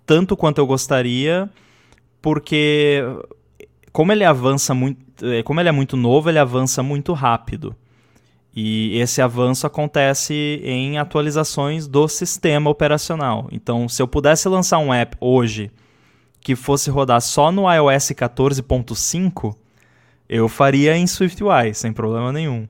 tanto 0.07 0.37
quanto 0.37 0.57
eu 0.57 0.65
gostaria, 0.65 1.49
porque 2.21 3.03
como 3.91 4.11
ele 4.11 4.23
avança 4.23 4.73
muito, 4.73 5.25
é, 5.25 5.43
como 5.43 5.59
ele 5.59 5.69
é 5.69 5.71
muito 5.71 5.97
novo, 5.97 6.29
ele 6.29 6.39
avança 6.39 6.81
muito 6.81 7.13
rápido. 7.13 7.75
E 8.55 8.97
esse 8.97 9.21
avanço 9.21 9.67
acontece 9.67 10.59
em 10.63 10.97
atualizações 10.97 11.87
do 11.87 12.07
sistema 12.07 12.69
operacional. 12.71 13.47
Então, 13.51 13.87
se 13.87 14.01
eu 14.01 14.07
pudesse 14.07 14.49
lançar 14.49 14.79
um 14.79 14.91
app 14.91 15.15
hoje 15.19 15.69
que 16.41 16.55
fosse 16.55 16.89
rodar 16.89 17.21
só 17.21 17.51
no 17.51 17.71
iOS 17.71 18.11
14.5, 18.13 19.55
eu 20.27 20.47
faria 20.47 20.97
em 20.97 21.05
SwiftUI, 21.05 21.73
sem 21.73 21.93
problema 21.93 22.31
nenhum. 22.31 22.67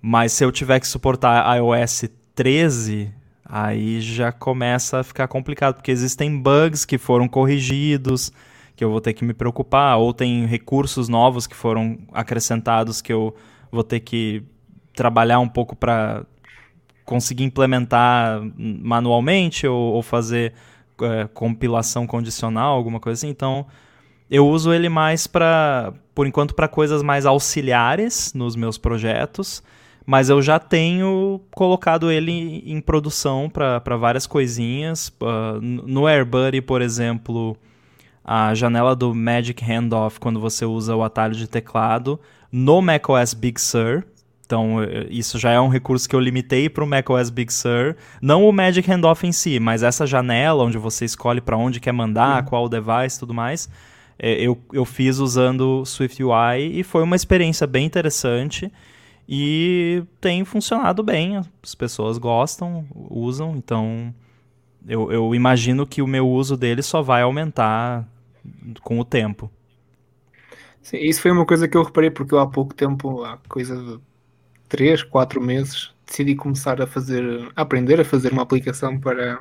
Mas 0.00 0.32
se 0.32 0.44
eu 0.44 0.52
tiver 0.52 0.80
que 0.80 0.88
suportar 0.88 1.56
iOS 1.56 2.04
13, 2.34 3.12
aí 3.54 4.00
já 4.00 4.32
começa 4.32 5.00
a 5.00 5.04
ficar 5.04 5.28
complicado, 5.28 5.74
porque 5.74 5.90
existem 5.90 6.40
bugs 6.40 6.86
que 6.86 6.96
foram 6.96 7.28
corrigidos, 7.28 8.32
que 8.74 8.82
eu 8.82 8.90
vou 8.90 8.98
ter 8.98 9.12
que 9.12 9.26
me 9.26 9.34
preocupar, 9.34 9.98
ou 9.98 10.14
tem 10.14 10.46
recursos 10.46 11.06
novos 11.06 11.46
que 11.46 11.54
foram 11.54 11.98
acrescentados 12.14 13.02
que 13.02 13.12
eu 13.12 13.36
vou 13.70 13.84
ter 13.84 14.00
que 14.00 14.42
trabalhar 14.94 15.38
um 15.38 15.48
pouco 15.48 15.76
para 15.76 16.24
conseguir 17.04 17.44
implementar 17.44 18.40
manualmente 18.56 19.66
ou, 19.66 19.96
ou 19.96 20.02
fazer 20.02 20.54
é, 21.02 21.28
compilação 21.34 22.06
condicional, 22.06 22.74
alguma 22.74 22.98
coisa 22.98 23.20
assim. 23.20 23.28
Então, 23.28 23.66
eu 24.30 24.48
uso 24.48 24.72
ele 24.72 24.88
mais 24.88 25.26
para, 25.26 25.92
por 26.14 26.26
enquanto, 26.26 26.54
para 26.54 26.68
coisas 26.68 27.02
mais 27.02 27.26
auxiliares 27.26 28.32
nos 28.32 28.56
meus 28.56 28.78
projetos, 28.78 29.62
mas 30.04 30.28
eu 30.28 30.42
já 30.42 30.58
tenho 30.58 31.40
colocado 31.52 32.10
ele 32.10 32.62
em 32.66 32.80
produção 32.80 33.48
para 33.48 33.96
várias 33.96 34.26
coisinhas. 34.26 35.08
Uh, 35.20 35.60
no 35.60 36.06
AirBuddy, 36.06 36.60
por 36.60 36.82
exemplo, 36.82 37.56
a 38.24 38.54
janela 38.54 38.94
do 38.94 39.14
Magic 39.14 39.64
Handoff, 39.64 40.18
quando 40.20 40.40
você 40.40 40.64
usa 40.64 40.94
o 40.94 41.02
atalho 41.02 41.34
de 41.34 41.46
teclado, 41.46 42.18
no 42.50 42.80
macOS 42.82 43.34
Big 43.34 43.60
Sur, 43.60 44.04
então, 44.52 44.82
eh, 44.82 45.06
isso 45.08 45.38
já 45.38 45.50
é 45.50 45.58
um 45.58 45.68
recurso 45.68 46.06
que 46.06 46.14
eu 46.14 46.20
limitei 46.20 46.68
para 46.68 46.84
o 46.84 46.86
macOS 46.86 47.30
Big 47.30 47.50
Sur. 47.50 47.96
Não 48.20 48.46
o 48.46 48.52
Magic 48.52 48.90
Handoff 48.90 49.26
em 49.26 49.32
si, 49.32 49.58
mas 49.58 49.82
essa 49.82 50.06
janela 50.06 50.62
onde 50.62 50.76
você 50.76 51.06
escolhe 51.06 51.40
para 51.40 51.56
onde 51.56 51.80
quer 51.80 51.92
mandar, 51.92 52.42
uhum. 52.42 52.48
qual 52.50 52.68
device 52.68 53.16
e 53.16 53.20
tudo 53.20 53.32
mais. 53.32 53.66
É, 54.18 54.34
eu, 54.34 54.60
eu 54.70 54.84
fiz 54.84 55.16
usando 55.16 55.82
SwiftUI 55.86 56.78
e 56.78 56.82
foi 56.82 57.02
uma 57.02 57.16
experiência 57.16 57.66
bem 57.66 57.86
interessante. 57.86 58.70
E 59.28 60.04
tem 60.20 60.44
funcionado 60.44 61.02
bem, 61.02 61.36
as 61.62 61.74
pessoas 61.74 62.18
gostam, 62.18 62.86
usam, 62.94 63.56
então 63.56 64.14
eu, 64.86 65.10
eu 65.12 65.34
imagino 65.34 65.86
que 65.86 66.02
o 66.02 66.06
meu 66.06 66.28
uso 66.28 66.56
dele 66.56 66.82
só 66.82 67.02
vai 67.02 67.22
aumentar 67.22 68.06
com 68.82 68.98
o 68.98 69.04
tempo. 69.04 69.50
Sim, 70.82 70.98
isso 70.98 71.20
foi 71.22 71.30
uma 71.30 71.46
coisa 71.46 71.68
que 71.68 71.76
eu 71.76 71.82
reparei, 71.82 72.10
porque 72.10 72.34
eu 72.34 72.40
há 72.40 72.46
pouco 72.50 72.74
tempo, 72.74 73.22
há 73.24 73.38
coisa 73.48 74.00
3, 74.68 75.02
4 75.04 75.40
meses, 75.40 75.94
decidi 76.06 76.34
começar 76.34 76.80
a 76.82 76.86
fazer, 76.86 77.24
a 77.54 77.62
aprender 77.62 78.00
a 78.00 78.04
fazer 78.04 78.32
uma 78.32 78.42
aplicação 78.42 78.98
para, 78.98 79.40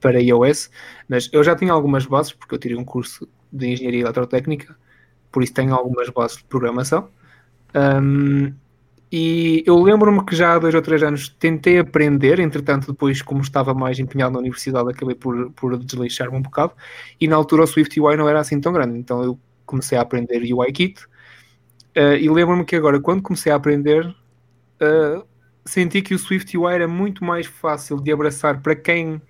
para 0.00 0.20
iOS, 0.22 0.70
mas 1.08 1.30
eu 1.32 1.44
já 1.44 1.56
tinha 1.56 1.72
algumas 1.72 2.06
bases, 2.06 2.32
porque 2.32 2.54
eu 2.54 2.58
tirei 2.58 2.76
um 2.76 2.84
curso 2.84 3.28
de 3.52 3.68
Engenharia 3.68 4.02
Eletrotécnica, 4.02 4.76
por 5.32 5.42
isso 5.42 5.54
tenho 5.54 5.74
algumas 5.74 6.08
bases 6.10 6.38
de 6.38 6.44
programação. 6.44 7.10
Um, 7.74 8.54
e 9.12 9.62
eu 9.66 9.78
lembro-me 9.78 10.24
que 10.24 10.34
já 10.34 10.54
há 10.54 10.58
dois 10.58 10.74
ou 10.74 10.80
três 10.80 11.02
anos 11.02 11.28
tentei 11.28 11.78
aprender, 11.78 12.40
entretanto, 12.40 12.90
depois, 12.92 13.20
como 13.20 13.42
estava 13.42 13.74
mais 13.74 13.98
empenhado 13.98 14.32
na 14.32 14.38
universidade, 14.38 14.88
acabei 14.88 15.14
por, 15.14 15.50
por 15.52 15.76
desleixar-me 15.76 16.38
um 16.38 16.40
bocado. 16.40 16.72
E 17.20 17.28
na 17.28 17.36
altura 17.36 17.64
o 17.64 17.66
Swift 17.66 18.00
UI 18.00 18.16
não 18.16 18.26
era 18.26 18.40
assim 18.40 18.58
tão 18.58 18.72
grande, 18.72 18.98
então 18.98 19.22
eu 19.22 19.38
comecei 19.66 19.98
a 19.98 20.00
aprender 20.00 20.40
UIKit. 20.50 21.04
Uh, 21.94 22.16
e 22.18 22.30
lembro-me 22.30 22.64
que 22.64 22.74
agora, 22.74 22.98
quando 22.98 23.20
comecei 23.20 23.52
a 23.52 23.56
aprender, 23.56 24.06
uh, 24.06 25.22
senti 25.62 26.00
que 26.00 26.14
o 26.14 26.18
Swift 26.18 26.56
UI 26.56 26.72
era 26.72 26.88
muito 26.88 27.22
mais 27.22 27.44
fácil 27.44 28.00
de 28.00 28.10
abraçar 28.10 28.62
para 28.62 28.74
quem, 28.74 29.20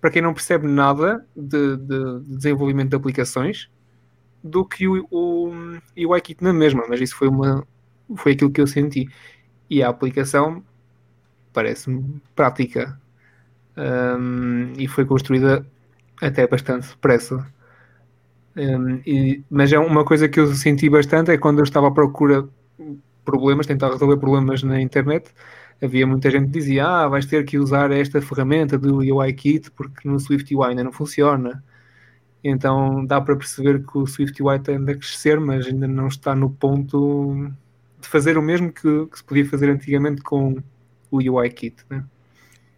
para 0.00 0.10
quem 0.10 0.22
não 0.22 0.32
percebe 0.32 0.66
nada 0.66 1.22
de, 1.36 1.76
de, 1.76 2.20
de 2.22 2.36
desenvolvimento 2.36 2.88
de 2.88 2.96
aplicações 2.96 3.68
do 4.42 4.64
que 4.64 4.88
o, 4.88 5.06
o, 5.10 5.50
o 5.50 6.12
UIKit 6.12 6.42
na 6.42 6.54
mesma, 6.54 6.86
mas 6.88 6.98
isso 6.98 7.14
foi, 7.14 7.28
uma, 7.28 7.66
foi 8.16 8.32
aquilo 8.32 8.50
que 8.50 8.60
eu 8.60 8.66
senti. 8.66 9.08
E 9.70 9.82
a 9.82 9.88
aplicação 9.88 10.62
parece-me 11.52 12.22
prática 12.34 12.98
um, 13.76 14.72
e 14.76 14.88
foi 14.88 15.04
construída 15.04 15.66
até 16.20 16.46
bastante 16.46 16.88
depressa. 16.88 17.46
Um, 18.56 19.00
e, 19.06 19.42
mas 19.50 19.72
é 19.72 19.78
uma 19.78 20.04
coisa 20.04 20.28
que 20.28 20.40
eu 20.40 20.52
senti 20.54 20.88
bastante 20.90 21.30
é 21.30 21.38
quando 21.38 21.58
eu 21.58 21.64
estava 21.64 21.88
à 21.88 21.90
procura 21.90 22.48
problemas, 23.24 23.66
tentar 23.66 23.90
resolver 23.90 24.16
problemas 24.16 24.62
na 24.62 24.80
internet, 24.80 25.30
havia 25.82 26.06
muita 26.06 26.30
gente 26.30 26.46
que 26.46 26.58
dizia: 26.58 26.86
Ah, 26.86 27.08
vais 27.08 27.26
ter 27.26 27.44
que 27.44 27.58
usar 27.58 27.90
esta 27.92 28.20
ferramenta 28.20 28.78
do 28.78 28.98
UIKit 28.98 29.70
porque 29.72 30.08
no 30.08 30.18
Swift 30.18 30.54
UI 30.54 30.70
ainda 30.70 30.84
não 30.84 30.92
funciona. 30.92 31.62
Então 32.42 33.04
dá 33.04 33.20
para 33.20 33.36
perceber 33.36 33.84
que 33.84 33.98
o 33.98 34.06
Swift 34.06 34.42
UI 34.42 34.58
tende 34.60 34.92
a 34.92 34.96
crescer, 34.96 35.40
mas 35.40 35.66
ainda 35.66 35.86
não 35.88 36.08
está 36.08 36.34
no 36.34 36.50
ponto 36.50 37.50
de 38.00 38.08
fazer 38.08 38.38
o 38.38 38.42
mesmo 38.42 38.72
que, 38.72 39.06
que 39.06 39.18
se 39.18 39.24
podia 39.24 39.46
fazer 39.46 39.70
antigamente 39.70 40.22
com 40.22 40.56
o 41.10 41.18
UIKit. 41.18 41.76
Né? 41.90 42.04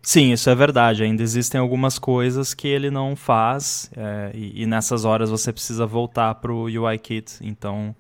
Sim, 0.02 0.32
isso 0.32 0.48
é 0.48 0.54
verdade. 0.54 1.02
Ainda 1.02 1.22
existem 1.22 1.60
algumas 1.60 1.98
coisas 1.98 2.54
que 2.54 2.68
ele 2.68 2.90
não 2.90 3.14
faz 3.14 3.90
é, 3.96 4.30
e, 4.34 4.62
e, 4.62 4.66
nessas 4.66 5.04
horas 5.04 5.30
você 5.30 5.52
precisa 5.52 5.86
voltar 5.86 6.34
para 6.36 6.52
o 6.52 6.64
UIKit. 6.64 7.38
Então 7.42 7.94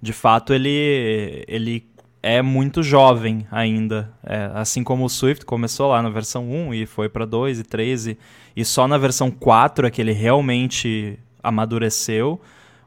de 0.00 0.12
fato 0.12 0.52
ele, 0.52 1.44
ele 1.48 1.86
é 2.22 2.42
muito 2.42 2.82
jovem 2.82 3.46
ainda. 3.50 4.12
É, 4.24 4.50
assim 4.54 4.82
como 4.82 5.04
o 5.04 5.08
Swift 5.08 5.44
começou 5.44 5.90
lá 5.90 6.02
na 6.02 6.10
versão 6.10 6.50
1 6.50 6.74
e 6.74 6.86
foi 6.86 7.08
para 7.08 7.24
2 7.24 7.60
e 7.60 7.62
3 7.64 8.06
e, 8.08 8.18
e 8.56 8.64
só 8.64 8.88
na 8.88 8.98
versão 8.98 9.30
4 9.30 9.86
é 9.86 9.90
que 9.90 10.00
ele 10.00 10.12
realmente 10.12 11.18
amadureceu. 11.42 12.40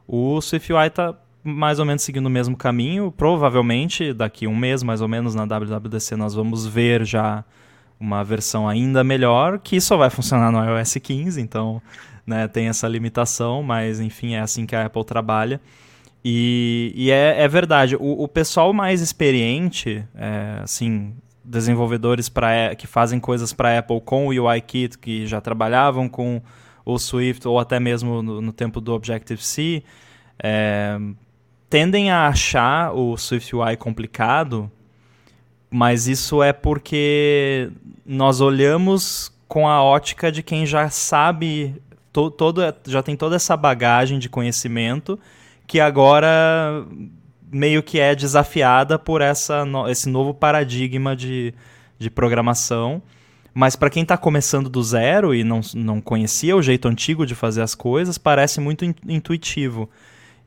O 0.06 0.40
SwiftUI 0.40 0.88
está 0.88 1.14
mais 1.42 1.78
ou 1.78 1.84
menos 1.84 2.02
seguindo 2.02 2.26
o 2.26 2.30
mesmo 2.30 2.56
caminho. 2.56 3.10
Provavelmente 3.10 4.12
daqui 4.12 4.46
um 4.46 4.56
mês, 4.56 4.82
mais 4.82 5.00
ou 5.00 5.08
menos, 5.08 5.34
na 5.34 5.44
WWDC 5.44 6.16
nós 6.16 6.34
vamos 6.34 6.66
ver 6.66 7.04
já 7.04 7.44
uma 7.98 8.24
versão 8.24 8.66
ainda 8.66 9.04
melhor, 9.04 9.58
que 9.58 9.80
só 9.80 9.96
vai 9.96 10.08
funcionar 10.08 10.50
no 10.50 10.58
iOS 10.64 10.94
15, 10.94 11.40
então 11.40 11.82
né, 12.26 12.48
tem 12.48 12.68
essa 12.68 12.88
limitação, 12.88 13.62
mas 13.62 14.00
enfim, 14.00 14.34
é 14.34 14.40
assim 14.40 14.64
que 14.64 14.74
a 14.74 14.86
Apple 14.86 15.04
trabalha. 15.04 15.60
E, 16.24 16.92
e 16.94 17.10
é, 17.10 17.42
é, 17.42 17.48
verdade, 17.48 17.96
o, 17.96 18.22
o, 18.22 18.28
pessoal 18.28 18.72
mais 18.72 19.00
experiente, 19.00 20.04
é, 20.14 20.60
assim, 20.62 21.14
desenvolvedores 21.42 22.28
pra, 22.28 22.74
que 22.74 22.86
fazem 22.86 23.18
coisas 23.18 23.52
para 23.52 23.78
Apple 23.78 24.00
com 24.02 24.26
o 24.26 24.28
UIKit, 24.28 24.98
que 24.98 25.26
já 25.26 25.40
trabalhavam 25.40 26.08
com 26.08 26.42
o 26.84 26.98
Swift 26.98 27.46
ou 27.48 27.58
até 27.58 27.80
mesmo 27.80 28.22
no, 28.22 28.40
no 28.40 28.52
tempo 28.52 28.80
do 28.80 28.92
Objective-C, 28.92 29.82
é, 30.38 30.98
tendem 31.70 32.10
a 32.10 32.26
achar 32.26 32.92
o 32.92 33.16
Swift 33.16 33.54
UI 33.54 33.76
complicado, 33.76 34.70
mas 35.70 36.08
isso 36.08 36.42
é 36.42 36.52
porque 36.52 37.70
nós 38.04 38.40
olhamos 38.40 39.32
com 39.46 39.68
a 39.68 39.80
ótica 39.80 40.32
de 40.32 40.42
quem 40.42 40.66
já 40.66 40.90
sabe, 40.90 41.80
to, 42.12 42.28
todo, 42.28 42.60
já 42.86 43.02
tem 43.02 43.16
toda 43.16 43.36
essa 43.36 43.56
bagagem 43.56 44.18
de 44.18 44.28
conhecimento 44.28 45.18
que 45.66 45.78
agora 45.78 46.84
meio 47.52 47.82
que 47.82 48.00
é 48.00 48.16
desafiada 48.16 48.98
por 48.98 49.20
essa, 49.20 49.64
esse 49.88 50.08
novo 50.08 50.34
paradigma 50.34 51.14
de, 51.14 51.54
de 51.98 52.10
programação. 52.10 53.00
Mas 53.54 53.76
para 53.76 53.90
quem 53.90 54.02
está 54.02 54.16
começando 54.16 54.68
do 54.68 54.82
zero 54.82 55.34
e 55.34 55.44
não, 55.44 55.60
não 55.74 56.00
conhecia 56.00 56.56
o 56.56 56.62
jeito 56.62 56.88
antigo 56.88 57.24
de 57.24 57.34
fazer 57.34 57.62
as 57.62 57.74
coisas, 57.74 58.18
parece 58.18 58.60
muito 58.60 58.84
intuitivo. 59.06 59.88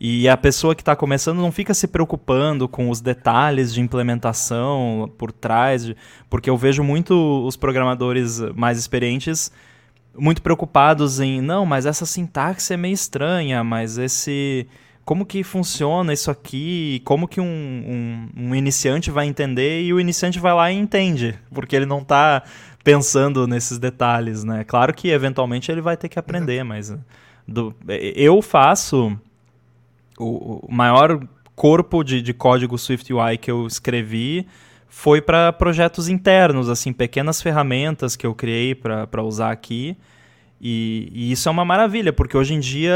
E 0.06 0.28
a 0.28 0.36
pessoa 0.36 0.76
que 0.76 0.82
está 0.82 0.98
começando 0.98 1.38
não 1.38 1.50
fica 1.50 1.74
se 1.74 1.88
preocupando 1.88 2.68
com 2.68 2.90
os 2.90 3.00
detalhes 3.00 3.74
de 3.74 3.80
implementação 3.80 5.10
por 5.18 5.32
trás, 5.32 5.86
de, 5.86 5.96
porque 6.30 6.50
eu 6.50 6.58
vejo 6.58 6.84
muito 6.84 7.14
os 7.48 7.56
programadores 7.56 8.42
mais 8.54 8.78
experientes 8.78 9.50
muito 10.14 10.42
preocupados 10.42 11.22
em, 11.22 11.40
não, 11.40 11.66
mas 11.66 11.86
essa 11.86 12.06
sintaxe 12.06 12.74
é 12.74 12.78
meio 12.78 12.94
estranha, 12.94 13.64
mas 13.64 13.98
esse 13.98 14.68
como 15.06 15.26
que 15.26 15.42
funciona 15.42 16.12
isso 16.12 16.30
aqui, 16.30 17.02
como 17.06 17.26
que 17.26 17.40
um, 17.40 17.46
um, 17.46 18.30
um, 18.36 18.56
iniciante 18.56 19.10
vai 19.10 19.26
entender 19.26 19.84
e 19.84 19.94
o 19.94 20.02
iniciante 20.02 20.38
vai 20.38 20.54
lá 20.54 20.70
e 20.70 20.76
entende, 20.76 21.34
porque 21.54 21.78
ele 21.78 21.86
não 21.86 22.00
está 22.00 22.44
pensando 22.84 23.48
nesses 23.48 23.80
detalhes, 23.80 24.44
né? 24.44 24.66
Claro 24.66 24.94
que 24.94 25.08
eventualmente 25.08 25.72
ele 25.72 25.82
vai 25.82 25.96
ter 25.96 26.10
que 26.10 26.20
aprender, 26.20 26.62
mas 26.66 26.94
do, 27.48 27.74
eu 27.88 28.42
faço 28.42 29.18
o, 30.20 30.68
maior 30.70 31.20
corpo 31.56 32.04
de, 32.04 32.22
de 32.22 32.34
código 32.34 32.78
SwiftUI 32.78 33.38
que 33.38 33.52
eu 33.52 33.68
escrevi 33.68 34.48
foi 34.88 35.22
para 35.22 35.52
projetos 35.52 36.08
internos, 36.08 36.70
assim, 36.70 36.94
pequenas 36.94 37.42
ferramentas 37.42 38.16
que 38.16 38.26
eu 38.26 38.36
criei 38.36 38.76
para 38.76 39.24
usar 39.24 39.52
aqui. 39.52 39.98
E, 40.62 41.10
e, 41.12 41.32
isso 41.32 41.50
é 41.50 41.52
uma 41.52 41.66
maravilha, 41.66 42.14
porque 42.14 42.38
hoje 42.38 42.54
em 42.54 42.60
dia 42.60 42.94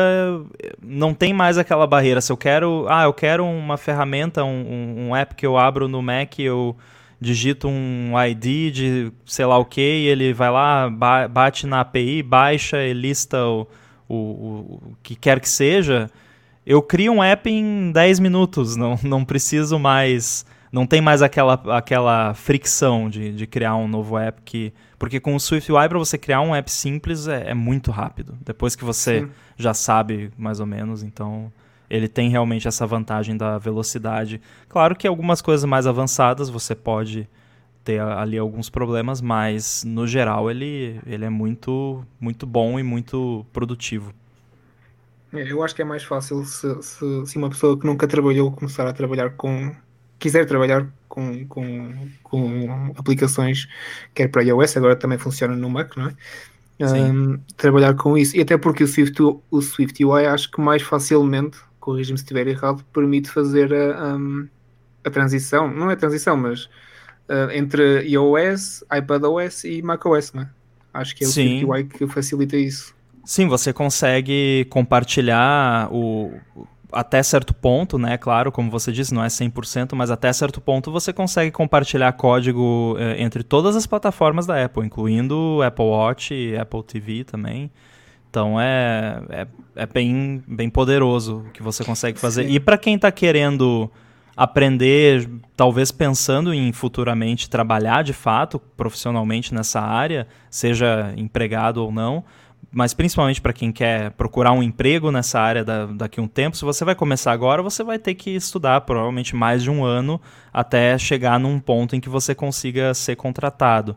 não 0.81 1.13
tem 1.13 1.33
mais 1.33 1.57
aquela 1.57 1.85
barreira. 1.85 2.21
Se 2.21 2.31
eu 2.31 2.37
quero, 2.37 2.85
ah, 2.87 3.03
eu 3.03 3.13
quero 3.13 3.45
uma 3.45 3.77
ferramenta, 3.77 4.43
um, 4.43 5.09
um 5.09 5.15
app 5.15 5.35
que 5.35 5.45
eu 5.45 5.57
abro 5.57 5.87
no 5.87 6.01
Mac, 6.01 6.39
eu 6.39 6.77
digito 7.19 7.67
um 7.67 8.13
ID 8.17 8.71
de 8.71 9.11
sei 9.25 9.45
lá 9.45 9.57
o 9.57 9.65
que, 9.65 9.81
e 9.81 10.07
ele 10.07 10.33
vai 10.33 10.51
lá, 10.51 10.89
bate 11.29 11.65
na 11.65 11.81
API, 11.81 12.21
baixa 12.21 12.83
e 12.83 12.93
lista 12.93 13.43
o, 13.45 13.67
o, 14.07 14.15
o, 14.15 14.81
o 14.91 14.97
que 15.03 15.15
quer 15.15 15.39
que 15.39 15.49
seja, 15.49 16.09
eu 16.69 16.81
crio 16.81 17.13
um 17.13 17.23
app 17.23 17.49
em 17.49 17.93
10 17.93 18.19
minutos, 18.19 18.75
não, 18.75 18.99
não 19.01 19.23
preciso 19.23 19.79
mais. 19.79 20.45
Não 20.69 20.85
tem 20.85 20.99
mais 20.99 21.21
aquela, 21.21 21.53
aquela 21.77 22.33
fricção 22.33 23.09
de, 23.09 23.31
de 23.31 23.47
criar 23.47 23.77
um 23.77 23.87
novo 23.87 24.17
app 24.17 24.41
que. 24.43 24.73
Porque 24.99 25.17
com 25.17 25.33
o 25.33 25.39
SwiftUI, 25.39 25.87
para 25.87 25.97
você 25.97 26.17
criar 26.17 26.41
um 26.41 26.53
app 26.53 26.69
simples, 26.69 27.25
é, 27.25 27.51
é 27.51 27.53
muito 27.53 27.89
rápido. 27.89 28.37
Depois 28.43 28.75
que 28.75 28.83
você 28.83 29.21
Sim. 29.21 29.29
já 29.55 29.73
sabe 29.73 30.29
mais 30.37 30.59
ou 30.59 30.65
menos, 30.65 31.03
então 31.03 31.49
ele 31.89 32.09
tem 32.09 32.29
realmente 32.29 32.67
essa 32.67 32.85
vantagem 32.85 33.37
da 33.37 33.57
velocidade. 33.57 34.41
Claro 34.67 34.93
que 34.93 35.07
algumas 35.07 35.41
coisas 35.41 35.63
mais 35.63 35.87
avançadas 35.87 36.49
você 36.49 36.75
pode 36.75 37.29
ter 37.81 38.01
ali 38.01 38.37
alguns 38.37 38.69
problemas, 38.69 39.21
mas 39.21 39.85
no 39.87 40.05
geral 40.05 40.51
ele, 40.51 40.99
ele 41.05 41.23
é 41.23 41.29
muito, 41.29 42.03
muito 42.19 42.45
bom 42.45 42.77
e 42.77 42.83
muito 42.83 43.45
produtivo. 43.53 44.13
É, 45.37 45.51
eu 45.51 45.63
acho 45.63 45.75
que 45.75 45.81
é 45.81 45.85
mais 45.85 46.03
fácil 46.03 46.43
se, 46.45 46.81
se, 46.81 47.25
se, 47.25 47.37
uma 47.37 47.49
pessoa 47.49 47.79
que 47.79 47.85
nunca 47.85 48.07
trabalhou 48.07 48.51
começar 48.51 48.87
a 48.87 48.93
trabalhar 48.93 49.31
com. 49.31 49.75
quiser 50.19 50.45
trabalhar 50.45 50.87
com, 51.07 51.47
com, 51.47 52.09
com 52.23 52.93
aplicações, 52.97 53.67
quer 54.13 54.27
para 54.29 54.43
iOS, 54.43 54.77
agora 54.77 54.95
também 54.95 55.17
funciona 55.17 55.55
no 55.55 55.69
Mac, 55.69 55.95
não 55.97 56.07
é? 56.07 56.15
Um, 56.79 57.39
trabalhar 57.55 57.95
com 57.95 58.17
isso. 58.17 58.37
E 58.37 58.41
até 58.41 58.57
porque 58.57 58.83
o 58.83 58.87
Swift, 58.87 59.19
o 59.21 59.61
Swift 59.61 60.03
UI 60.03 60.25
acho 60.25 60.51
que 60.51 60.61
mais 60.61 60.81
facilmente, 60.81 61.57
corrija-me 61.79 62.17
se 62.17 62.23
estiver 62.23 62.47
errado, 62.47 62.83
permite 62.93 63.29
fazer 63.29 63.73
a, 63.73 64.15
um, 64.15 64.47
a 65.03 65.09
transição, 65.09 65.73
não 65.73 65.89
é 65.89 65.95
transição, 65.95 66.37
mas 66.37 66.65
uh, 67.29 67.51
entre 67.51 68.07
iOS, 68.07 68.83
iPadOS 68.95 69.63
e 69.63 69.81
macOS, 69.81 70.33
não 70.33 70.43
é? 70.43 70.49
Acho 70.93 71.15
que 71.15 71.23
é 71.23 71.27
o 71.27 71.31
Sim. 71.31 71.59
Swift 71.59 71.65
UI 71.65 71.83
que 71.85 72.07
facilita 72.07 72.57
isso. 72.57 72.96
Sim, 73.27 73.45
você 73.45 73.73
consegue 73.73 74.65
compartilhar 74.69 75.89
o 75.91 76.31
até 76.89 77.21
certo 77.21 77.53
ponto, 77.53 77.99
né? 77.99 78.17
Claro, 78.17 78.53
como 78.53 78.71
você 78.71 78.89
disse, 78.89 79.13
não 79.13 79.21
é 79.21 79.27
100%, 79.27 79.93
mas 79.95 80.09
até 80.09 80.31
certo 80.31 80.61
ponto 80.61 80.89
você 80.93 81.11
consegue 81.11 81.51
compartilhar 81.51 82.09
código 82.13 82.95
eh, 82.97 83.21
entre 83.21 83.43
todas 83.43 83.75
as 83.75 83.85
plataformas 83.85 84.45
da 84.45 84.63
Apple, 84.63 84.85
incluindo 84.85 85.61
Apple 85.61 85.83
Watch 85.83 86.33
e 86.33 86.57
Apple 86.57 86.81
TV 86.83 87.25
também. 87.25 87.69
Então 88.29 88.57
é, 88.57 89.21
é, 89.29 89.47
é 89.75 89.85
bem, 89.85 90.41
bem 90.47 90.69
poderoso 90.69 91.43
o 91.49 91.51
que 91.51 91.61
você 91.61 91.83
consegue 91.83 92.17
fazer. 92.17 92.45
Sim. 92.45 92.53
E 92.53 92.61
para 92.61 92.77
quem 92.77 92.95
está 92.95 93.11
querendo 93.11 93.91
aprender, 94.37 95.29
talvez 95.53 95.91
pensando 95.91 96.53
em 96.53 96.71
futuramente 96.71 97.49
trabalhar 97.49 98.03
de 98.03 98.13
fato 98.13 98.57
profissionalmente 98.77 99.53
nessa 99.53 99.81
área, 99.81 100.27
seja 100.49 101.13
empregado 101.17 101.83
ou 101.83 101.91
não, 101.91 102.23
mas 102.71 102.93
principalmente 102.93 103.41
para 103.41 103.53
quem 103.53 103.71
quer 103.71 104.11
procurar 104.11 104.51
um 104.51 104.61
emprego 104.61 105.11
nessa 105.11 105.39
área 105.39 105.63
da, 105.63 105.85
daqui 105.85 106.19
a 106.19 106.23
um 106.23 106.27
tempo, 106.27 106.57
se 106.57 106.65
você 106.65 106.83
vai 106.83 106.95
começar 106.95 107.31
agora, 107.31 107.63
você 107.63 107.83
vai 107.83 107.97
ter 107.97 108.13
que 108.13 108.31
estudar 108.31 108.81
provavelmente 108.81 109.35
mais 109.35 109.63
de 109.63 109.71
um 109.71 109.83
ano 109.83 110.21
até 110.53 110.97
chegar 110.97 111.39
num 111.39 111.59
ponto 111.59 111.95
em 111.95 111.99
que 111.99 112.09
você 112.09 112.35
consiga 112.35 112.93
ser 112.93 113.15
contratado. 113.15 113.95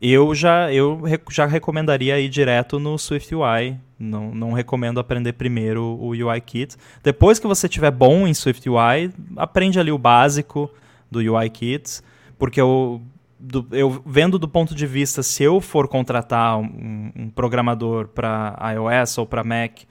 Eu 0.00 0.34
já, 0.34 0.72
eu 0.72 1.02
já 1.30 1.46
recomendaria 1.46 2.18
ir 2.20 2.28
direto 2.28 2.78
no 2.78 2.98
Swift 2.98 3.34
UI. 3.34 3.76
Não, 3.98 4.34
não 4.34 4.52
recomendo 4.52 5.00
aprender 5.00 5.32
primeiro 5.32 5.82
o 5.82 6.10
UI 6.10 6.40
Kit. 6.42 6.76
Depois 7.02 7.38
que 7.38 7.46
você 7.46 7.66
tiver 7.68 7.90
bom 7.90 8.26
em 8.26 8.34
Swift 8.34 8.68
UI, 8.68 9.10
aprende 9.36 9.80
ali 9.80 9.90
o 9.90 9.96
básico 9.96 10.70
do 11.10 11.20
UI 11.20 11.48
Kit, 11.48 12.00
porque 12.38 12.60
eu 12.60 13.00
do, 13.38 13.66
eu 13.70 14.02
vendo 14.06 14.38
do 14.38 14.48
ponto 14.48 14.74
de 14.74 14.86
vista 14.86 15.22
se 15.22 15.42
eu 15.42 15.60
for 15.60 15.88
contratar 15.88 16.58
um, 16.58 17.12
um 17.14 17.30
programador 17.30 18.08
para 18.08 18.56
iOS 18.74 19.18
ou 19.18 19.26
para 19.26 19.44
Mac 19.44 19.82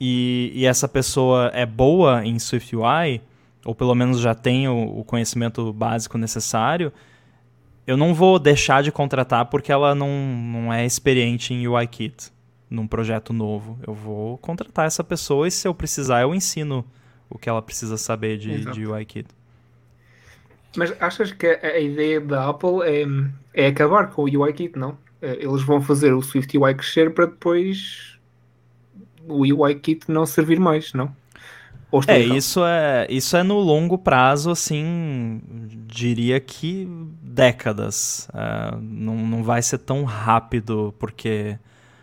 e, 0.00 0.50
e, 0.54 0.66
essa 0.66 0.88
pessoa 0.88 1.50
é 1.54 1.64
boa 1.64 2.26
em 2.26 2.36
SwiftUI 2.38 3.20
ou 3.64 3.74
pelo 3.74 3.94
menos 3.94 4.20
já 4.20 4.34
tem 4.34 4.68
o, 4.68 4.98
o, 4.98 5.04
conhecimento 5.04 5.72
básico 5.72 6.18
necessário, 6.18 6.92
eu 7.86 7.96
não 7.96 8.14
vou 8.14 8.38
deixar 8.38 8.82
de 8.82 8.90
contratar 8.90 9.46
porque 9.46 9.70
ela 9.70 9.94
não, 9.94 10.08
não 10.08 10.72
é 10.72 10.84
experiente 10.84 11.54
em 11.54 11.66
UIKit 11.66 12.32
num 12.68 12.86
projeto 12.86 13.32
novo. 13.32 13.78
Eu 13.86 13.94
vou 13.94 14.38
contratar 14.38 14.86
essa 14.86 15.04
pessoa 15.04 15.46
e 15.46 15.50
se 15.50 15.68
eu 15.68 15.74
precisar 15.74 16.22
eu 16.22 16.34
ensino 16.34 16.84
o 17.28 17.38
que 17.38 17.48
ela 17.48 17.62
precisa 17.62 17.96
saber 17.96 18.38
de, 18.38 18.64
de 18.72 18.86
UIKit. 18.86 19.28
Mas 20.76 20.94
achas 21.00 21.32
que 21.32 21.46
a, 21.46 21.66
a 21.66 21.78
ideia 21.78 22.20
da 22.20 22.48
Apple 22.48 22.82
é, 22.82 23.04
é 23.54 23.66
acabar 23.68 24.10
com 24.10 24.22
o 24.22 24.24
UIKit, 24.24 24.78
não? 24.78 24.96
É, 25.20 25.44
eles 25.44 25.62
vão 25.62 25.80
fazer 25.80 26.12
o 26.12 26.22
Swift 26.22 26.56
UI 26.56 26.74
crescer 26.74 27.12
para 27.12 27.26
depois 27.26 28.18
o 29.28 29.42
UIKit 29.42 30.10
não 30.10 30.26
servir 30.26 30.58
mais, 30.58 30.92
não? 30.92 31.14
É, 32.06 32.18
isso 32.18 32.64
é, 32.64 33.06
isso 33.10 33.36
é 33.36 33.42
no 33.42 33.58
longo 33.58 33.98
prazo, 33.98 34.50
assim, 34.50 35.42
diria 35.86 36.40
que 36.40 36.88
décadas. 37.20 38.28
Uh, 38.32 38.80
não, 38.80 39.16
não 39.16 39.44
vai 39.44 39.60
ser 39.60 39.76
tão 39.76 40.02
rápido, 40.04 40.94
porque 40.98 41.58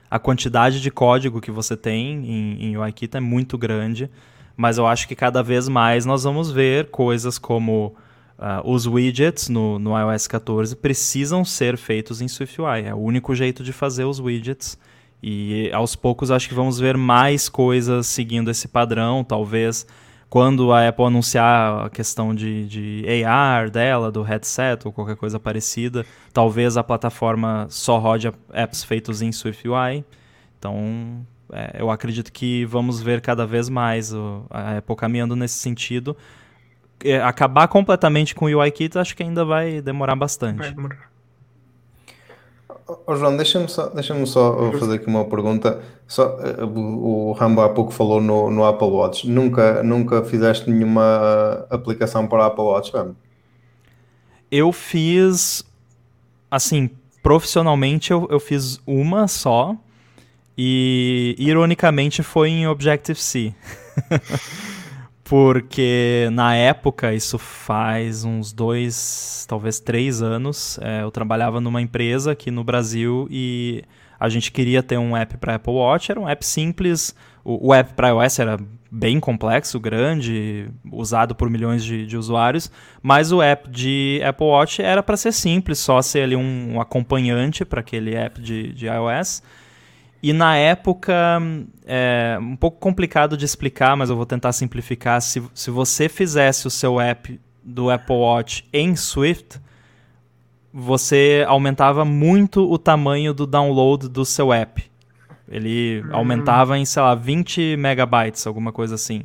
a 0.09 0.19
quantidade 0.19 0.79
de 0.79 0.91
código 0.91 1.41
que 1.41 1.49
você 1.49 1.75
tem 1.75 2.23
em, 2.23 2.65
em 2.65 2.77
UIKit 2.77 3.17
é 3.17 3.19
muito 3.19 3.57
grande, 3.57 4.11
mas 4.55 4.77
eu 4.77 4.85
acho 4.85 5.07
que 5.07 5.15
cada 5.15 5.41
vez 5.41 5.67
mais 5.67 6.05
nós 6.05 6.23
vamos 6.23 6.51
ver 6.51 6.91
coisas 6.91 7.39
como 7.39 7.95
Uh, 8.39 8.71
os 8.71 8.87
widgets 8.87 9.49
no, 9.49 9.77
no 9.77 9.91
iOS 9.99 10.25
14 10.25 10.73
precisam 10.73 11.43
ser 11.43 11.75
feitos 11.75 12.21
em 12.21 12.27
SwiftUI. 12.29 12.85
É 12.85 12.95
o 12.95 12.97
único 12.97 13.35
jeito 13.35 13.61
de 13.61 13.73
fazer 13.73 14.05
os 14.05 14.17
widgets. 14.21 14.77
E 15.21 15.69
aos 15.73 15.93
poucos 15.93 16.31
acho 16.31 16.47
que 16.47 16.55
vamos 16.55 16.79
ver 16.79 16.95
mais 16.95 17.49
coisas 17.49 18.07
seguindo 18.07 18.49
esse 18.49 18.69
padrão. 18.69 19.25
Talvez 19.25 19.85
quando 20.29 20.71
a 20.71 20.87
Apple 20.87 21.03
anunciar 21.03 21.87
a 21.87 21.89
questão 21.89 22.33
de, 22.33 22.65
de 22.65 23.25
AR 23.25 23.69
dela, 23.69 24.09
do 24.09 24.21
headset 24.21 24.87
ou 24.87 24.93
qualquer 24.93 25.17
coisa 25.17 25.37
parecida, 25.37 26.05
talvez 26.31 26.77
a 26.77 26.83
plataforma 26.83 27.67
só 27.69 27.97
rode 27.97 28.31
apps 28.53 28.85
feitos 28.85 29.21
em 29.21 29.33
SwiftUI. 29.33 30.05
Então 30.57 31.25
é, 31.51 31.75
eu 31.79 31.91
acredito 31.91 32.31
que 32.31 32.63
vamos 32.63 33.01
ver 33.01 33.19
cada 33.19 33.45
vez 33.45 33.67
mais 33.67 34.13
o, 34.13 34.45
a 34.49 34.77
Apple 34.77 34.95
caminhando 34.95 35.35
nesse 35.35 35.55
sentido 35.55 36.15
acabar 37.23 37.67
completamente 37.67 38.35
com 38.35 38.45
o 38.45 38.59
UIKit, 38.59 38.97
acho 38.97 39.15
que 39.15 39.23
ainda 39.23 39.45
vai 39.45 39.81
demorar 39.81 40.15
bastante. 40.15 40.57
Vai 40.57 40.71
demorar. 40.71 41.09
Oh, 43.05 43.15
João, 43.15 43.37
deixa-me 43.37 43.69
só, 43.69 43.87
deixa 43.89 44.25
só 44.25 44.71
fazer 44.79 44.95
aqui 44.95 45.07
uma 45.07 45.25
pergunta. 45.25 45.79
Só, 46.07 46.39
eh, 46.39 46.63
o 46.63 47.31
Rambo 47.33 47.61
há 47.61 47.69
pouco 47.69 47.91
falou 47.91 48.19
no, 48.19 48.49
no 48.49 48.65
Apple 48.65 48.87
Watch. 48.87 49.29
Nunca, 49.29 49.83
nunca 49.83 50.23
fizeste 50.23 50.69
nenhuma 50.69 51.67
aplicação 51.69 52.25
para 52.27 52.47
Apple 52.47 52.63
Watch, 52.63 52.91
Rambo? 52.91 53.15
Eu 54.51 54.71
fiz, 54.71 55.63
assim, 56.49 56.89
profissionalmente 57.21 58.09
eu, 58.09 58.27
eu 58.31 58.39
fiz 58.39 58.81
uma 58.87 59.27
só. 59.27 59.75
E, 60.57 61.35
ironicamente, 61.37 62.23
foi 62.23 62.49
em 62.49 62.67
Objective-C. 62.67 63.53
porque 65.29 66.27
na 66.31 66.55
época, 66.55 67.13
isso 67.13 67.37
faz 67.37 68.23
uns 68.23 68.51
dois, 68.51 69.45
talvez 69.47 69.79
três 69.79 70.23
anos, 70.23 70.79
é, 70.81 71.03
eu 71.03 71.11
trabalhava 71.11 71.61
numa 71.61 71.79
empresa 71.79 72.31
aqui 72.31 72.49
no 72.49 72.63
Brasil 72.63 73.27
e 73.29 73.83
a 74.19 74.27
gente 74.27 74.51
queria 74.51 74.81
ter 74.81 74.97
um 74.97 75.15
app 75.15 75.37
para 75.37 75.53
Apple 75.53 75.71
Watch, 75.71 76.11
era 76.11 76.19
um 76.19 76.27
app 76.27 76.43
simples, 76.43 77.13
o, 77.43 77.67
o 77.67 77.73
app 77.75 77.93
para 77.93 78.09
iOS 78.09 78.39
era 78.39 78.57
bem 78.89 79.19
complexo, 79.19 79.79
grande, 79.79 80.67
usado 80.91 81.35
por 81.35 81.47
milhões 81.47 81.83
de, 81.83 82.07
de 82.07 82.17
usuários, 82.17 82.71
mas 82.99 83.31
o 83.31 83.39
app 83.39 83.69
de 83.69 84.19
Apple 84.25 84.47
Watch 84.47 84.81
era 84.81 85.03
para 85.03 85.15
ser 85.15 85.31
simples, 85.31 85.77
só 85.77 86.01
ser 86.01 86.23
ali 86.23 86.35
um, 86.35 86.73
um 86.73 86.81
acompanhante 86.81 87.63
para 87.63 87.81
aquele 87.81 88.15
app 88.15 88.41
de, 88.41 88.73
de 88.73 88.87
iOS. 88.87 89.43
E 90.21 90.33
na 90.33 90.57
época, 90.57 91.41
é 91.85 92.37
um 92.41 92.55
pouco 92.55 92.77
complicado 92.77 93.37
de 93.37 93.45
explicar, 93.45 93.95
mas 93.95 94.09
eu 94.09 94.15
vou 94.15 94.25
tentar 94.25 94.51
simplificar. 94.51 95.21
Se, 95.21 95.41
se 95.53 95.71
você 95.71 96.09
fizesse 96.09 96.67
o 96.67 96.69
seu 96.69 96.99
app 96.99 97.39
do 97.63 97.89
Apple 97.89 98.15
Watch 98.15 98.67
em 98.73 98.95
Swift, 98.95 99.59
você 100.73 101.45
aumentava 101.47 102.03
muito 102.03 102.69
o 102.69 102.77
tamanho 102.77 103.33
do 103.33 103.47
download 103.47 104.09
do 104.09 104.25
seu 104.25 104.51
app. 104.51 104.83
Ele 105.47 106.01
uhum. 106.01 106.15
aumentava 106.15 106.77
em, 106.77 106.85
sei 106.85 107.01
lá, 107.01 107.15
20 107.15 107.77
megabytes, 107.77 108.45
alguma 108.45 108.71
coisa 108.71 108.95
assim. 108.95 109.23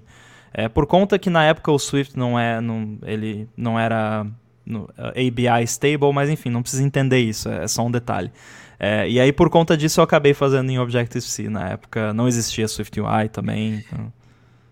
É, 0.52 0.68
por 0.68 0.86
conta 0.86 1.18
que 1.18 1.28
na 1.28 1.44
época 1.44 1.72
o 1.72 1.78
Swift 1.78 2.16
não, 2.16 2.38
é, 2.38 2.60
não, 2.60 2.96
ele 3.02 3.48
não 3.56 3.78
era 3.78 4.24
no, 4.64 4.88
ABI 4.96 5.64
stable, 5.64 6.12
mas 6.12 6.30
enfim, 6.30 6.48
não 6.48 6.62
precisa 6.62 6.82
entender 6.82 7.18
isso, 7.18 7.48
é, 7.48 7.64
é 7.64 7.68
só 7.68 7.84
um 7.84 7.90
detalhe. 7.90 8.30
É, 8.78 9.08
e 9.08 9.20
aí, 9.20 9.32
por 9.32 9.48
conta 9.50 9.76
disso, 9.76 10.00
eu 10.00 10.04
acabei 10.04 10.34
fazendo 10.34 10.70
em 10.70 10.78
Objective-C. 10.78 11.48
Na 11.48 11.70
época 11.70 12.12
não 12.12 12.26
existia 12.28 12.66
SwiftUI 12.66 13.28
também. 13.30 13.84
Então... 13.86 14.12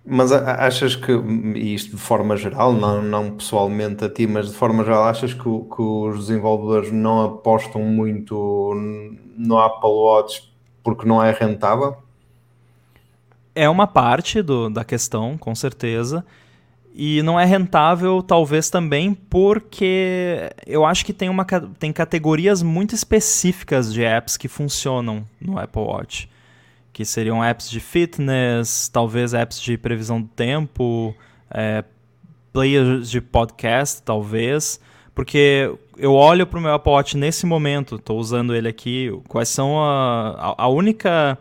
Mas 0.05 0.33
achas 0.33 0.97
que, 0.97 1.13
isto 1.55 1.93
de 1.93 2.03
forma 2.03 2.37
geral, 2.37 2.73
não, 2.73 3.01
não 3.01 3.31
pessoalmente 3.31 4.05
a 4.05 4.09
ti, 4.09 4.27
mas 4.27 4.49
de 4.49 4.55
forma 4.55 4.83
geral, 4.83 5.05
achas 5.05 5.33
que, 5.33 5.43
que 5.43 5.83
os 5.83 6.27
desenvolvedores 6.27 6.91
não 6.91 7.25
apostam 7.25 7.83
muito 7.83 8.75
no 9.37 9.59
Apple 9.59 9.91
Watch 9.91 10.53
porque 10.83 11.07
não 11.07 11.23
é 11.23 11.31
rentável? 11.31 11.97
é 13.55 13.69
uma 13.69 13.87
parte 13.87 14.43
do, 14.43 14.71
da 14.71 14.85
questão, 14.85 15.37
com 15.37 15.55
certeza. 15.55 16.25
E 16.95 17.23
não 17.23 17.41
é 17.41 17.45
rentável, 17.45 18.23
talvez 18.23 18.69
também, 18.69 19.15
porque 19.15 20.51
eu 20.67 20.85
acho 20.85 21.07
que 21.07 21.13
tem, 21.13 21.31
uma, 21.31 21.45
tem 21.79 21.91
categorias 21.91 22.63
muito 22.63 22.95
específicas 22.95 23.93
de 23.93 24.05
apps 24.05 24.37
que 24.37 24.47
funcionam 24.47 25.25
no 25.41 25.59
Apple 25.59 25.81
Watch. 25.81 26.29
Que 26.93 27.05
seriam 27.05 27.43
apps 27.43 27.71
de 27.71 27.81
fitness, 27.81 28.91
talvez 28.91 29.33
apps 29.33 29.59
de 29.59 29.79
previsão 29.79 30.21
do 30.21 30.29
tempo, 30.29 31.15
é, 31.51 31.83
players 32.53 33.11
de 33.11 33.23
podcast, 33.23 34.03
talvez. 34.03 34.79
Porque 35.15 35.75
eu 35.97 36.13
olho 36.13 36.47
para 36.47 36.59
o 36.59 36.63
meu 36.63 36.75
Apple 36.75 36.93
Watch 36.93 37.17
nesse 37.17 37.47
momento, 37.47 37.97
estou 37.97 38.19
usando 38.19 38.55
ele 38.55 38.69
aqui, 38.69 39.11
quais 39.29 39.49
são 39.49 39.83
a, 39.83 40.55
a 40.59 40.69
única 40.69 41.39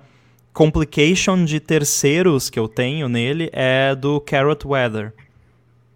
complication 0.53 1.43
de 1.43 1.59
terceiros 1.59 2.49
que 2.49 2.59
eu 2.59 2.67
tenho 2.67 3.09
nele 3.09 3.49
é 3.51 3.93
do 3.95 4.21
Carrot 4.21 4.65
Weather. 4.65 5.13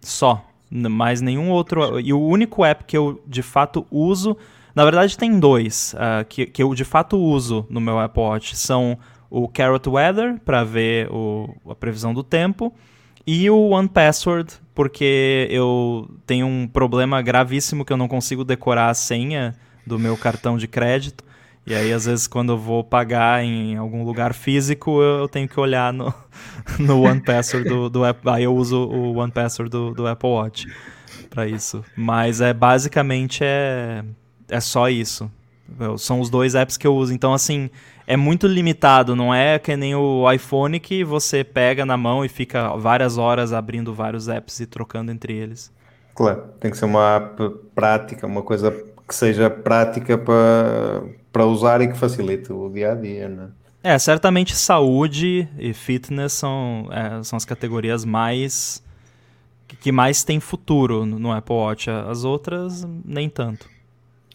Só. 0.06 0.44
Mais 0.70 1.20
nenhum 1.20 1.50
outro. 1.50 2.00
E 2.00 2.12
o 2.12 2.20
único 2.20 2.64
app 2.64 2.84
que 2.84 2.96
eu 2.96 3.20
de 3.26 3.42
fato 3.42 3.86
uso. 3.90 4.36
Na 4.74 4.84
verdade, 4.84 5.16
tem 5.16 5.38
dois 5.38 5.94
uh, 5.94 6.24
que, 6.28 6.46
que 6.46 6.62
eu 6.62 6.74
de 6.74 6.84
fato 6.84 7.16
uso 7.16 7.66
no 7.70 7.80
meu 7.80 7.98
Apple 7.98 8.22
Watch. 8.22 8.56
São 8.56 8.98
o 9.30 9.48
Carrot 9.48 9.88
Weather, 9.88 10.40
para 10.44 10.62
ver 10.64 11.08
o, 11.10 11.54
a 11.68 11.74
previsão 11.74 12.14
do 12.14 12.22
tempo, 12.22 12.72
e 13.26 13.50
o 13.50 13.70
One 13.70 13.88
Password, 13.88 14.54
porque 14.74 15.48
eu 15.50 16.08
tenho 16.26 16.46
um 16.46 16.68
problema 16.68 17.20
gravíssimo 17.20 17.84
que 17.84 17.92
eu 17.92 17.96
não 17.96 18.06
consigo 18.06 18.44
decorar 18.44 18.90
a 18.90 18.94
senha 18.94 19.54
do 19.86 19.98
meu 19.98 20.16
cartão 20.16 20.56
de 20.56 20.68
crédito. 20.68 21.24
E 21.66 21.74
aí, 21.74 21.92
às 21.92 22.06
vezes, 22.06 22.28
quando 22.28 22.52
eu 22.52 22.58
vou 22.58 22.84
pagar 22.84 23.42
em 23.42 23.76
algum 23.76 24.04
lugar 24.04 24.32
físico, 24.32 25.02
eu 25.02 25.28
tenho 25.28 25.48
que 25.48 25.58
olhar 25.58 25.92
no, 25.92 26.14
no 26.78 27.02
One 27.02 27.20
Password 27.20 27.68
do, 27.68 27.90
do 27.90 28.04
Apple. 28.04 28.30
Aí 28.30 28.44
eu 28.44 28.54
uso 28.54 28.84
o 28.84 29.16
One 29.16 29.32
Password 29.32 29.68
do, 29.68 29.92
do 29.92 30.06
Apple 30.06 30.30
Watch 30.30 30.66
para 31.28 31.48
isso. 31.48 31.84
Mas 31.96 32.40
é 32.40 32.54
basicamente 32.54 33.40
é, 33.42 34.04
é 34.48 34.60
só 34.60 34.88
isso. 34.88 35.28
São 35.98 36.20
os 36.20 36.30
dois 36.30 36.54
apps 36.54 36.76
que 36.76 36.86
eu 36.86 36.94
uso. 36.94 37.12
Então, 37.12 37.34
assim, 37.34 37.68
é 38.06 38.16
muito 38.16 38.46
limitado. 38.46 39.16
Não 39.16 39.34
é 39.34 39.58
que 39.58 39.76
nem 39.76 39.94
o 39.96 40.30
iPhone 40.30 40.78
que 40.78 41.02
você 41.02 41.42
pega 41.42 41.84
na 41.84 41.96
mão 41.96 42.24
e 42.24 42.28
fica 42.28 42.76
várias 42.76 43.18
horas 43.18 43.52
abrindo 43.52 43.92
vários 43.92 44.28
apps 44.28 44.60
e 44.60 44.66
trocando 44.66 45.10
entre 45.10 45.34
eles. 45.34 45.72
Claro, 46.14 46.44
tem 46.60 46.70
que 46.70 46.76
ser 46.78 46.84
uma 46.84 47.16
app 47.16 47.50
prática, 47.74 48.24
uma 48.24 48.42
coisa 48.42 48.72
que 49.06 49.14
seja 49.14 49.48
prática 49.48 50.18
para 50.18 51.02
para 51.36 51.44
usar 51.44 51.82
e 51.82 51.88
que 51.88 51.98
facilite 51.98 52.50
o 52.50 52.70
dia 52.70 52.92
a 52.92 52.94
dia, 52.94 53.28
né? 53.28 53.48
É, 53.82 53.98
certamente 53.98 54.56
saúde 54.56 55.46
e 55.58 55.74
fitness 55.74 56.32
são, 56.32 56.88
é, 56.90 57.22
são 57.22 57.36
as 57.36 57.44
categorias 57.44 58.06
mais 58.06 58.82
que 59.80 59.92
mais 59.92 60.24
tem 60.24 60.40
futuro 60.40 61.04
no 61.04 61.30
Apple 61.30 61.54
Watch. 61.54 61.90
As 61.90 62.24
outras, 62.24 62.86
nem 63.04 63.28
tanto. 63.28 63.68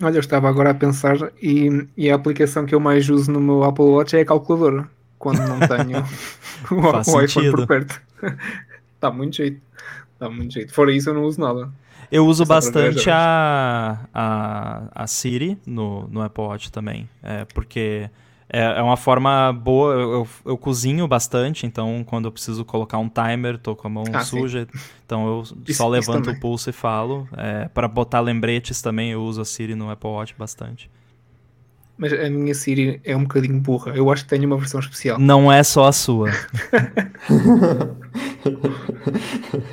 Olha, 0.02 0.16
eu 0.16 0.20
estava 0.20 0.48
agora 0.48 0.70
a 0.70 0.74
pensar 0.74 1.18
e, 1.42 1.88
e 1.98 2.10
a 2.10 2.16
aplicação 2.16 2.66
que 2.66 2.76
eu 2.76 2.80
mais 2.80 3.10
uso 3.10 3.32
no 3.32 3.42
meu 3.42 3.64
Apple 3.64 3.86
Watch 3.86 4.16
é 4.16 4.22
a 4.22 4.26
calculadora, 4.26 4.88
quando 5.18 5.40
não 5.40 5.60
tenho 5.60 6.06
o, 6.72 6.76
o 7.18 7.22
iPhone 7.22 7.52
por 7.52 7.68
perto. 7.68 8.02
Dá 9.00 9.10
muito 9.12 9.38
jeito. 9.38 9.62
Dá 10.20 10.30
muito 10.30 10.54
jeito. 10.54 10.74
Fora 10.74 10.92
isso, 10.92 11.10
eu 11.10 11.14
não 11.14 11.24
uso 11.24 11.42
nada. 11.42 11.70
Eu 12.12 12.28
uso 12.28 12.46
bastante 12.46 13.10
a, 13.10 14.00
a, 14.14 15.04
a 15.04 15.08
Siri 15.08 15.58
no, 15.66 16.08
no 16.10 16.22
Apple 16.22 16.44
Watch 16.44 16.70
também. 16.70 17.08
É, 17.24 17.46
porque 17.46 18.10
é, 18.50 18.80
é 18.80 18.82
uma 18.82 18.98
forma 18.98 19.54
boa. 19.54 19.94
Eu, 19.94 20.12
eu, 20.12 20.28
eu, 20.46 20.58
cozinho 20.58 21.08
bastante, 21.08 21.66
então 21.66 22.04
quando 22.06 22.26
eu 22.26 22.32
preciso 22.32 22.66
colocar 22.66 22.98
um 22.98 23.08
timer, 23.08 23.58
tô 23.58 23.78
com 23.78 23.88
a 23.88 23.90
mão 23.90 24.04
ah, 24.12 24.26
suja. 24.26 24.68
Sim. 24.70 24.80
Então 25.06 25.26
eu 25.26 25.42
isso, 25.42 25.78
só 25.78 25.88
levanto 25.88 26.30
o 26.30 26.40
pulso 26.40 26.70
e 26.70 26.74
falo. 26.74 27.26
É, 27.38 27.70
para 27.70 27.88
botar 27.88 28.20
lembretes 28.20 28.82
também, 28.82 29.12
eu 29.12 29.24
uso 29.24 29.40
a 29.40 29.46
Siri 29.46 29.74
no 29.74 29.90
Apple 29.90 30.10
Watch 30.10 30.36
bastante. 30.38 30.92
Mas 31.98 32.12
a 32.12 32.30
minha 32.30 32.54
Siri 32.54 33.00
é 33.06 33.16
um 33.16 33.24
bocadinho 33.24 33.58
burra. 33.60 33.94
Eu 33.96 34.12
acho 34.12 34.24
que 34.24 34.30
tenho 34.30 34.46
uma 34.48 34.58
versão 34.58 34.82
especial. 34.82 35.18
Não 35.18 35.50
é 35.50 35.64
só 35.64 35.88
a 35.88 35.94
sua. 35.94 36.30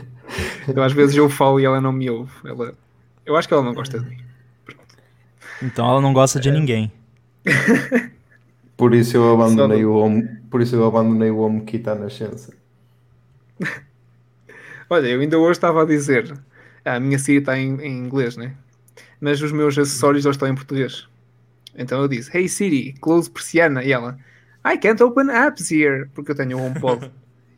Então 0.68 0.83
às 0.83 0.93
vezes 0.93 1.16
eu 1.16 1.29
falo 1.29 1.59
e 1.61 1.64
ela 1.64 1.81
não 1.81 1.93
me 1.93 2.09
ouve. 2.11 2.33
Ela... 2.45 2.74
Eu 3.24 3.37
acho 3.37 3.49
que 3.49 3.55
ela 3.55 3.62
não 3.62 3.74
gosta 3.74 3.99
de 3.99 4.09
mim. 4.09 4.18
Então 5.62 5.89
ela 5.89 6.01
não 6.01 6.12
gosta 6.12 6.39
de 6.39 6.49
é. 6.49 6.53
ninguém. 6.53 6.93
Por 8.79 8.95
isso 8.95 9.16
eu 9.16 9.35
abandonei 9.35 9.85
o 9.85 9.93
home, 9.93 10.22
por 10.49 10.62
isso 10.62 10.76
eu 10.76 10.87
abandonei 10.87 11.33
o 11.33 11.39
home 11.39 11.62
kit 11.62 11.89
à 11.91 11.97
nascença. 11.97 12.55
Olha, 14.89 15.09
eu 15.09 15.20
ainda 15.20 15.37
hoje 15.37 15.59
estava 15.59 15.83
a 15.83 15.85
dizer, 15.85 16.33
a 16.85 17.01
minha 17.01 17.18
Siri 17.18 17.39
está 17.39 17.59
em, 17.59 17.74
em, 17.81 17.99
inglês, 17.99 18.37
né? 18.37 18.55
Mas 19.20 19.43
os 19.43 19.51
meus 19.51 19.76
acessórios 19.76 20.24
eles 20.24 20.37
estão 20.37 20.49
em 20.49 20.55
português. 20.55 21.09
Então 21.76 22.01
eu 22.01 22.07
disse, 22.07 22.31
Hey 22.37 22.49
Siri, 22.49 22.93
close 23.01 23.29
persiana. 23.29 23.83
E 23.83 23.91
ela, 23.91 24.16
I 24.64 24.79
can't 24.79 25.03
open 25.03 25.29
apps 25.29 25.72
here, 25.72 26.09
porque 26.14 26.31
eu 26.31 26.37
tenho 26.37 26.57
o 26.57 26.64
HomePod. 26.64 27.11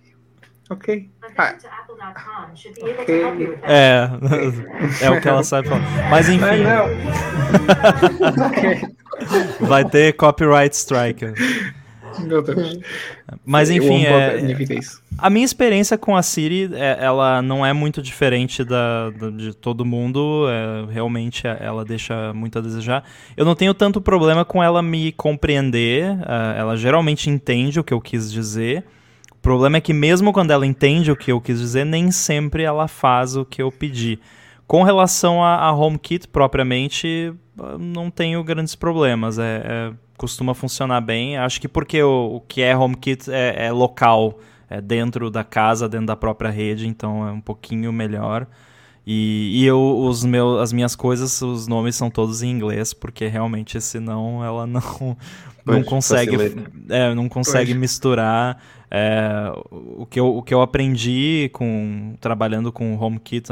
ok. 0.70 1.10
Ah, 1.36 1.54
é, 3.64 4.10
é 5.04 5.10
o 5.10 5.20
que 5.20 5.28
ela 5.28 5.42
sabe 5.42 5.68
falar. 5.68 6.10
Mas 6.10 6.28
enfim. 6.28 6.44
Vai 9.60 9.84
ter 9.84 10.14
copyright 10.14 10.74
strike. 10.74 11.26
Meu 12.20 12.42
Deus. 12.42 12.78
Mas 13.44 13.70
enfim, 13.70 14.04
é, 14.04 14.40
a 15.18 15.30
minha 15.30 15.44
experiência 15.44 15.96
com 15.96 16.16
a 16.16 16.22
Siri, 16.22 16.70
é, 16.74 16.98
ela 17.00 17.40
não 17.42 17.64
é 17.64 17.72
muito 17.72 18.02
diferente 18.02 18.64
da, 18.64 19.10
da 19.10 19.30
de 19.30 19.54
todo 19.54 19.84
mundo. 19.84 20.46
É, 20.48 20.92
realmente, 20.92 21.46
ela 21.46 21.84
deixa 21.84 22.32
muito 22.32 22.58
a 22.58 22.62
desejar. 22.62 23.04
Eu 23.36 23.44
não 23.44 23.54
tenho 23.54 23.74
tanto 23.74 24.00
problema 24.00 24.44
com 24.44 24.62
ela 24.62 24.82
me 24.82 25.12
compreender. 25.12 26.12
Uh, 26.12 26.58
ela 26.58 26.76
geralmente 26.76 27.30
entende 27.30 27.78
o 27.78 27.84
que 27.84 27.94
eu 27.94 28.00
quis 28.00 28.32
dizer. 28.32 28.84
O 29.40 29.42
problema 29.42 29.78
é 29.78 29.80
que 29.80 29.94
mesmo 29.94 30.34
quando 30.34 30.50
ela 30.50 30.66
entende 30.66 31.10
o 31.10 31.16
que 31.16 31.32
eu 31.32 31.40
quis 31.40 31.58
dizer, 31.58 31.86
nem 31.86 32.10
sempre 32.10 32.62
ela 32.62 32.86
faz 32.86 33.36
o 33.36 33.44
que 33.44 33.62
eu 33.62 33.72
pedi. 33.72 34.18
Com 34.66 34.82
relação 34.82 35.42
a, 35.42 35.56
a 35.56 35.72
HomeKit 35.72 36.28
propriamente, 36.28 37.32
não 37.78 38.10
tenho 38.10 38.44
grandes 38.44 38.74
problemas. 38.74 39.38
É, 39.38 39.62
é, 39.64 39.92
costuma 40.18 40.54
funcionar 40.54 41.00
bem. 41.00 41.38
Acho 41.38 41.58
que 41.58 41.66
porque 41.66 42.02
o, 42.02 42.36
o 42.36 42.40
que 42.42 42.60
é 42.60 42.76
HomeKit 42.76 43.32
é, 43.32 43.68
é 43.68 43.72
local, 43.72 44.38
é 44.68 44.78
dentro 44.78 45.30
da 45.30 45.42
casa, 45.42 45.88
dentro 45.88 46.08
da 46.08 46.16
própria 46.16 46.50
rede, 46.50 46.86
então 46.86 47.26
é 47.26 47.32
um 47.32 47.40
pouquinho 47.40 47.90
melhor. 47.90 48.46
E, 49.12 49.62
e 49.62 49.66
eu, 49.66 49.98
os 49.98 50.24
meus, 50.24 50.60
as 50.60 50.72
minhas 50.72 50.94
coisas, 50.94 51.42
os 51.42 51.66
nomes 51.66 51.96
são 51.96 52.08
todos 52.08 52.44
em 52.44 52.48
inglês, 52.48 52.94
porque 52.94 53.26
realmente 53.26 53.80
senão 53.80 54.44
ela 54.44 54.68
não, 54.68 55.16
não 55.66 55.82
consegue, 55.82 56.36
é, 56.88 57.12
não 57.12 57.28
consegue 57.28 57.74
misturar 57.74 58.62
é, 58.88 59.52
o, 59.68 60.06
que 60.06 60.20
eu, 60.20 60.36
o 60.36 60.42
que 60.44 60.54
eu 60.54 60.62
aprendi 60.62 61.50
com 61.52 62.14
trabalhando 62.20 62.70
com 62.70 62.96
HomeKit, 62.96 63.50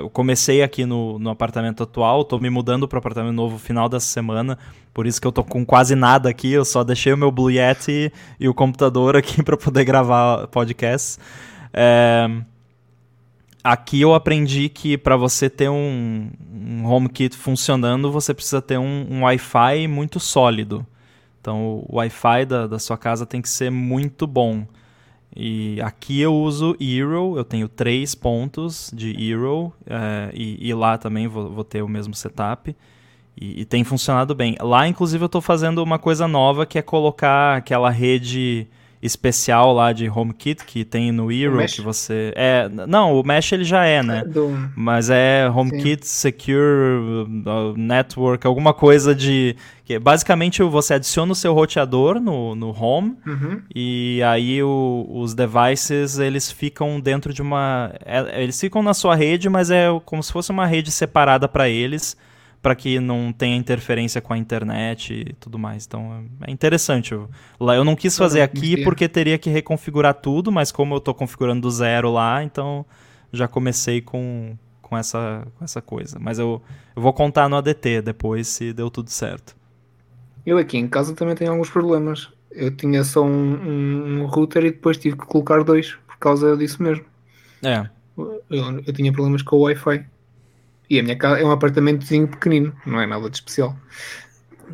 eu 0.00 0.10
comecei 0.10 0.64
aqui 0.64 0.84
no, 0.84 1.16
no 1.16 1.30
apartamento 1.30 1.84
atual, 1.84 2.22
estou 2.22 2.40
me 2.40 2.50
mudando 2.50 2.88
para 2.88 2.96
o 2.96 2.98
apartamento 2.98 3.36
novo 3.36 3.52
no 3.52 3.60
final 3.60 3.88
dessa 3.88 4.06
semana, 4.06 4.58
por 4.92 5.06
isso 5.06 5.20
que 5.20 5.28
eu 5.28 5.32
tô 5.32 5.44
com 5.44 5.64
quase 5.64 5.94
nada 5.94 6.28
aqui, 6.28 6.50
eu 6.50 6.64
só 6.64 6.82
deixei 6.82 7.12
o 7.12 7.16
meu 7.16 7.30
Blue 7.30 7.52
Yeti 7.52 8.12
e 8.40 8.48
o 8.48 8.52
computador 8.52 9.16
aqui 9.16 9.42
para 9.44 9.56
poder 9.56 9.84
gravar 9.84 10.48
podcasts. 10.48 11.20
É, 11.72 12.28
aqui 13.72 14.00
eu 14.00 14.14
aprendi 14.14 14.68
que 14.70 14.96
para 14.96 15.16
você 15.16 15.50
ter 15.50 15.68
um, 15.68 16.30
um 16.50 16.86
HomeKit 16.86 17.36
funcionando, 17.36 18.10
você 18.10 18.32
precisa 18.32 18.62
ter 18.62 18.78
um, 18.78 19.06
um 19.10 19.22
Wi-Fi 19.24 19.86
muito 19.86 20.18
sólido. 20.18 20.86
Então 21.40 21.84
o 21.86 21.96
Wi-Fi 21.96 22.46
da, 22.46 22.66
da 22.66 22.78
sua 22.78 22.96
casa 22.96 23.26
tem 23.26 23.42
que 23.42 23.48
ser 23.48 23.70
muito 23.70 24.26
bom. 24.26 24.66
E 25.36 25.78
aqui 25.82 26.18
eu 26.18 26.34
uso 26.34 26.74
Eero, 26.80 27.36
eu 27.36 27.44
tenho 27.44 27.68
três 27.68 28.14
pontos 28.14 28.90
de 28.94 29.14
Eero 29.22 29.70
é, 29.86 30.30
e, 30.32 30.68
e, 30.68 30.72
lá 30.72 30.96
também 30.96 31.28
vou, 31.28 31.50
vou, 31.50 31.62
ter 31.62 31.82
o 31.82 31.88
mesmo 31.88 32.14
setup. 32.14 32.74
E, 33.38 33.60
e 33.60 33.64
tem 33.66 33.84
funcionado 33.84 34.34
bem. 34.34 34.56
Lá, 34.60 34.88
inclusive, 34.88 35.22
eu 35.22 35.26
estou 35.26 35.42
fazendo 35.42 35.82
uma 35.82 35.98
coisa 35.98 36.26
nova 36.26 36.64
que 36.64 36.78
é 36.78 36.82
colocar 36.82 37.58
aquela 37.58 37.90
rede 37.90 38.66
especial 39.00 39.72
lá 39.72 39.92
de 39.92 40.08
HomeKit 40.08 40.64
que 40.64 40.84
tem 40.84 41.12
no 41.12 41.30
Eero 41.30 41.58
que 41.66 41.80
você 41.80 42.32
é 42.34 42.68
não 42.68 43.18
o 43.18 43.24
Mesh 43.24 43.52
ele 43.52 43.64
já 43.64 43.84
é 43.84 44.02
né 44.02 44.24
Do... 44.24 44.70
mas 44.74 45.08
é 45.10 45.48
HomeKit. 45.48 46.06
Secure 46.06 46.56
uh, 47.46 47.74
Network 47.76 48.46
alguma 48.46 48.74
coisa 48.74 49.14
de 49.14 49.54
que 49.84 49.98
basicamente 49.98 50.62
você 50.62 50.94
adiciona 50.94 51.32
o 51.32 51.34
seu 51.34 51.54
roteador 51.54 52.20
no, 52.20 52.54
no 52.54 52.70
Home 52.70 53.16
uhum. 53.26 53.62
e 53.74 54.20
aí 54.24 54.62
o, 54.62 55.06
os 55.08 55.34
devices 55.34 56.18
eles 56.18 56.50
ficam 56.50 57.00
dentro 57.00 57.32
de 57.32 57.40
uma 57.40 57.92
é, 58.04 58.42
eles 58.42 58.60
ficam 58.60 58.82
na 58.82 58.94
sua 58.94 59.14
rede 59.14 59.48
mas 59.48 59.70
é 59.70 59.86
como 60.04 60.22
se 60.22 60.32
fosse 60.32 60.50
uma 60.50 60.66
rede 60.66 60.90
separada 60.90 61.48
para 61.48 61.68
eles 61.68 62.16
para 62.60 62.74
que 62.74 62.98
não 62.98 63.32
tenha 63.32 63.56
interferência 63.56 64.20
com 64.20 64.32
a 64.32 64.38
internet 64.38 65.14
e 65.14 65.32
tudo 65.34 65.58
mais. 65.58 65.86
Então 65.86 66.24
é 66.46 66.50
interessante. 66.50 67.12
Eu, 67.12 67.28
lá 67.58 67.74
eu 67.76 67.84
não 67.84 67.94
quis 67.94 68.16
fazer 68.16 68.42
aqui 68.42 68.82
porque 68.82 69.08
teria 69.08 69.38
que 69.38 69.48
reconfigurar 69.50 70.14
tudo, 70.14 70.50
mas 70.50 70.72
como 70.72 70.94
eu 70.94 70.98
estou 70.98 71.14
configurando 71.14 71.62
do 71.62 71.70
zero 71.70 72.10
lá, 72.10 72.42
então 72.42 72.84
já 73.32 73.46
comecei 73.46 74.00
com, 74.00 74.56
com, 74.82 74.96
essa, 74.96 75.46
com 75.56 75.64
essa 75.64 75.80
coisa. 75.80 76.18
Mas 76.20 76.38
eu, 76.38 76.60
eu 76.96 77.02
vou 77.02 77.12
contar 77.12 77.48
no 77.48 77.56
ADT 77.56 78.02
depois 78.02 78.48
se 78.48 78.72
deu 78.72 78.90
tudo 78.90 79.10
certo. 79.10 79.56
Eu 80.44 80.58
aqui 80.58 80.78
em 80.78 80.88
casa 80.88 81.14
também 81.14 81.34
tenho 81.34 81.52
alguns 81.52 81.70
problemas. 81.70 82.28
Eu 82.50 82.74
tinha 82.74 83.04
só 83.04 83.22
um, 83.22 84.22
um, 84.22 84.26
router 84.26 84.64
e 84.64 84.70
depois 84.70 84.96
tive 84.96 85.16
que 85.16 85.26
colocar 85.26 85.62
dois 85.62 85.96
por 86.06 86.16
causa 86.18 86.56
disso 86.56 86.82
mesmo. 86.82 87.04
É. 87.62 87.88
Eu, 88.50 88.82
eu 88.84 88.92
tinha 88.92 89.12
problemas 89.12 89.42
com 89.42 89.56
o 89.56 89.60
Wi-Fi. 89.60 90.04
E 90.90 90.98
a 90.98 91.02
minha 91.02 91.16
casa 91.16 91.40
é 91.40 91.44
um 91.44 91.50
apartamentozinho 91.50 92.26
pequenino, 92.28 92.72
não 92.86 93.00
é 93.00 93.06
nada 93.06 93.28
de 93.28 93.36
especial. 93.36 93.76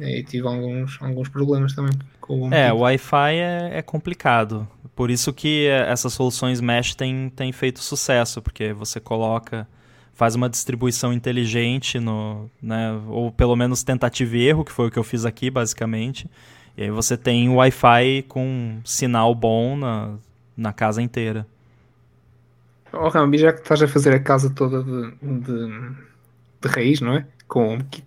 E 0.01 0.23
tive 0.25 0.47
alguns, 0.47 1.01
alguns 1.01 1.29
problemas 1.29 1.75
também. 1.75 1.93
Com 2.21 2.49
o 2.49 2.55
é, 2.55 2.73
o 2.73 2.79
Wi-Fi 2.79 3.35
é, 3.35 3.71
é, 3.79 3.83
complicado. 3.83 4.67
Por 4.95 5.11
isso 5.11 5.33
que 5.33 5.67
essas 5.67 6.13
soluções 6.13 6.61
mesh 6.61 6.95
têm, 6.95 7.31
têm 7.35 7.53
feito 7.53 7.81
sucesso, 7.81 8.41
porque 8.41 8.73
você 8.73 9.01
coloca, 9.01 9.69
faz 10.13 10.35
uma 10.35 10.49
distribuição 10.49 11.13
inteligente, 11.13 11.99
no, 11.99 12.49
né, 12.63 12.93
ou 13.09 13.31
pelo 13.33 13.57
menos 13.57 13.83
tentativa 13.83 14.37
e 14.37 14.47
erro, 14.47 14.65
que 14.65 14.73
foi 14.73 14.89
o 14.89 14.91
que 14.91 14.99
eu 14.99 15.05
fiz 15.05 15.25
aqui, 15.25 15.51
basicamente. 15.51 16.31
E 16.77 16.85
aí 16.85 16.91
você 16.91 17.17
tem 17.17 17.49
Wi-Fi 17.49 18.25
com 18.29 18.81
sinal 18.85 19.35
bom 19.35 19.77
na, 19.77 20.15
na 20.57 20.73
casa 20.73 21.03
inteira. 21.03 21.47
Oh, 22.97 23.09
Rambi, 23.09 23.39
já 23.39 23.53
que 23.53 23.61
estás 23.61 23.83
a 23.83 23.89
fazer 23.89 24.15
a 24.15 24.21
casa 24.21 24.51
toda 24.51 24.83
de, 24.83 25.11
de, 25.23 25.69
de 26.61 26.69
raiz, 26.69 27.01
não 27.01 27.15
é? 27.15 27.27
Com 27.49 27.69
o 27.69 27.73
HomeKit, 27.75 28.07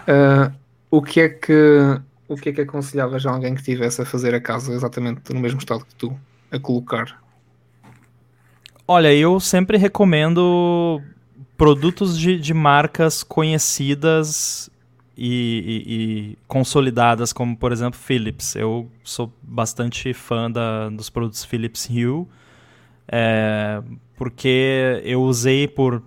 uh, 0.00 0.54
o 0.90 1.02
que 1.02 1.20
é 1.20 1.28
que 1.28 2.00
o 2.28 2.36
que 2.36 2.48
é 2.48 2.52
que 2.52 2.60
aconselhavas 2.62 3.24
a 3.26 3.30
alguém 3.30 3.54
que 3.54 3.60
estivesse 3.60 4.00
a 4.00 4.04
fazer 4.04 4.34
a 4.34 4.40
casa 4.40 4.72
exatamente 4.72 5.32
no 5.32 5.40
mesmo 5.40 5.58
estado 5.58 5.84
que 5.84 5.94
tu, 5.94 6.18
a 6.50 6.58
colocar? 6.58 7.20
Olha, 8.86 9.14
eu 9.14 9.38
sempre 9.40 9.76
recomendo 9.76 11.00
produtos 11.56 12.18
de, 12.18 12.38
de 12.38 12.52
marcas 12.52 13.22
conhecidas 13.22 14.70
e, 15.16 15.26
e, 15.86 15.94
e, 16.32 16.38
consolidadas, 16.46 17.32
como 17.32 17.56
por 17.56 17.72
exemplo 17.72 17.98
Philips. 17.98 18.56
Eu 18.56 18.90
sou 19.02 19.32
bastante 19.42 20.12
fã 20.12 20.50
da, 20.50 20.88
dos 20.88 21.08
produtos 21.08 21.44
Philips 21.44 21.88
Hue. 21.88 22.26
É, 23.06 23.82
porque 24.16 25.00
eu 25.04 25.22
usei 25.22 25.66
por 25.66 26.02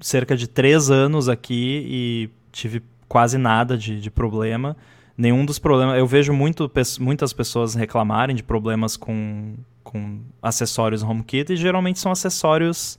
cerca 0.00 0.36
de 0.36 0.46
três 0.46 0.90
anos 0.90 1.28
aqui 1.28 1.84
e 1.86 2.30
tive 2.52 2.82
quase 3.08 3.38
nada 3.38 3.76
de, 3.76 4.00
de 4.00 4.10
problema. 4.10 4.76
Nenhum 5.16 5.44
dos 5.44 5.58
problemas. 5.58 5.96
Eu 5.96 6.06
vejo 6.06 6.32
muito, 6.32 6.70
muitas 7.00 7.32
pessoas 7.32 7.74
reclamarem 7.74 8.34
de 8.34 8.42
problemas 8.42 8.96
com, 8.96 9.54
com 9.82 10.20
acessórios 10.42 11.02
HomeKit 11.02 11.52
e 11.52 11.56
geralmente 11.56 12.00
são 12.00 12.10
acessórios 12.10 12.98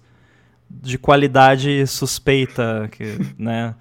de 0.69 0.97
qualidade 0.97 1.85
suspeita, 1.87 2.89
que, 2.91 3.17
né? 3.37 3.75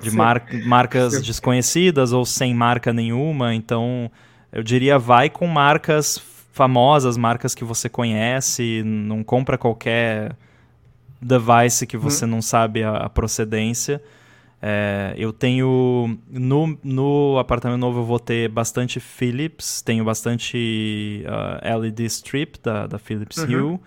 De 0.00 0.12
mar 0.12 0.46
marcas 0.64 1.20
desconhecidas 1.20 2.12
ou 2.12 2.24
sem 2.24 2.54
marca 2.54 2.92
nenhuma. 2.92 3.52
Então, 3.52 4.08
eu 4.52 4.62
diria, 4.62 4.96
vai 4.96 5.28
com 5.28 5.46
marcas 5.48 6.18
famosas, 6.58 7.16
marcas 7.16 7.54
que 7.54 7.62
você 7.62 7.88
conhece, 7.88 8.82
não 8.84 9.22
compra 9.22 9.56
qualquer 9.56 10.34
device 11.22 11.86
que 11.86 11.96
você 11.96 12.24
hum. 12.24 12.28
não 12.28 12.42
sabe 12.42 12.82
a, 12.82 12.96
a 12.96 13.08
procedência. 13.08 14.02
É, 14.60 15.14
eu 15.16 15.32
tenho. 15.32 16.18
No, 16.28 16.76
no 16.82 17.38
apartamento 17.38 17.78
novo 17.78 18.00
eu 18.00 18.04
vou 18.04 18.18
ter 18.18 18.48
bastante 18.48 18.98
Philips, 18.98 19.80
tenho 19.82 20.04
bastante 20.04 21.24
uh, 21.26 21.78
LED 21.78 22.04
strip 22.06 22.58
da, 22.60 22.88
da 22.88 22.98
Philips 22.98 23.38
uhum. 23.38 23.74
Hue. 23.74 23.80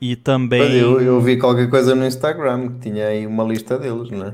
E 0.00 0.14
também. 0.14 0.74
Eu, 0.76 1.00
eu 1.00 1.20
vi 1.20 1.36
qualquer 1.36 1.68
coisa 1.68 1.92
no 1.92 2.06
Instagram 2.06 2.68
que 2.68 2.88
tinha 2.88 3.08
aí 3.08 3.26
uma 3.26 3.42
lista 3.42 3.76
deles, 3.76 4.10
não 4.10 4.32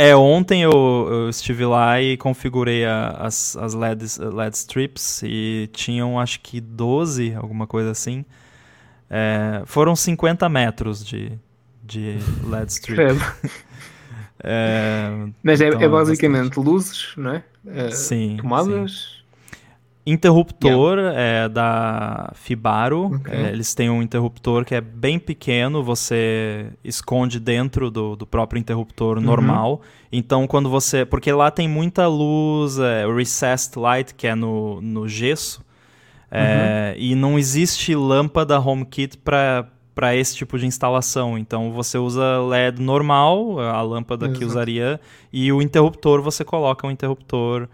é? 0.00 0.08
É, 0.08 0.16
ontem 0.16 0.62
eu, 0.62 0.72
eu 1.10 1.28
estive 1.28 1.64
lá 1.64 2.00
e 2.00 2.16
configurei 2.16 2.84
a, 2.84 3.10
as, 3.20 3.56
as 3.56 3.74
LED, 3.74 4.04
LED 4.18 4.56
strips 4.56 5.22
e 5.22 5.68
tinham 5.72 6.18
acho 6.18 6.40
que 6.40 6.60
12, 6.60 7.34
alguma 7.34 7.66
coisa 7.66 7.90
assim. 7.90 8.24
É, 9.08 9.62
foram 9.66 9.94
50 9.94 10.48
metros 10.48 11.04
de, 11.04 11.32
de 11.82 12.18
LED 12.44 12.70
strip. 12.72 13.20
é, 14.42 15.10
Mas 15.42 15.60
é, 15.60 15.68
então, 15.68 15.80
é 15.80 15.88
basicamente 15.88 16.48
bastante. 16.48 16.66
luzes, 16.66 17.12
não 17.16 17.34
é? 17.34 17.44
é 17.66 17.90
sim. 17.90 18.38
Tomadas. 18.40 18.92
Sim. 18.92 19.19
Interruptor 20.10 20.98
yeah. 20.98 21.20
é 21.20 21.48
da 21.48 22.32
Fibaro. 22.34 23.14
Okay. 23.16 23.34
É, 23.34 23.50
eles 23.50 23.74
têm 23.74 23.88
um 23.88 24.02
interruptor 24.02 24.64
que 24.64 24.74
é 24.74 24.80
bem 24.80 25.18
pequeno, 25.18 25.84
você 25.84 26.66
esconde 26.82 27.38
dentro 27.38 27.90
do, 27.90 28.16
do 28.16 28.26
próprio 28.26 28.58
interruptor 28.58 29.18
uhum. 29.18 29.22
normal. 29.22 29.82
Então, 30.10 30.46
quando 30.46 30.68
você. 30.68 31.04
Porque 31.04 31.30
lá 31.32 31.50
tem 31.50 31.68
muita 31.68 32.08
luz, 32.08 32.78
é, 32.78 33.06
recessed 33.06 33.78
light, 33.78 34.14
que 34.14 34.26
é 34.26 34.34
no, 34.34 34.80
no 34.80 35.06
gesso. 35.06 35.64
É, 36.30 36.94
uhum. 36.96 37.02
E 37.02 37.14
não 37.14 37.38
existe 37.38 37.94
lâmpada 37.94 38.58
HomeKit 38.58 39.16
para 39.18 39.68
para 39.94 40.16
esse 40.16 40.34
tipo 40.34 40.58
de 40.58 40.66
instalação. 40.66 41.36
Então 41.36 41.72
você 41.72 41.98
usa 41.98 42.40
LED 42.40 42.80
normal, 42.80 43.60
a 43.60 43.82
lâmpada 43.82 44.26
Exato. 44.26 44.38
que 44.38 44.44
usaria, 44.46 45.00
e 45.30 45.52
o 45.52 45.60
interruptor 45.60 46.22
você 46.22 46.42
coloca 46.42 46.86
um 46.86 46.90
interruptor 46.90 47.68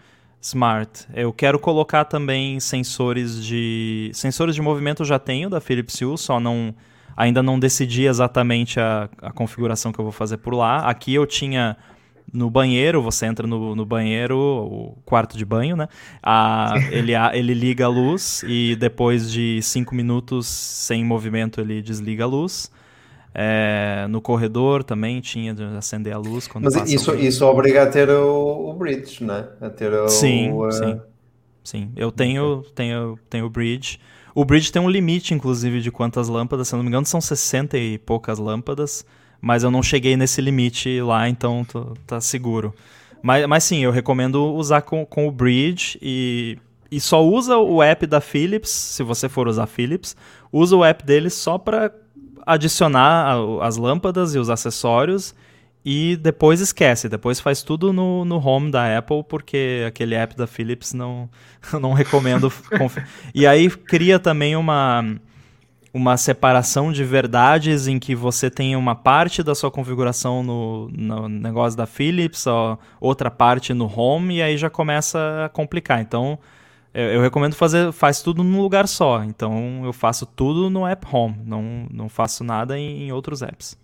Smart. 0.47 1.07
Eu 1.13 1.33
quero 1.33 1.59
colocar 1.59 2.05
também 2.05 2.61
sensores 2.61 3.45
de 3.45 4.11
sensores 4.15 4.55
de 4.55 4.63
movimento 4.63 5.03
eu 5.03 5.07
já 5.07 5.19
tenho 5.19 5.51
da 5.51 5.61
Philips 5.61 6.01
Hue, 6.01 6.17
só 6.17 6.39
não 6.39 6.73
ainda 7.17 7.43
não 7.43 7.59
decidi 7.59 8.05
exatamente 8.05 8.79
a, 8.79 9.09
a 9.23 9.33
configuração 9.33 9.91
que 9.91 9.99
eu 9.99 10.05
vou 10.05 10.13
fazer 10.13 10.37
por 10.37 10.55
lá. 10.55 10.89
Aqui 10.89 11.15
eu 11.15 11.27
tinha 11.27 11.77
no 12.33 12.49
banheiro, 12.49 13.03
você 13.03 13.27
entra 13.27 13.45
no, 13.45 13.75
no 13.75 13.85
banheiro, 13.85 14.39
o 14.39 14.99
quarto 15.05 15.37
de 15.37 15.45
banho, 15.45 15.77
né? 15.77 15.89
A, 16.23 16.75
ele, 16.93 17.15
a, 17.15 17.37
ele 17.37 17.53
liga 17.53 17.87
a 17.87 17.89
luz 17.89 18.45
e 18.47 18.77
depois 18.77 19.31
de 19.33 19.61
cinco 19.63 19.97
minutos 19.97 20.47
sem 20.47 21.05
movimento 21.05 21.61
ele 21.61 21.83
desliga 21.83 22.23
a 22.23 22.27
luz. 22.27 22.71
É, 23.39 24.07
no 24.09 24.23
corredor 24.23 24.83
também 24.83 25.21
tinha 25.21 25.53
de 25.53 25.63
acender 25.63 26.15
a 26.15 26.17
luz 26.17 26.49
quando 26.49 26.65
Mas 26.65 26.91
isso, 26.91 27.15
isso 27.17 27.45
obriga 27.45 27.83
a 27.83 27.87
ter 27.87 28.09
o, 28.09 28.71
o 28.71 28.73
bridge, 28.73 29.23
né? 29.23 29.47
A 29.61 29.69
ter 29.69 29.93
o, 29.93 30.09
sim, 30.09 30.51
o, 30.53 30.71
sim. 30.73 30.99
Sim, 31.63 31.93
eu 31.95 32.11
tenho, 32.11 32.65
tenho, 32.75 33.19
tenho 33.29 33.45
o 33.45 33.51
bridge. 33.51 34.01
O 34.35 34.43
bridge 34.43 34.73
tem 34.73 34.81
um 34.81 34.89
limite, 34.89 35.35
inclusive, 35.35 35.83
de 35.83 35.91
quantas 35.91 36.29
lâmpadas. 36.29 36.69
Se 36.69 36.75
eu 36.75 36.79
não 36.79 36.85
me 36.85 36.89
engano, 36.89 37.05
são 37.05 37.21
60 37.21 37.77
e 37.77 37.99
poucas 37.99 38.39
lâmpadas. 38.39 39.05
Mas 39.39 39.63
eu 39.63 39.71
não 39.71 39.83
cheguei 39.83 40.17
nesse 40.17 40.41
limite 40.41 40.99
lá, 41.03 41.29
então 41.29 41.63
tô, 41.63 41.93
tá 42.07 42.23
seguro. 42.23 42.73
Mas, 43.21 43.47
mas 43.47 43.65
sim, 43.65 43.85
eu 43.85 43.91
recomendo 43.91 44.55
usar 44.55 44.81
com, 44.81 45.05
com 45.05 45.29
o 45.29 45.31
bridge 45.31 45.99
e, 46.01 46.57
e 46.91 46.99
só 47.01 47.23
usa 47.23 47.59
o 47.59 47.83
app 47.83 48.07
da 48.07 48.21
Philips, 48.21 48.71
se 48.71 49.03
você 49.03 49.29
for 49.29 49.47
usar 49.47 49.67
Philips. 49.67 50.17
Usa 50.51 50.75
o 50.75 50.83
app 50.83 51.05
deles 51.05 51.35
só 51.35 51.59
para 51.59 51.93
adicionar 52.47 53.37
as 53.61 53.77
lâmpadas 53.77 54.35
e 54.35 54.39
os 54.39 54.49
acessórios 54.49 55.35
e 55.85 56.17
depois 56.17 56.61
esquece, 56.61 57.09
depois 57.09 57.39
faz 57.39 57.63
tudo 57.63 57.93
no, 57.93 58.25
no 58.25 58.45
home 58.45 58.73
da 58.73 58.99
Apple, 58.99 59.23
porque 59.23 59.85
aquele 59.87 60.17
app 60.17 60.37
da 60.37 60.47
Philips 60.47 60.93
não, 60.93 61.29
não 61.81 61.93
recomendo. 61.93 62.53
e 63.35 63.47
aí 63.47 63.71
cria 63.71 64.19
também 64.19 64.57
uma, 64.57 65.05
uma 65.95 66.17
separação 66.17 66.91
de 66.91 67.05
verdades 67.05 67.87
em 67.87 68.01
que 68.01 68.17
você 68.17 68.51
tem 68.51 68.75
uma 68.75 68.97
parte 68.97 69.45
da 69.45 69.55
sua 69.55 69.71
configuração 69.71 70.43
no, 70.43 70.89
no 70.89 71.29
negócio 71.29 71.77
da 71.77 71.87
Philips, 71.87 72.49
ó, 72.49 72.77
outra 73.01 73.31
parte 73.31 73.73
no 73.73 73.87
home, 73.87 74.39
e 74.39 74.43
aí 74.43 74.59
já 74.59 74.69
começa 74.69 75.45
a 75.45 75.49
complicar. 75.49 76.01
Então 76.01 76.37
eu, 76.97 77.13
eu, 77.13 77.21
recomendo 77.21 77.55
fazer, 77.55 77.93
faz 77.93 78.23
tudo 78.23 78.43
num 78.43 78.63
lugar 78.63 78.89
só. 78.89 79.23
Então 79.23 79.85
eu 79.85 79.93
faço 79.93 80.25
tudo 80.25 80.71
no 80.71 80.87
app 80.87 81.07
Home, 81.13 81.37
não, 81.45 81.87
não 81.93 82.09
faço 82.09 82.43
nada 82.43 82.79
em, 82.79 83.03
em 83.03 83.13
outros 83.13 83.43
apps. 83.43 83.79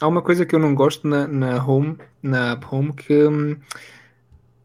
Há 0.00 0.08
uma 0.08 0.20
coisa 0.20 0.44
que 0.44 0.52
eu 0.52 0.58
não 0.58 0.74
gosto 0.74 1.06
na, 1.06 1.28
na 1.28 1.64
Home, 1.64 1.96
na 2.20 2.52
App 2.52 2.66
Home, 2.68 2.92
que 2.92 3.14
hum, 3.28 3.56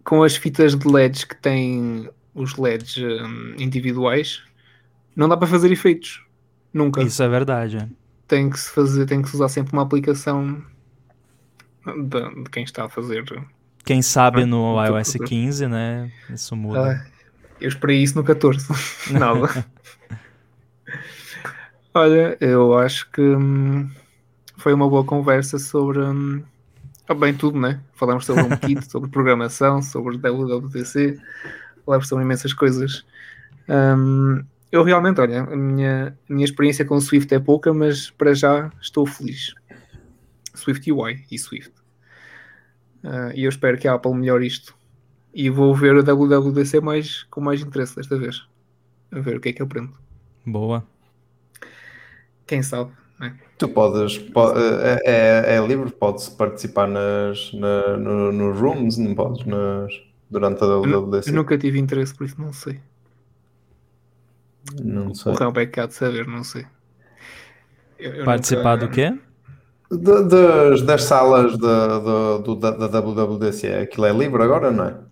com 0.03 0.23
as 0.23 0.35
fitas 0.35 0.75
de 0.75 0.87
LEDs 0.87 1.23
que 1.23 1.35
têm 1.35 2.09
os 2.33 2.57
LEDs 2.57 2.97
hum, 2.97 3.53
individuais, 3.59 4.41
não 5.15 5.29
dá 5.29 5.37
para 5.37 5.47
fazer 5.47 5.71
efeitos. 5.71 6.25
Nunca. 6.73 7.03
Isso 7.03 7.21
é 7.21 7.27
verdade. 7.27 7.77
É. 7.77 7.87
Tem 8.27 8.49
que 8.49 8.59
se 8.59 8.71
fazer, 8.71 9.05
tem 9.05 9.21
que 9.21 9.29
se 9.29 9.35
usar 9.35 9.49
sempre 9.49 9.73
uma 9.73 9.83
aplicação 9.83 10.63
de, 11.85 12.43
de 12.43 12.49
quem 12.49 12.63
está 12.63 12.85
a 12.85 12.89
fazer. 12.89 13.23
Quem 13.85 14.01
sabe 14.01 14.45
no 14.45 14.83
iOS 14.83 15.17
15, 15.23 15.67
né? 15.67 16.11
Isso 16.31 16.55
muda. 16.55 17.05
Eu 17.59 17.69
esperei 17.69 18.01
isso 18.01 18.15
no 18.15 18.23
14. 18.23 18.67
Nada. 19.11 19.65
Olha, 21.93 22.37
eu 22.39 22.77
acho 22.77 23.09
que 23.11 23.21
hum, 23.21 23.89
foi 24.57 24.73
uma 24.73 24.87
boa 24.87 25.03
conversa 25.03 25.57
sobre 25.57 25.99
hum, 25.99 26.43
ah, 27.07 27.13
bem 27.13 27.33
tudo, 27.33 27.57
né? 27.57 27.79
Falamos 27.93 28.25
sobre 28.25 28.43
um 28.43 28.49
kit, 28.57 28.83
sobre 28.91 29.09
programação, 29.09 29.81
sobre 29.81 30.17
WWDC, 30.17 31.17
falamos 31.85 32.07
sobre 32.07 32.25
imensas 32.25 32.53
coisas. 32.53 33.05
Um, 33.69 34.43
eu 34.69 34.83
realmente, 34.83 35.21
olha, 35.21 35.43
a 35.43 35.55
minha, 35.55 36.17
a 36.29 36.33
minha 36.33 36.43
experiência 36.43 36.83
com 36.83 36.95
o 36.95 37.01
Swift 37.01 37.33
é 37.33 37.39
pouca, 37.39 37.73
mas 37.73 38.09
para 38.09 38.33
já 38.33 38.69
estou 38.81 39.05
feliz. 39.05 39.55
Swift 40.53 40.91
UI 40.91 41.23
e 41.31 41.39
Swift. 41.39 41.71
Uh, 43.03 43.31
e 43.33 43.45
eu 43.45 43.49
espero 43.49 43.77
que 43.77 43.87
a 43.87 43.93
Apple 43.93 44.13
melhore 44.13 44.45
isto. 44.45 44.75
E 45.37 45.51
vou 45.51 45.75
ver 45.75 45.95
o 45.95 46.01
WWDC 46.01 46.81
mais, 46.81 47.21
com 47.29 47.39
mais 47.39 47.61
interesse 47.61 47.95
desta 47.95 48.17
vez. 48.17 48.47
A 49.11 49.19
ver 49.19 49.37
o 49.37 49.39
que 49.39 49.49
é 49.49 49.53
que 49.53 49.61
eu 49.61 49.67
aprendo. 49.67 49.93
Boa. 50.43 50.83
Quem 52.47 52.63
sabe, 52.63 52.91
né? 53.19 53.37
Tu 53.59 53.67
podes, 53.69 54.17
pode, 54.17 54.59
é, 54.59 54.99
é, 55.05 55.55
é, 55.55 55.67
livre, 55.67 55.91
podes 55.91 56.27
participar 56.27 56.87
nas, 56.87 57.53
na, 57.53 57.97
no, 57.97 58.31
nos 58.31 58.59
rooms, 58.59 58.97
não 58.97 59.13
podes? 59.13 59.45
Nas, 59.45 59.93
durante 60.27 60.63
a 60.63 60.65
WWDC. 60.65 61.29
Eu 61.29 61.35
nunca 61.35 61.55
tive 61.55 61.77
interesse, 61.77 62.15
por 62.15 62.25
isso 62.25 62.41
não 62.41 62.51
sei. 62.51 62.79
Não 64.83 65.13
sei. 65.13 65.33
O 65.33 65.35
Rampec 65.35 65.79
há 65.79 65.85
de 65.85 65.93
saber, 65.93 66.25
não 66.25 66.43
sei. 66.43 66.65
Eu, 67.99 68.11
eu 68.11 68.25
Participar 68.25 68.75
nunca... 68.75 68.87
do 68.87 68.91
quê? 68.91 69.15
De, 69.91 70.23
das, 70.23 70.81
das 70.81 71.03
salas 71.03 71.55
da, 71.59 71.99
da, 71.99 72.37
da, 72.39 72.87
da 72.87 73.01
WWDC. 73.01 73.67
Aquilo 73.67 74.07
é 74.07 74.11
livre 74.11 74.41
agora, 74.41 74.71
não 74.71 74.83
é? 74.83 75.07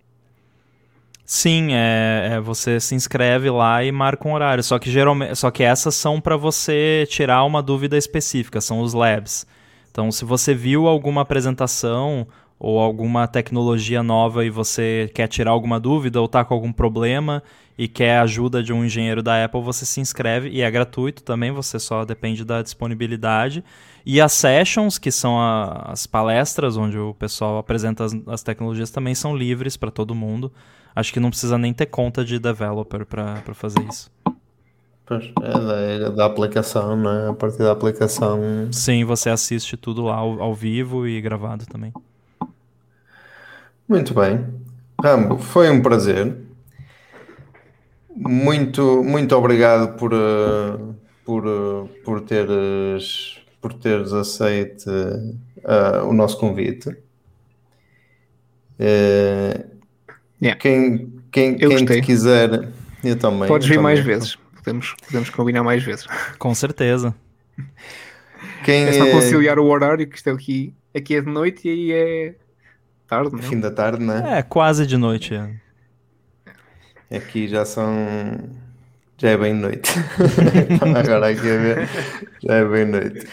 Sim, 1.26 1.73
é, 1.73 2.34
é, 2.34 2.39
você 2.39 2.80
se 2.80 2.93
inscreve 2.93 3.49
lá 3.49 3.84
e 3.84 3.91
marca 3.91 4.28
um 4.28 4.34
horário. 4.34 4.63
Só 4.63 4.78
que 4.78 4.91
geralmente, 4.91 5.36
só 5.36 5.49
que 5.49 5.63
essas 5.63 5.95
são 5.95 6.21
para 6.21 6.38
você 6.38 7.07
tirar 7.09 7.43
uma 7.43 7.63
dúvida 7.63 7.97
específica, 7.97 8.61
são 8.61 8.82
os 8.82 8.93
labs. 8.93 9.47
Então, 9.89 10.11
se 10.11 10.23
você 10.23 10.53
viu 10.53 10.88
alguma 10.88 11.21
apresentação 11.21 12.28
ou 12.59 12.80
alguma 12.80 13.28
tecnologia 13.28 14.03
nova 14.03 14.45
e 14.45 14.49
você 14.49 15.09
quer 15.15 15.28
tirar 15.28 15.51
alguma 15.51 15.80
dúvida 15.80 16.19
ou 16.19 16.26
está 16.28 16.45
com 16.45 16.53
algum 16.53 16.71
problema 16.71 17.41
e 17.78 17.88
quer 17.88 18.19
ajuda 18.19 18.61
de 18.61 18.71
um 18.71 18.86
engenheiro 18.86 19.23
da 19.23 19.43
Apple, 19.43 19.61
você 19.61 19.86
se 19.86 19.99
inscreve 19.99 20.49
e 20.49 20.61
é 20.61 20.69
gratuito 20.69 21.23
também, 21.23 21.51
você 21.51 21.80
só 21.80 22.05
depende 22.05 22.45
da 22.45 22.61
disponibilidade. 22.61 23.63
E 24.05 24.21
as 24.21 24.32
sessions, 24.32 24.99
que 24.99 25.11
são 25.11 25.39
a, 25.39 25.91
as 25.91 26.05
palestras 26.05 26.78
onde 26.78 26.99
o 26.99 27.15
pessoal 27.15 27.57
apresenta 27.57 28.03
as, 28.03 28.13
as 28.28 28.43
tecnologias, 28.43 28.91
também 28.91 29.15
são 29.15 29.36
livres 29.36 29.76
para 29.76 29.89
todo 29.89 30.13
mundo. 30.13 30.51
Acho 30.96 31.12
que 31.12 31.20
não 31.20 31.30
precisa 31.30 31.58
nem 31.58 31.74
ter 31.74 31.88
conta 31.88 32.24
de 32.24 32.39
developer 32.39 33.06
para 33.06 33.54
fazer 33.54 33.82
isso. 33.82 34.10
Pois, 35.06 35.32
é 35.43 36.00
da, 36.00 36.10
da, 36.10 36.26
aplicação, 36.26 36.96
né? 36.96 37.30
A 37.30 37.34
partir 37.34 37.60
da 37.60 37.72
aplicação. 37.72 38.39
Sim, 38.72 39.04
você 39.04 39.30
assiste 39.30 39.78
tudo 39.78 40.04
lá 40.04 40.16
ao, 40.16 40.41
ao 40.41 40.56
vivo 40.56 41.06
e 41.06 41.22
gravado 41.22 41.66
também. 41.68 41.93
Muito 43.88 44.16
bem. 44.16 44.43
Rambo, 45.04 45.38
foi 45.38 45.70
um 45.70 45.82
prazer. 45.82 46.36
Muito, 48.16 49.04
muito 49.04 49.36
obrigado 49.36 49.96
por, 49.98 50.12
uh, 50.14 50.96
por, 51.24 51.46
uh, 51.46 51.88
por, 52.04 52.22
teres, 52.22 53.38
por 53.62 53.74
teres 53.74 54.12
aceito 54.12 54.89
uh, 54.89 56.08
o 56.08 56.14
nosso 56.14 56.39
convite. 56.39 56.98
Yeah. 60.42 60.60
Quem, 60.60 61.14
quem, 61.32 61.58
quem 61.58 61.86
te 61.86 62.02
quiser, 62.02 62.70
eu 63.04 63.16
também. 63.18 63.48
Podes 63.48 63.68
vir 63.68 63.80
mais 63.80 64.00
vezes. 64.00 64.38
Podemos, 64.56 64.96
podemos 65.06 65.30
combinar 65.30 65.64
mais 65.64 65.84
vezes. 65.84 66.06
Com 66.40 66.54
certeza. 66.56 67.16
Quem 68.64 68.84
é 68.84 68.94
só 68.94 69.12
conciliar 69.12 69.60
o 69.60 69.66
horário, 69.66 70.08
que 70.08 70.18
isto 70.18 70.28
é 70.28 70.34
aqui, 70.34 70.74
aqui 70.96 71.16
é 71.16 71.22
de 71.22 71.30
noite 71.30 71.68
e 71.68 71.72
aí 71.72 71.92
é 71.92 72.36
tarde, 73.08 73.32
não? 73.34 73.42
Fim 73.44 73.60
da 73.60 73.70
tarde, 73.70 74.04
né? 74.04 74.40
É, 74.40 74.42
quase 74.42 74.88
de 74.88 74.98
noite. 74.98 75.36
É. 75.36 77.18
Aqui 77.18 77.48
já 77.48 77.64
são. 77.64 77.94
Já 79.18 79.30
é 79.30 79.38
bem 79.38 79.54
noite. 79.54 79.92
Agora 80.82 81.30
aqui 81.30 81.42
ver. 81.42 81.88
Já 82.44 82.56
é 82.56 82.66
bem 82.66 82.86
noite. 82.86 83.28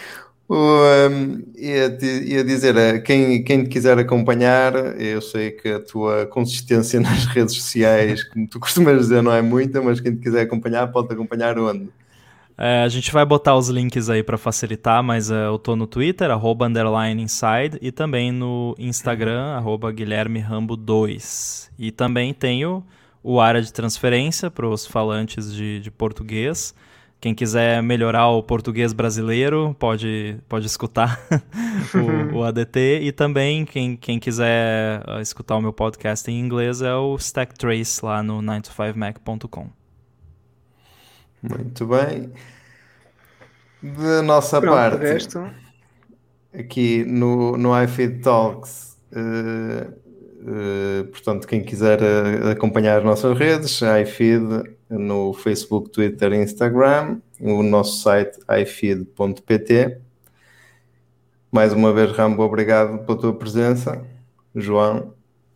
Um, 0.49 1.41
ia, 1.55 1.97
ia 2.01 2.43
dizer, 2.43 2.75
eh, 2.75 2.99
quem, 2.99 3.43
quem 3.43 3.63
te 3.63 3.69
quiser 3.69 3.97
acompanhar, 3.97 4.73
eu 4.99 5.21
sei 5.21 5.51
que 5.51 5.69
a 5.69 5.79
tua 5.79 6.25
consistência 6.25 6.99
nas 7.01 7.25
redes 7.25 7.55
sociais, 7.55 8.23
como 8.23 8.47
tu 8.47 8.59
costumas 8.59 8.99
dizer, 8.99 9.23
não 9.23 9.33
é 9.33 9.41
muita, 9.41 9.81
mas 9.81 9.99
quem 9.99 10.13
te 10.15 10.21
quiser 10.21 10.41
acompanhar, 10.41 10.91
pode 10.91 11.13
acompanhar 11.13 11.57
onde? 11.57 11.89
É, 12.57 12.83
a 12.83 12.87
gente 12.87 13.11
vai 13.11 13.25
botar 13.25 13.55
os 13.55 13.67
links 13.69 14.09
aí 14.09 14.21
para 14.21 14.37
facilitar, 14.37 15.01
mas 15.01 15.31
uh, 15.31 15.33
eu 15.33 15.57
tô 15.57 15.75
no 15.75 15.87
Twitter, 15.87 16.29
arroba 16.29 16.67
underline 16.67 17.21
inside, 17.21 17.79
e 17.81 17.91
também 17.91 18.31
no 18.31 18.75
Instagram, 18.77 19.55
arroba 19.55 19.91
Guilherme 19.91 20.39
Rambo 20.39 20.75
2. 20.75 21.71
E 21.79 21.91
também 21.91 22.31
tenho 22.33 22.83
o 23.23 23.39
área 23.39 23.61
de 23.61 23.73
transferência 23.73 24.51
para 24.51 24.67
os 24.67 24.85
falantes 24.85 25.51
de, 25.53 25.79
de 25.79 25.89
português. 25.89 26.75
Quem 27.23 27.33
quiser 27.33 27.81
melhorar 27.81 28.27
o 28.27 28.43
português 28.43 28.91
brasileiro 28.91 29.73
pode, 29.79 30.37
pode 30.49 30.65
escutar 30.65 31.17
o, 32.33 32.39
o, 32.39 32.43
ADT. 32.43 32.99
E 33.01 33.13
também, 33.13 33.63
quem, 33.63 33.95
quem 33.95 34.19
quiser 34.19 35.01
uh, 35.07 35.21
escutar 35.21 35.55
o 35.55 35.61
meu 35.61 35.71
podcast 35.71 36.29
em 36.29 36.37
inglês 36.37 36.81
é 36.81 36.93
o 36.93 37.15
Stack 37.15 37.57
Trace 37.57 38.03
lá 38.03 38.21
no 38.21 38.41
9to5mac.com. 38.41 39.69
Muito 41.41 41.87
bem. 41.87 42.33
Da 43.81 44.21
nossa 44.21 44.59
Pronto, 44.59 44.75
parte, 44.75 44.97
resto... 45.01 45.49
aqui 46.53 47.05
no, 47.05 47.55
no 47.55 47.83
iFeed 47.83 48.21
Talks, 48.21 48.97
uh, 49.13 49.93
uh, 50.41 51.05
portanto, 51.05 51.47
quem 51.47 51.63
quiser 51.63 52.01
uh, 52.01 52.49
acompanhar 52.49 52.97
as 52.97 53.05
nossas 53.05 53.37
redes, 53.37 53.79
iFeed 53.81 54.75
no 54.97 55.33
Facebook, 55.33 55.89
Twitter 55.89 56.33
e 56.33 56.43
Instagram, 56.43 57.17
o 57.39 57.63
nosso 57.63 58.01
site 58.01 58.39
ifeed.pt. 58.49 59.97
Mais 61.51 61.73
uma 61.73 61.93
vez, 61.93 62.11
Rambo, 62.11 62.43
obrigado 62.43 63.05
pela 63.05 63.17
tua 63.17 63.33
presença. 63.33 64.03
João, 64.55 65.13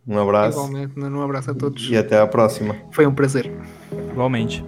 um 0.08 0.18
abraço. 0.18 0.58
Igualmente, 0.58 1.00
um 1.00 1.22
abraço 1.22 1.52
a 1.52 1.54
todos. 1.54 1.90
E 1.90 1.98
até 1.98 2.20
à 2.20 2.28
próxima. 2.28 2.76
Foi 2.92 3.06
um 3.06 3.14
prazer. 3.14 3.52
Igualmente. 4.12 4.64